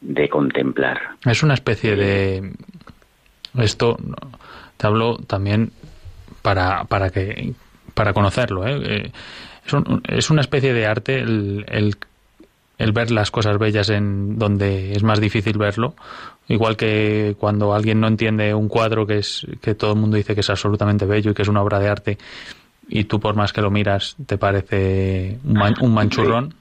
de 0.02 0.28
contemplar. 0.28 1.00
Es 1.26 1.44
una 1.44 1.54
especie 1.54 1.96
de 1.96 2.52
esto 3.60 3.96
te 4.76 4.88
hablo 4.88 5.18
también 5.18 5.72
para 6.42 6.84
para 6.86 7.10
que 7.10 7.54
para 7.94 8.14
conocerlo 8.14 8.66
¿eh? 8.68 8.80
Eh, 8.84 9.12
es, 9.66 9.74
un- 9.74 10.02
es 10.08 10.30
una 10.30 10.42
especie 10.42 10.74
de 10.74 10.86
arte 10.86 11.20
el, 11.20 11.66
el, 11.68 12.92
ver 12.92 13.12
las 13.12 13.30
cosas 13.32 13.58
bellas 13.58 13.90
en 13.90 14.38
donde 14.40 14.94
es 14.94 15.04
más 15.04 15.20
difícil 15.20 15.58
verlo 15.58 15.96
igual 16.48 16.78
que 16.78 17.36
cuando 17.40 17.74
alguien 17.74 18.00
no 18.00 18.08
entiende 18.08 18.54
un 18.54 18.68
cuadro 18.70 19.06
que 19.06 19.18
es 19.20 19.46
que 19.62 19.76
todo 19.76 19.94
el 19.94 20.00
mundo 20.00 20.18
dice 20.18 20.34
que 20.34 20.42
es 20.42 20.50
absolutamente 20.50 21.06
bello 21.06 21.32
y 21.32 21.34
que 21.34 21.42
es 21.44 21.48
una 21.48 21.62
obra 21.62 21.80
de 21.80 21.90
arte 21.90 22.18
y 22.88 23.04
tú 23.04 23.20
por 23.20 23.36
más 23.36 23.54
que 23.54 23.62
lo 23.62 23.70
miras 23.70 24.16
te 24.26 24.38
parece 24.38 25.38
un, 25.44 25.62
un 25.82 25.94
manchurrón 25.94 26.54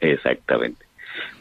Exactamente. 0.00 0.84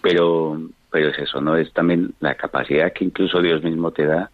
Pero, 0.01 0.59
pero 0.91 1.09
es 1.09 1.17
eso, 1.19 1.41
¿no? 1.41 1.55
Es 1.57 1.73
también 1.73 2.13
la 2.19 2.35
capacidad 2.35 2.93
que 2.93 3.05
incluso 3.05 3.41
Dios 3.41 3.63
mismo 3.63 3.91
te 3.91 4.05
da 4.05 4.29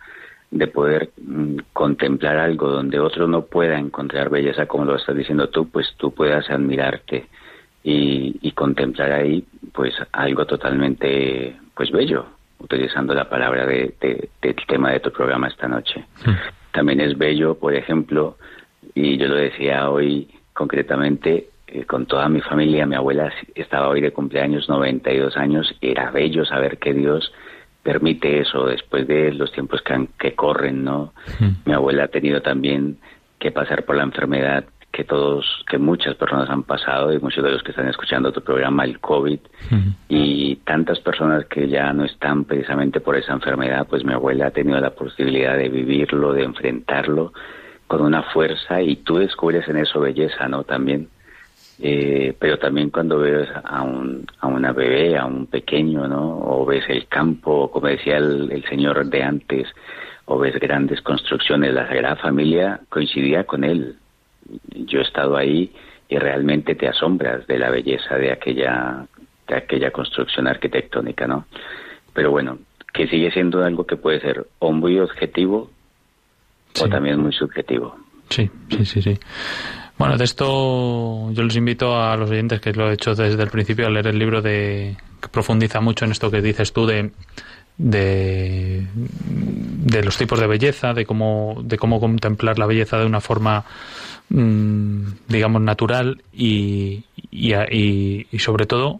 de 0.56 0.68
poder 0.68 1.10
mm, 1.22 1.58
contemplar 1.74 2.38
algo 2.38 2.70
donde 2.70 2.98
otro 3.00 3.28
no 3.28 3.42
pueda 3.46 3.78
encontrar 3.78 4.30
belleza, 4.30 4.66
como 4.68 4.86
lo 4.86 4.96
estás 4.96 5.16
diciendo 5.16 5.50
tú, 5.50 5.70
pues 5.70 5.94
tú 5.98 6.12
puedas 6.14 6.50
admirarte 6.50 7.26
y, 7.84 8.38
y 8.42 8.52
contemplar 8.54 9.12
ahí, 9.12 9.46
pues 9.74 9.94
algo 10.14 10.46
totalmente, 10.46 11.58
pues 11.76 11.92
bello, 11.92 12.26
utilizando 12.60 13.14
la 13.14 13.30
palabra 13.30 13.66
de, 13.66 13.94
de- 14.00 14.30
del 14.42 14.56
tema 14.68 14.92
de 14.92 15.02
tu 15.02 15.12
programa 15.12 15.48
esta 15.50 15.68
noche. 15.68 16.06
También 16.72 17.02
es 17.02 17.18
bello, 17.18 17.56
por 17.56 17.74
ejemplo, 17.76 18.38
y 18.94 19.18
yo 19.18 19.28
lo 19.28 19.36
decía 19.36 19.90
hoy 19.90 20.30
concretamente, 20.54 21.50
eh, 21.68 21.84
con 21.86 22.06
toda 22.06 22.30
mi 22.30 22.40
familia, 22.40 22.86
mi 22.86 22.96
abuela 22.96 23.30
estaba 23.56 23.90
hoy 23.90 24.00
de 24.00 24.12
cumpleaños, 24.12 24.70
92 24.70 25.36
años, 25.36 25.76
era 25.82 26.12
bello 26.12 26.46
saber 26.46 26.78
que 26.78 26.94
Dios 26.94 27.32
permite 27.90 28.40
eso 28.42 28.66
después 28.66 29.08
de 29.08 29.32
los 29.32 29.52
tiempos 29.54 29.82
que, 29.84 29.94
han- 29.94 30.10
que 30.20 30.34
corren, 30.34 30.84
¿no? 30.84 31.14
Mi 31.66 31.72
abuela 31.74 32.06
ha 32.06 32.08
tenido 32.08 32.42
también 32.42 32.98
que 33.40 33.52
pasar 33.52 33.86
por 33.86 33.96
la 33.96 34.04
enfermedad 34.04 34.66
que 34.92 35.04
todos, 35.04 35.46
que 35.70 35.78
muchas 35.78 36.16
personas 36.16 36.50
han 36.50 36.64
pasado 36.64 37.14
y 37.14 37.20
muchos 37.20 37.44
de 37.44 37.52
los 37.52 37.62
que 37.64 37.72
están 37.72 37.88
escuchando 37.90 38.32
tu 38.32 38.42
programa, 38.42 38.86
el 38.86 39.00
COVID, 39.00 39.40
y 40.10 40.56
tantas 40.66 41.00
personas 41.02 41.46
que 41.46 41.68
ya 41.68 41.92
no 41.94 42.06
están 42.06 42.46
precisamente 42.46 43.02
por 43.02 43.16
esa 43.18 43.34
enfermedad, 43.34 43.86
pues 43.90 44.04
mi 44.06 44.14
abuela 44.14 44.48
ha 44.48 44.52
tenido 44.52 44.80
la 44.80 44.92
posibilidad 44.92 45.56
de 45.58 45.70
vivirlo, 45.70 46.34
de 46.34 46.44
enfrentarlo 46.44 47.34
con 47.88 48.02
una 48.02 48.24
fuerza 48.24 48.82
y 48.82 48.96
tú 48.96 49.18
descubres 49.18 49.68
en 49.68 49.78
eso 49.78 50.00
belleza, 50.00 50.48
¿no? 50.48 50.64
También. 50.64 51.10
Eh, 51.80 52.34
pero 52.40 52.58
también 52.58 52.90
cuando 52.90 53.20
ves 53.20 53.50
a, 53.64 53.82
un, 53.82 54.26
a 54.40 54.48
una 54.48 54.72
bebé, 54.72 55.18
a 55.18 55.26
un 55.26 55.48
pequeño, 55.48 56.08
¿no? 56.08 56.40
O 56.40 56.66
ves 56.66 56.86
el 56.88 57.08
campo, 57.08 57.70
como 57.70 57.88
decía 57.88 58.18
el, 58.18 58.50
el 58.52 58.64
señor 58.66 59.06
de 59.06 59.24
antes, 59.24 59.68
o 60.26 60.40
ves 60.40 60.56
grandes 60.60 61.02
construcciones, 61.02 61.74
la 61.74 61.88
Sagrada 61.88 62.16
Familia 62.16 62.80
coincidía 62.90 63.44
con 63.44 63.64
él. 63.64 63.98
Yo 64.74 65.00
he 65.00 65.04
estado 65.04 65.36
ahí 65.36 65.72
y 66.08 66.18
realmente 66.18 66.76
te 66.76 66.88
asombras 66.88 67.46
de 67.48 67.60
la 67.60 67.70
belleza 67.70 68.16
de 68.16 68.32
aquella, 68.32 69.06
de 69.48 69.56
aquella 69.56 69.92
construcción 69.92 70.48
arquitectónica, 70.48 71.28
¿no? 71.28 71.46
Pero 72.14 72.32
bueno, 72.32 72.60
que 72.94 73.08
sigue 73.08 73.32
siendo 73.32 73.64
algo 73.64 73.86
que 73.86 73.98
puede 73.98 74.22
ser 74.22 74.48
o 74.60 74.72
muy 74.72 75.00
objetivo 75.00 75.70
o 76.82 76.88
también 76.88 77.20
muy 77.20 77.34
subjetivo. 77.34 77.98
Sí, 78.30 78.50
sí, 78.70 78.86
sí, 78.86 79.02
sí. 79.02 79.20
Bueno, 79.98 80.18
de 80.18 80.26
esto 80.26 81.32
yo 81.32 81.44
les 81.44 81.56
invito 81.56 82.00
a 82.00 82.18
los 82.18 82.30
oyentes 82.30 82.60
que 82.60 82.74
lo 82.74 82.90
he 82.90 82.94
hecho 82.96 83.16
desde 83.16 83.42
el 83.42 83.50
principio 83.50 83.88
a 83.88 83.90
leer 83.90 84.08
el 84.08 84.20
libro 84.20 84.42
de 84.42 84.98
que 85.22 85.30
profundiza 85.30 85.80
mucho 85.80 86.04
en 86.06 86.12
esto 86.12 86.30
que 86.30 86.42
dices 86.42 86.74
tú 86.74 86.86
de 86.86 87.12
de, 87.78 88.88
los 90.04 90.18
tipos 90.18 90.40
de 90.40 90.48
belleza, 90.48 90.94
de 90.94 91.06
cómo 91.06 91.62
de 91.62 91.78
cómo 91.78 92.00
contemplar 92.00 92.58
la 92.58 92.66
belleza 92.66 92.98
de 92.98 93.06
una 93.06 93.22
forma 93.22 93.66
mm, 94.30 95.02
digamos 95.28 95.62
natural 95.62 96.22
y, 96.34 97.04
y 97.32 98.40
sobre 98.40 98.66
todo 98.66 99.00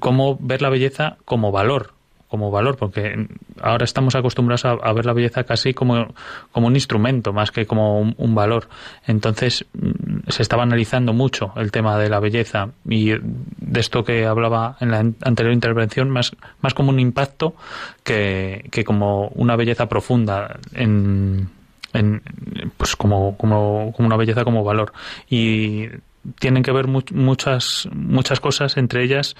cómo 0.00 0.36
ver 0.40 0.62
la 0.62 0.70
belleza 0.70 1.16
como 1.24 1.52
valor 1.52 1.95
como 2.28 2.50
valor, 2.50 2.76
porque 2.76 3.28
ahora 3.60 3.84
estamos 3.84 4.14
acostumbrados 4.14 4.64
a, 4.64 4.92
ver 4.92 5.06
la 5.06 5.12
belleza 5.12 5.44
casi 5.44 5.74
como, 5.74 6.14
como 6.52 6.66
un 6.66 6.74
instrumento, 6.74 7.32
más 7.32 7.50
que 7.50 7.66
como 7.66 8.00
un, 8.00 8.34
valor. 8.34 8.68
Entonces 9.06 9.64
mm, 9.72 10.28
se 10.28 10.42
estaba 10.42 10.64
analizando 10.64 11.12
mucho 11.12 11.52
el 11.56 11.70
tema 11.70 11.98
de 11.98 12.10
la 12.10 12.20
belleza 12.20 12.70
y 12.88 13.12
de 13.12 13.80
esto 13.80 14.04
que 14.04 14.26
hablaba 14.26 14.76
en 14.80 14.90
la 14.90 14.98
anterior 14.98 15.52
intervención, 15.52 16.10
más, 16.10 16.32
más 16.60 16.74
como 16.74 16.90
un 16.90 17.00
impacto 17.00 17.54
que, 18.02 18.68
que 18.70 18.84
como 18.84 19.28
una 19.28 19.56
belleza 19.56 19.86
profunda 19.88 20.58
en, 20.74 21.48
en 21.92 22.22
pues 22.76 22.96
como, 22.96 23.36
como, 23.36 23.92
como 23.96 24.06
una 24.06 24.16
belleza 24.16 24.44
como 24.44 24.64
valor. 24.64 24.92
Y 25.30 25.86
tienen 26.38 26.62
que 26.62 26.72
ver 26.72 26.86
muchas 26.88 27.88
muchas 27.92 28.40
cosas 28.40 28.76
entre 28.76 29.02
ellas 29.02 29.36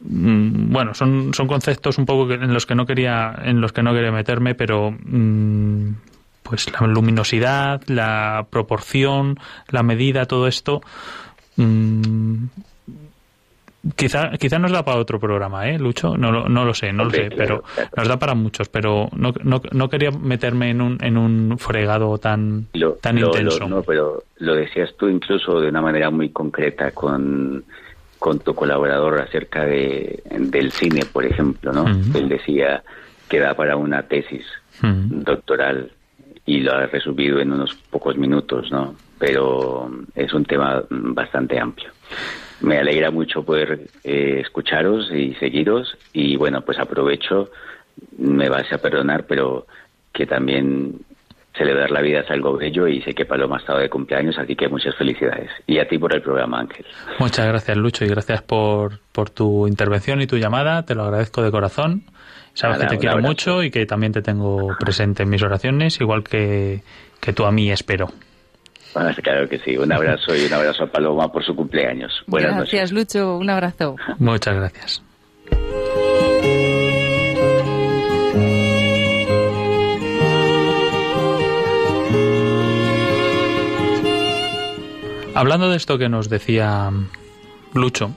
mm, 0.00 0.72
bueno 0.72 0.94
son, 0.94 1.32
son 1.34 1.46
conceptos 1.46 1.98
un 1.98 2.06
poco 2.06 2.32
en 2.32 2.52
los 2.52 2.66
que 2.66 2.74
no 2.74 2.86
quería 2.86 3.34
en 3.42 3.60
los 3.60 3.72
que 3.72 3.82
no 3.82 3.92
quería 3.92 4.12
meterme 4.12 4.54
pero 4.54 4.90
mm, 4.90 5.90
pues 6.42 6.70
la 6.72 6.86
luminosidad 6.86 7.82
la 7.86 8.46
proporción 8.50 9.38
la 9.68 9.82
medida 9.82 10.26
todo 10.26 10.46
esto 10.46 10.80
mm, 11.56 12.44
Quizá, 13.94 14.32
quizá 14.38 14.58
nos 14.58 14.72
da 14.72 14.84
para 14.84 14.98
otro 14.98 15.20
programa, 15.20 15.68
¿eh, 15.68 15.78
Lucho? 15.78 16.16
No, 16.16 16.48
no 16.48 16.64
lo 16.64 16.74
sé, 16.74 16.92
no 16.92 17.04
lo 17.04 17.10
sé, 17.10 17.30
pero 17.34 17.62
nos 17.96 18.08
da 18.08 18.18
para 18.18 18.34
muchos, 18.34 18.68
pero 18.68 19.08
no, 19.14 19.32
no, 19.44 19.62
no 19.70 19.88
quería 19.88 20.10
meterme 20.10 20.70
en 20.70 20.80
un, 20.80 20.98
en 21.00 21.16
un 21.16 21.56
fregado 21.58 22.18
tan, 22.18 22.66
tan 23.00 23.18
intenso. 23.18 23.68
no, 23.68 23.82
pero 23.82 24.24
lo 24.38 24.54
decías 24.56 24.94
tú 24.98 25.08
incluso 25.08 25.60
de 25.60 25.68
una 25.68 25.80
manera 25.80 26.10
muy 26.10 26.30
concreta 26.30 26.90
con, 26.90 27.64
con 28.18 28.40
tu 28.40 28.52
colaborador 28.52 29.20
acerca 29.20 29.64
de, 29.64 30.22
del 30.28 30.72
cine, 30.72 31.02
por 31.04 31.24
ejemplo, 31.24 31.72
¿no? 31.72 31.86
Él 31.86 32.28
decía 32.28 32.82
que 33.28 33.38
da 33.38 33.54
para 33.54 33.76
una 33.76 34.02
tesis 34.02 34.44
doctoral 34.82 35.92
y 36.44 36.60
lo 36.60 36.72
ha 36.72 36.86
resumido 36.86 37.38
en 37.38 37.52
unos 37.52 37.74
pocos 37.74 38.16
minutos, 38.16 38.72
¿no? 38.72 38.94
Pero 39.18 39.88
es 40.16 40.32
un 40.32 40.44
tema 40.44 40.82
bastante 40.90 41.60
amplio. 41.60 41.90
Me 42.60 42.78
alegra 42.78 43.10
mucho 43.10 43.42
poder 43.42 43.80
eh, 44.04 44.40
escucharos 44.40 45.10
y 45.12 45.34
seguiros 45.34 45.96
y 46.12 46.36
bueno, 46.36 46.62
pues 46.62 46.78
aprovecho, 46.78 47.50
me 48.18 48.48
vas 48.48 48.72
a 48.72 48.78
perdonar, 48.78 49.26
pero 49.26 49.66
que 50.12 50.26
también 50.26 51.00
celebrar 51.58 51.90
la 51.90 52.00
vida 52.00 52.20
es 52.20 52.30
algo 52.30 52.56
bello 52.56 52.86
y 52.86 53.02
sé 53.02 53.12
que 53.14 53.24
Paloma 53.24 53.56
ha 53.56 53.58
estado 53.58 53.80
de 53.80 53.90
cumpleaños, 53.90 54.38
así 54.38 54.54
que 54.54 54.68
muchas 54.68 54.94
felicidades. 54.96 55.50
Y 55.66 55.78
a 55.78 55.88
ti 55.88 55.98
por 55.98 56.14
el 56.14 56.22
programa, 56.22 56.60
Ángel. 56.60 56.86
Muchas 57.18 57.46
gracias, 57.46 57.76
Lucho, 57.76 58.04
y 58.04 58.08
gracias 58.08 58.42
por, 58.42 59.00
por 59.12 59.30
tu 59.30 59.66
intervención 59.66 60.22
y 60.22 60.26
tu 60.26 60.36
llamada. 60.36 60.84
Te 60.84 60.94
lo 60.94 61.02
agradezco 61.02 61.42
de 61.42 61.50
corazón. 61.50 62.04
Sabes 62.54 62.78
que 62.78 62.86
te 62.86 62.98
quiero 62.98 63.18
mucho 63.18 63.62
y 63.62 63.70
que 63.70 63.86
también 63.86 64.12
te 64.12 64.22
tengo 64.22 64.76
presente 64.78 65.22
en 65.24 65.30
mis 65.30 65.42
oraciones, 65.42 66.00
igual 66.00 66.24
que, 66.24 66.82
que 67.20 67.32
tú 67.32 67.44
a 67.44 67.52
mí 67.52 67.70
espero. 67.70 68.08
Claro 68.92 69.48
que 69.48 69.58
sí. 69.58 69.76
Un 69.76 69.92
abrazo 69.92 70.34
y 70.34 70.46
un 70.46 70.52
abrazo 70.52 70.84
a 70.84 70.86
Paloma 70.86 71.30
por 71.30 71.44
su 71.44 71.54
cumpleaños. 71.54 72.12
Buenas 72.26 72.56
gracias, 72.56 72.92
Lucho. 72.92 73.36
Un 73.36 73.50
abrazo. 73.50 73.96
Muchas 74.18 74.56
gracias. 74.56 75.02
Hablando 85.34 85.70
de 85.70 85.76
esto 85.76 85.98
que 85.98 86.08
nos 86.08 86.28
decía 86.28 86.90
Lucho, 87.72 88.12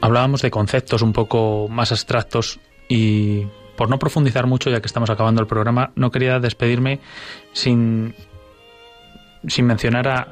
hablábamos 0.00 0.42
de 0.42 0.50
conceptos 0.50 1.02
un 1.02 1.12
poco 1.12 1.68
más 1.70 1.92
abstractos 1.92 2.58
y 2.88 3.46
por 3.82 3.90
no 3.90 3.98
profundizar 3.98 4.46
mucho, 4.46 4.70
ya 4.70 4.80
que 4.80 4.86
estamos 4.86 5.10
acabando 5.10 5.40
el 5.40 5.48
programa, 5.48 5.90
no 5.96 6.12
quería 6.12 6.38
despedirme 6.38 7.00
sin, 7.52 8.14
sin 9.48 9.66
mencionar 9.66 10.06
a, 10.06 10.28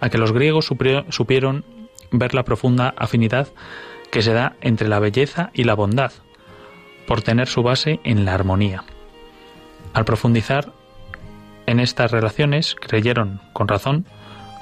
a 0.00 0.10
que 0.10 0.18
los 0.18 0.32
griegos 0.32 0.66
supieron 0.66 1.64
ver 2.10 2.34
la 2.34 2.42
profunda 2.42 2.92
afinidad 2.98 3.48
que 4.10 4.20
se 4.20 4.34
da 4.34 4.54
entre 4.60 4.86
la 4.86 4.98
belleza 4.98 5.48
y 5.54 5.64
la 5.64 5.72
bondad, 5.72 6.12
por 7.06 7.22
tener 7.22 7.48
su 7.48 7.62
base 7.62 8.00
en 8.04 8.26
la 8.26 8.34
armonía. 8.34 8.84
Al 9.94 10.04
profundizar 10.04 10.70
en 11.64 11.80
estas 11.80 12.10
relaciones, 12.10 12.76
creyeron, 12.78 13.40
con 13.54 13.66
razón, 13.66 14.04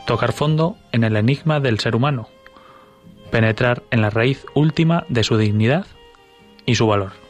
tocar 0.06 0.32
fondo 0.32 0.76
en 0.92 1.02
el 1.02 1.16
enigma 1.16 1.58
del 1.58 1.80
ser 1.80 1.96
humano, 1.96 2.28
penetrar 3.32 3.82
en 3.90 4.00
la 4.00 4.10
raíz 4.10 4.46
última 4.54 5.06
de 5.08 5.24
su 5.24 5.36
dignidad 5.36 5.86
y 6.66 6.76
su 6.76 6.86
valor. 6.86 7.26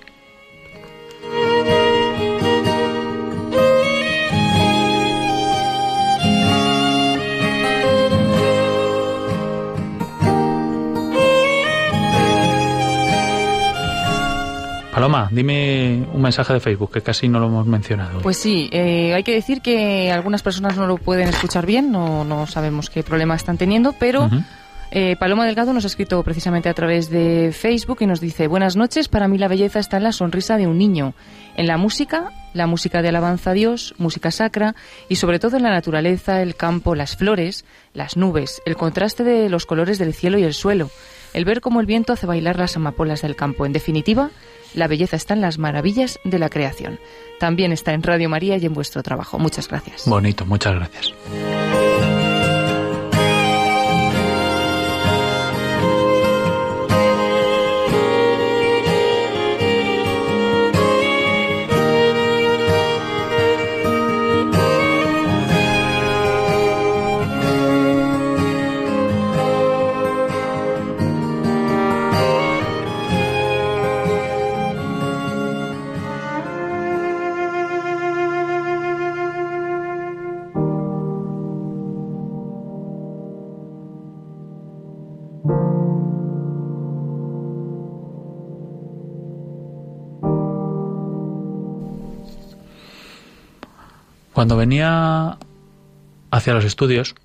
Paloma, 15.09 15.31
dime 15.33 16.07
un 16.13 16.21
mensaje 16.21 16.53
de 16.53 16.61
Facebook 16.61 16.93
que 16.93 17.01
casi 17.01 17.29
no 17.29 17.41
lo 17.41 17.47
hemos 17.47 17.67
mencionado. 17.67 18.21
Pues 18.21 18.37
sí, 18.37 18.69
eh, 18.73 19.15
hay 19.15 19.23
que 19.23 19.33
decir 19.33 19.63
que 19.63 20.13
algunas 20.13 20.43
personas 20.43 20.77
no 20.77 20.87
lo 20.87 20.99
pueden 20.99 21.31
escuchar 21.31 21.65
bien, 21.65 21.91
no, 21.91 22.25
no 22.25 22.47
sabemos 22.47 22.91
qué 22.91 23.03
problema 23.03 23.35
están 23.35 23.57
teniendo, 23.57 23.95
pero 23.99 24.29
eh, 24.91 25.17
Paloma 25.19 25.47
Delgado 25.47 25.73
nos 25.73 25.85
ha 25.85 25.87
escrito 25.87 26.23
precisamente 26.23 26.69
a 26.69 26.75
través 26.75 27.09
de 27.09 27.53
Facebook 27.53 27.99
y 28.01 28.07
nos 28.07 28.21
dice, 28.21 28.49
buenas 28.49 28.77
noches, 28.77 29.09
para 29.09 29.29
mí 29.29 29.39
la 29.39 29.49
belleza 29.49 29.79
está 29.79 29.97
en 29.97 30.03
la 30.03 30.13
sonrisa 30.13 30.59
de 30.59 30.67
un 30.67 30.77
niño, 30.77 31.15
en 31.57 31.67
la 31.67 31.79
música, 31.79 32.31
la 32.53 32.67
música 32.67 33.01
de 33.01 33.09
alabanza 33.09 33.53
a 33.53 33.55
Dios, 33.55 33.95
música 33.97 34.31
sacra 34.31 34.75
y 35.09 35.17
sobre 35.17 35.39
todo 35.39 35.57
en 35.57 35.63
la 35.63 35.71
naturaleza, 35.71 36.43
el 36.43 36.55
campo, 36.55 36.95
las 36.95 37.17
flores, 37.17 37.65
las 37.95 38.19
nubes, 38.19 38.61
el 38.67 38.77
contraste 38.77 39.25
de 39.25 39.49
los 39.49 39.65
colores 39.65 39.99
del 39.99 40.13
cielo 40.13 40.37
y 40.37 40.43
el 40.43 40.53
suelo, 40.53 40.91
el 41.33 41.47
ver 41.47 41.63
cómo 41.63 41.81
el 41.81 41.87
viento 41.87 42.13
hace 42.13 42.27
bailar 42.27 42.59
las 42.59 42.77
amapolas 42.77 43.23
del 43.23 43.37
campo. 43.37 43.65
En 43.65 43.73
definitiva, 43.73 44.31
la 44.75 44.87
belleza 44.87 45.17
está 45.17 45.35
en 45.35 45.41
las 45.41 45.59
maravillas 45.59 46.19
de 46.25 46.39
la 46.39 46.49
creación. 46.49 46.99
También 47.39 47.73
está 47.73 47.93
en 47.93 48.03
Radio 48.03 48.29
María 48.29 48.57
y 48.57 48.67
en 48.67 48.75
vuestro 48.75 49.03
trabajo. 49.03 49.39
Muchas 49.39 49.69
gracias. 49.69 50.07
Bonito, 50.07 50.45
muchas 50.45 50.75
gracias. 50.75 51.15
Cuando 94.39 94.57
venía 94.57 95.37
hacia 96.31 96.55
los 96.55 96.65
estudios, 96.65 97.17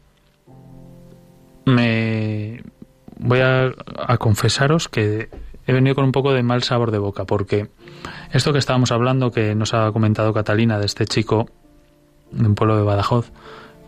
me 1.63 2.63
voy 3.19 3.39
a, 3.39 3.71
confesaros 4.17 4.89
que 4.89 5.29
he 5.67 5.73
venido 5.73 5.93
con 5.93 6.05
un 6.05 6.11
poco 6.11 6.33
de 6.33 6.41
mal 6.41 6.63
sabor 6.63 6.89
de 6.89 6.97
boca, 6.97 7.25
porque 7.25 7.69
esto 8.31 8.51
que 8.51 8.57
estábamos 8.57 8.91
hablando, 8.91 9.29
que 9.29 9.53
nos 9.53 9.75
ha 9.75 9.91
comentado 9.91 10.33
Catalina, 10.33 10.79
de 10.79 10.87
este 10.87 11.05
chico 11.05 11.51
de 12.31 12.47
un 12.47 12.55
pueblo 12.55 12.77
de 12.77 12.81
Badajoz, 12.81 13.31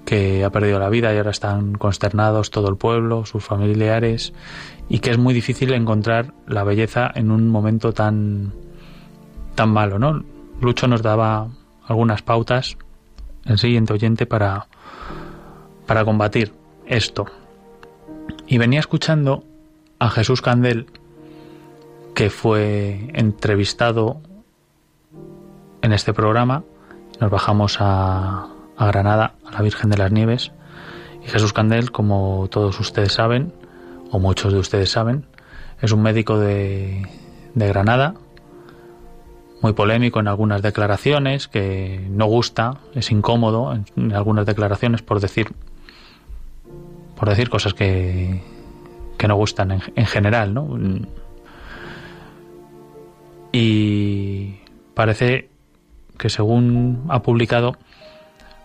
que 0.05 0.45
ha 0.45 0.51
perdido 0.51 0.77
la 0.77 0.89
vida 0.89 1.11
y 1.11 1.17
ahora 1.17 1.31
están 1.31 1.73
consternados 1.73 2.51
todo 2.51 2.69
el 2.69 2.77
pueblo, 2.77 3.25
sus 3.25 3.43
familiares, 3.43 4.33
y 4.87 4.99
que 4.99 5.09
es 5.09 5.17
muy 5.17 5.33
difícil 5.33 5.73
encontrar 5.73 6.31
la 6.45 6.63
belleza 6.63 7.09
en 7.15 7.31
un 7.31 7.49
momento 7.49 7.91
tan, 7.91 8.53
tan 9.55 9.69
malo, 9.69 9.97
¿no? 9.97 10.23
Lucho 10.61 10.87
nos 10.87 11.01
daba 11.01 11.47
algunas 11.87 12.21
pautas 12.21 12.77
el 13.45 13.57
siguiente 13.57 13.93
oyente 13.93 14.25
para, 14.25 14.67
para 15.85 16.03
combatir 16.03 16.53
esto. 16.85 17.25
Y 18.47 18.57
venía 18.57 18.79
escuchando 18.79 19.43
a 19.99 20.09
Jesús 20.09 20.41
Candel, 20.41 20.87
que 22.13 22.29
fue 22.29 23.09
entrevistado 23.13 24.21
en 25.81 25.93
este 25.93 26.13
programa. 26.13 26.63
Nos 27.19 27.29
bajamos 27.29 27.77
a, 27.79 28.47
a 28.77 28.87
Granada, 28.87 29.35
a 29.45 29.51
la 29.51 29.61
Virgen 29.61 29.89
de 29.89 29.97
las 29.97 30.11
Nieves. 30.11 30.51
Y 31.23 31.29
Jesús 31.29 31.53
Candel, 31.53 31.91
como 31.91 32.47
todos 32.49 32.79
ustedes 32.79 33.13
saben, 33.13 33.53
o 34.11 34.19
muchos 34.19 34.53
de 34.53 34.59
ustedes 34.59 34.91
saben, 34.91 35.25
es 35.81 35.91
un 35.91 36.01
médico 36.01 36.37
de, 36.39 37.07
de 37.53 37.67
Granada, 37.67 38.15
muy 39.65 39.73
polémico 39.73 40.19
en 40.19 40.27
algunas 40.27 40.61
declaraciones, 40.61 41.47
que 41.47 42.05
no 42.11 42.27
gusta, 42.27 42.77
es 42.93 43.09
incómodo 43.09 43.73
en, 43.95 44.13
algunas 44.13 44.45
declaraciones 44.45 45.01
por 45.01 45.19
decir 45.19 45.53
por 47.15 47.27
decir 47.29 47.49
cosas 47.49 47.73
que, 47.73 48.43
que 49.17 49.27
no 49.27 49.35
gustan 49.35 49.71
en, 49.71 49.81
en 49.95 50.05
general, 50.05 50.53
¿no? 50.53 50.77
Y 53.51 54.59
parece 54.93 55.49
que 56.19 56.29
según 56.29 57.05
ha 57.09 57.23
publicado 57.23 57.75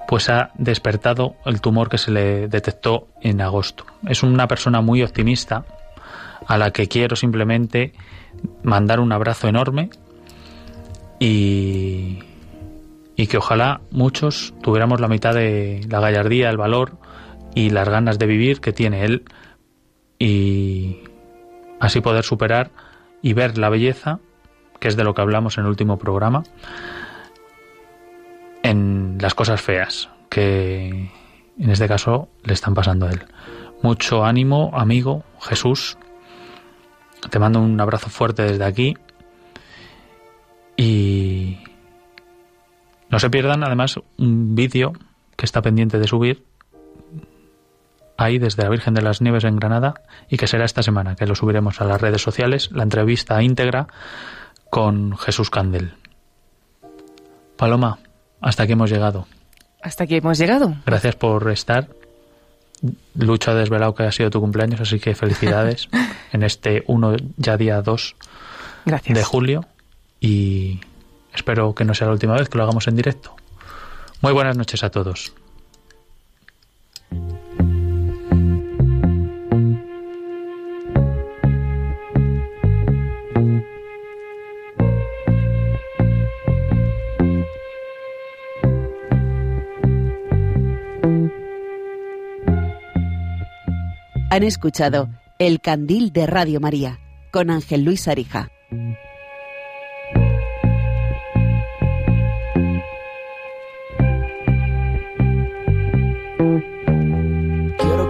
pues 0.07 0.28
ha 0.28 0.51
despertado 0.59 1.36
el 1.46 1.62
tumor 1.62 1.88
que 1.88 1.96
se 1.96 2.11
le 2.11 2.46
detectó 2.48 3.09
en 3.22 3.40
agosto. 3.40 3.86
Es 4.07 4.22
una 4.22 4.46
persona 4.48 4.82
muy 4.82 5.03
optimista 5.03 5.64
a 6.46 6.59
la 6.59 6.72
que 6.72 6.88
quiero 6.88 7.16
simplemente 7.16 7.94
mandar 8.62 9.01
un 9.01 9.12
abrazo 9.12 9.48
enorme 9.48 9.88
y, 11.21 12.18
y 13.14 13.27
que 13.29 13.37
ojalá 13.37 13.83
muchos 13.93 14.53
tuviéramos 14.62 15.01
la 15.01 15.07
mitad 15.07 15.35
de 15.35 15.87
la 15.89 16.01
gallardía, 16.01 16.51
el 16.51 16.57
valor 16.57 16.99
y 17.55 17.71
las 17.71 17.89
ganas 17.89 18.18
de 18.18 18.27
vivir 18.27 18.61
que 18.61 18.73
tiene 18.73 19.05
él 19.05 19.25
y 20.18 20.99
así 21.79 22.01
poder 22.01 22.25
superar 22.25 22.71
y 23.23 23.35
ver 23.35 23.59
la 23.59 23.68
belleza, 23.68 24.18
que 24.81 24.89
es 24.89 24.97
de 24.97 25.05
lo 25.05 25.14
que 25.14 25.21
hablamos 25.21 25.59
en 25.59 25.64
el 25.64 25.71
último 25.71 25.99
programa, 25.99 26.43
en 28.62 29.18
las 29.21 29.35
cosas 29.35 29.61
feas 29.61 30.09
que 30.31 31.11
en 31.59 31.71
este 31.71 31.87
caso 31.89 32.29
le 32.43 32.55
están 32.55 32.75
pasando 32.75 33.07
a 33.07 33.11
él. 33.11 33.21
Mucho 33.83 34.25
ánimo, 34.25 34.71
amigo 34.73 35.25
Jesús. 35.41 35.99
Te 37.29 37.39
mando 37.39 37.61
un 37.61 37.79
abrazo 37.79 38.09
fuerte 38.09 38.45
desde 38.45 38.64
aquí. 38.64 38.97
No 43.21 43.27
se 43.27 43.29
pierdan 43.29 43.62
además 43.62 44.01
un 44.16 44.55
vídeo 44.55 44.95
que 45.37 45.45
está 45.45 45.61
pendiente 45.61 45.99
de 45.99 46.09
subir 46.09 46.43
ahí 48.16 48.39
desde 48.39 48.62
la 48.62 48.71
Virgen 48.71 48.95
de 48.95 49.03
las 49.03 49.21
Nieves 49.21 49.45
en 49.45 49.57
Granada 49.57 49.93
y 50.31 50.39
que 50.39 50.47
será 50.47 50.64
esta 50.64 50.83
semana, 50.83 51.16
que 51.16 51.27
lo 51.27 51.35
subiremos 51.35 51.83
a 51.83 51.85
las 51.85 52.01
redes 52.01 52.23
sociales, 52.23 52.71
la 52.73 52.83
entrevista 52.83 53.43
íntegra 53.43 53.89
con 54.71 55.18
Jesús 55.18 55.51
Candel. 55.51 55.93
Paloma, 57.59 57.99
hasta 58.41 58.62
aquí 58.62 58.73
hemos 58.73 58.89
llegado. 58.89 59.27
Hasta 59.83 60.05
aquí 60.05 60.16
hemos 60.16 60.39
llegado. 60.39 60.75
Gracias 60.87 61.14
por 61.16 61.51
estar. 61.51 61.89
Lucho 63.14 63.51
ha 63.51 63.55
desvelado 63.55 63.95
que 63.95 64.05
ha 64.05 64.12
sido 64.12 64.31
tu 64.31 64.41
cumpleaños, 64.41 64.81
así 64.81 64.99
que 64.99 65.14
felicidades 65.14 65.91
en 66.33 66.43
este 66.43 66.85
1, 66.87 67.16
ya 67.37 67.59
día 67.59 67.83
2 67.83 68.16
de 69.09 69.25
julio. 69.25 69.66
Y 70.21 70.81
espero 71.35 71.74
que 71.74 71.85
no 71.85 71.95
sea 71.95 72.09
la 72.09 72.14
última 72.14 72.35
vez 72.35 72.49
que 72.49 72.59
lo 72.59 72.64
hagamos 72.64 72.89
en 72.89 72.97
directo. 72.97 73.35
Muy 74.20 74.33
buenas 74.33 74.57
noches 74.57 74.85
a 74.85 74.91
todos. 74.91 75.33
Han 94.33 94.45
escuchado 94.45 95.09
El 95.41 95.61
Candil 95.61 96.12
de 96.12 96.24
Radio 96.26 96.61
María 96.61 97.01
con 97.33 97.51
Ángel 97.51 97.83
Luis 97.83 98.07
Arija. 98.07 98.49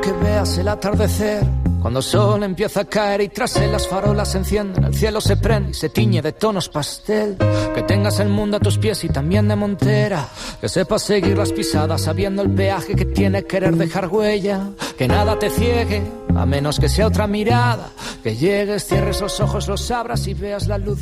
Que 0.03 0.13
veas 0.13 0.59
el 0.59 0.69
atardecer 0.69 1.47
cuando 1.81 2.01
el 2.01 2.05
sol 2.05 2.43
empieza 2.43 2.81
a 2.81 2.85
caer 2.85 3.23
y 3.23 3.29
tras 3.31 3.57
él 3.57 3.73
las 3.73 3.89
farolas 3.89 4.33
se 4.33 4.39
encienden, 4.39 4.85
el 4.85 4.95
cielo 4.95 5.19
se 5.19 5.39
prende 5.39 5.71
y 5.71 5.75
se 5.75 5.89
tiñe 5.89 6.21
de 6.21 6.33
tonos 6.33 6.69
pastel. 6.69 7.39
Que 7.75 7.83
tengas 7.83 8.21
el 8.21 8.29
mundo 8.29 8.59
a 8.59 8.61
tus 8.61 8.77
pies 8.77 9.03
y 9.05 9.09
también 9.09 9.49
de 9.49 9.57
montera. 9.57 10.29
Que 10.61 10.69
sepas 10.69 11.03
seguir 11.03 11.39
las 11.39 11.53
pisadas 11.53 12.03
sabiendo 12.03 12.43
el 12.43 12.51
peaje 12.51 12.95
que 12.95 13.07
tiene 13.07 13.45
querer 13.45 13.77
dejar 13.77 14.09
huella. 14.09 14.69
Que 14.99 15.09
nada 15.09 15.39
te 15.39 15.49
ciegue, 15.49 16.03
a 16.37 16.45
menos 16.45 16.79
que 16.79 16.91
sea 16.91 17.07
otra 17.07 17.27
mirada. 17.27 17.89
Que 18.23 18.37
llegues, 18.37 18.87
cierres 18.87 19.23
los 19.23 19.41
ojos, 19.41 19.67
los 19.67 19.91
abras 19.91 20.27
y 20.27 20.35
veas 20.35 20.67
la 20.67 20.77
luz. 20.77 20.99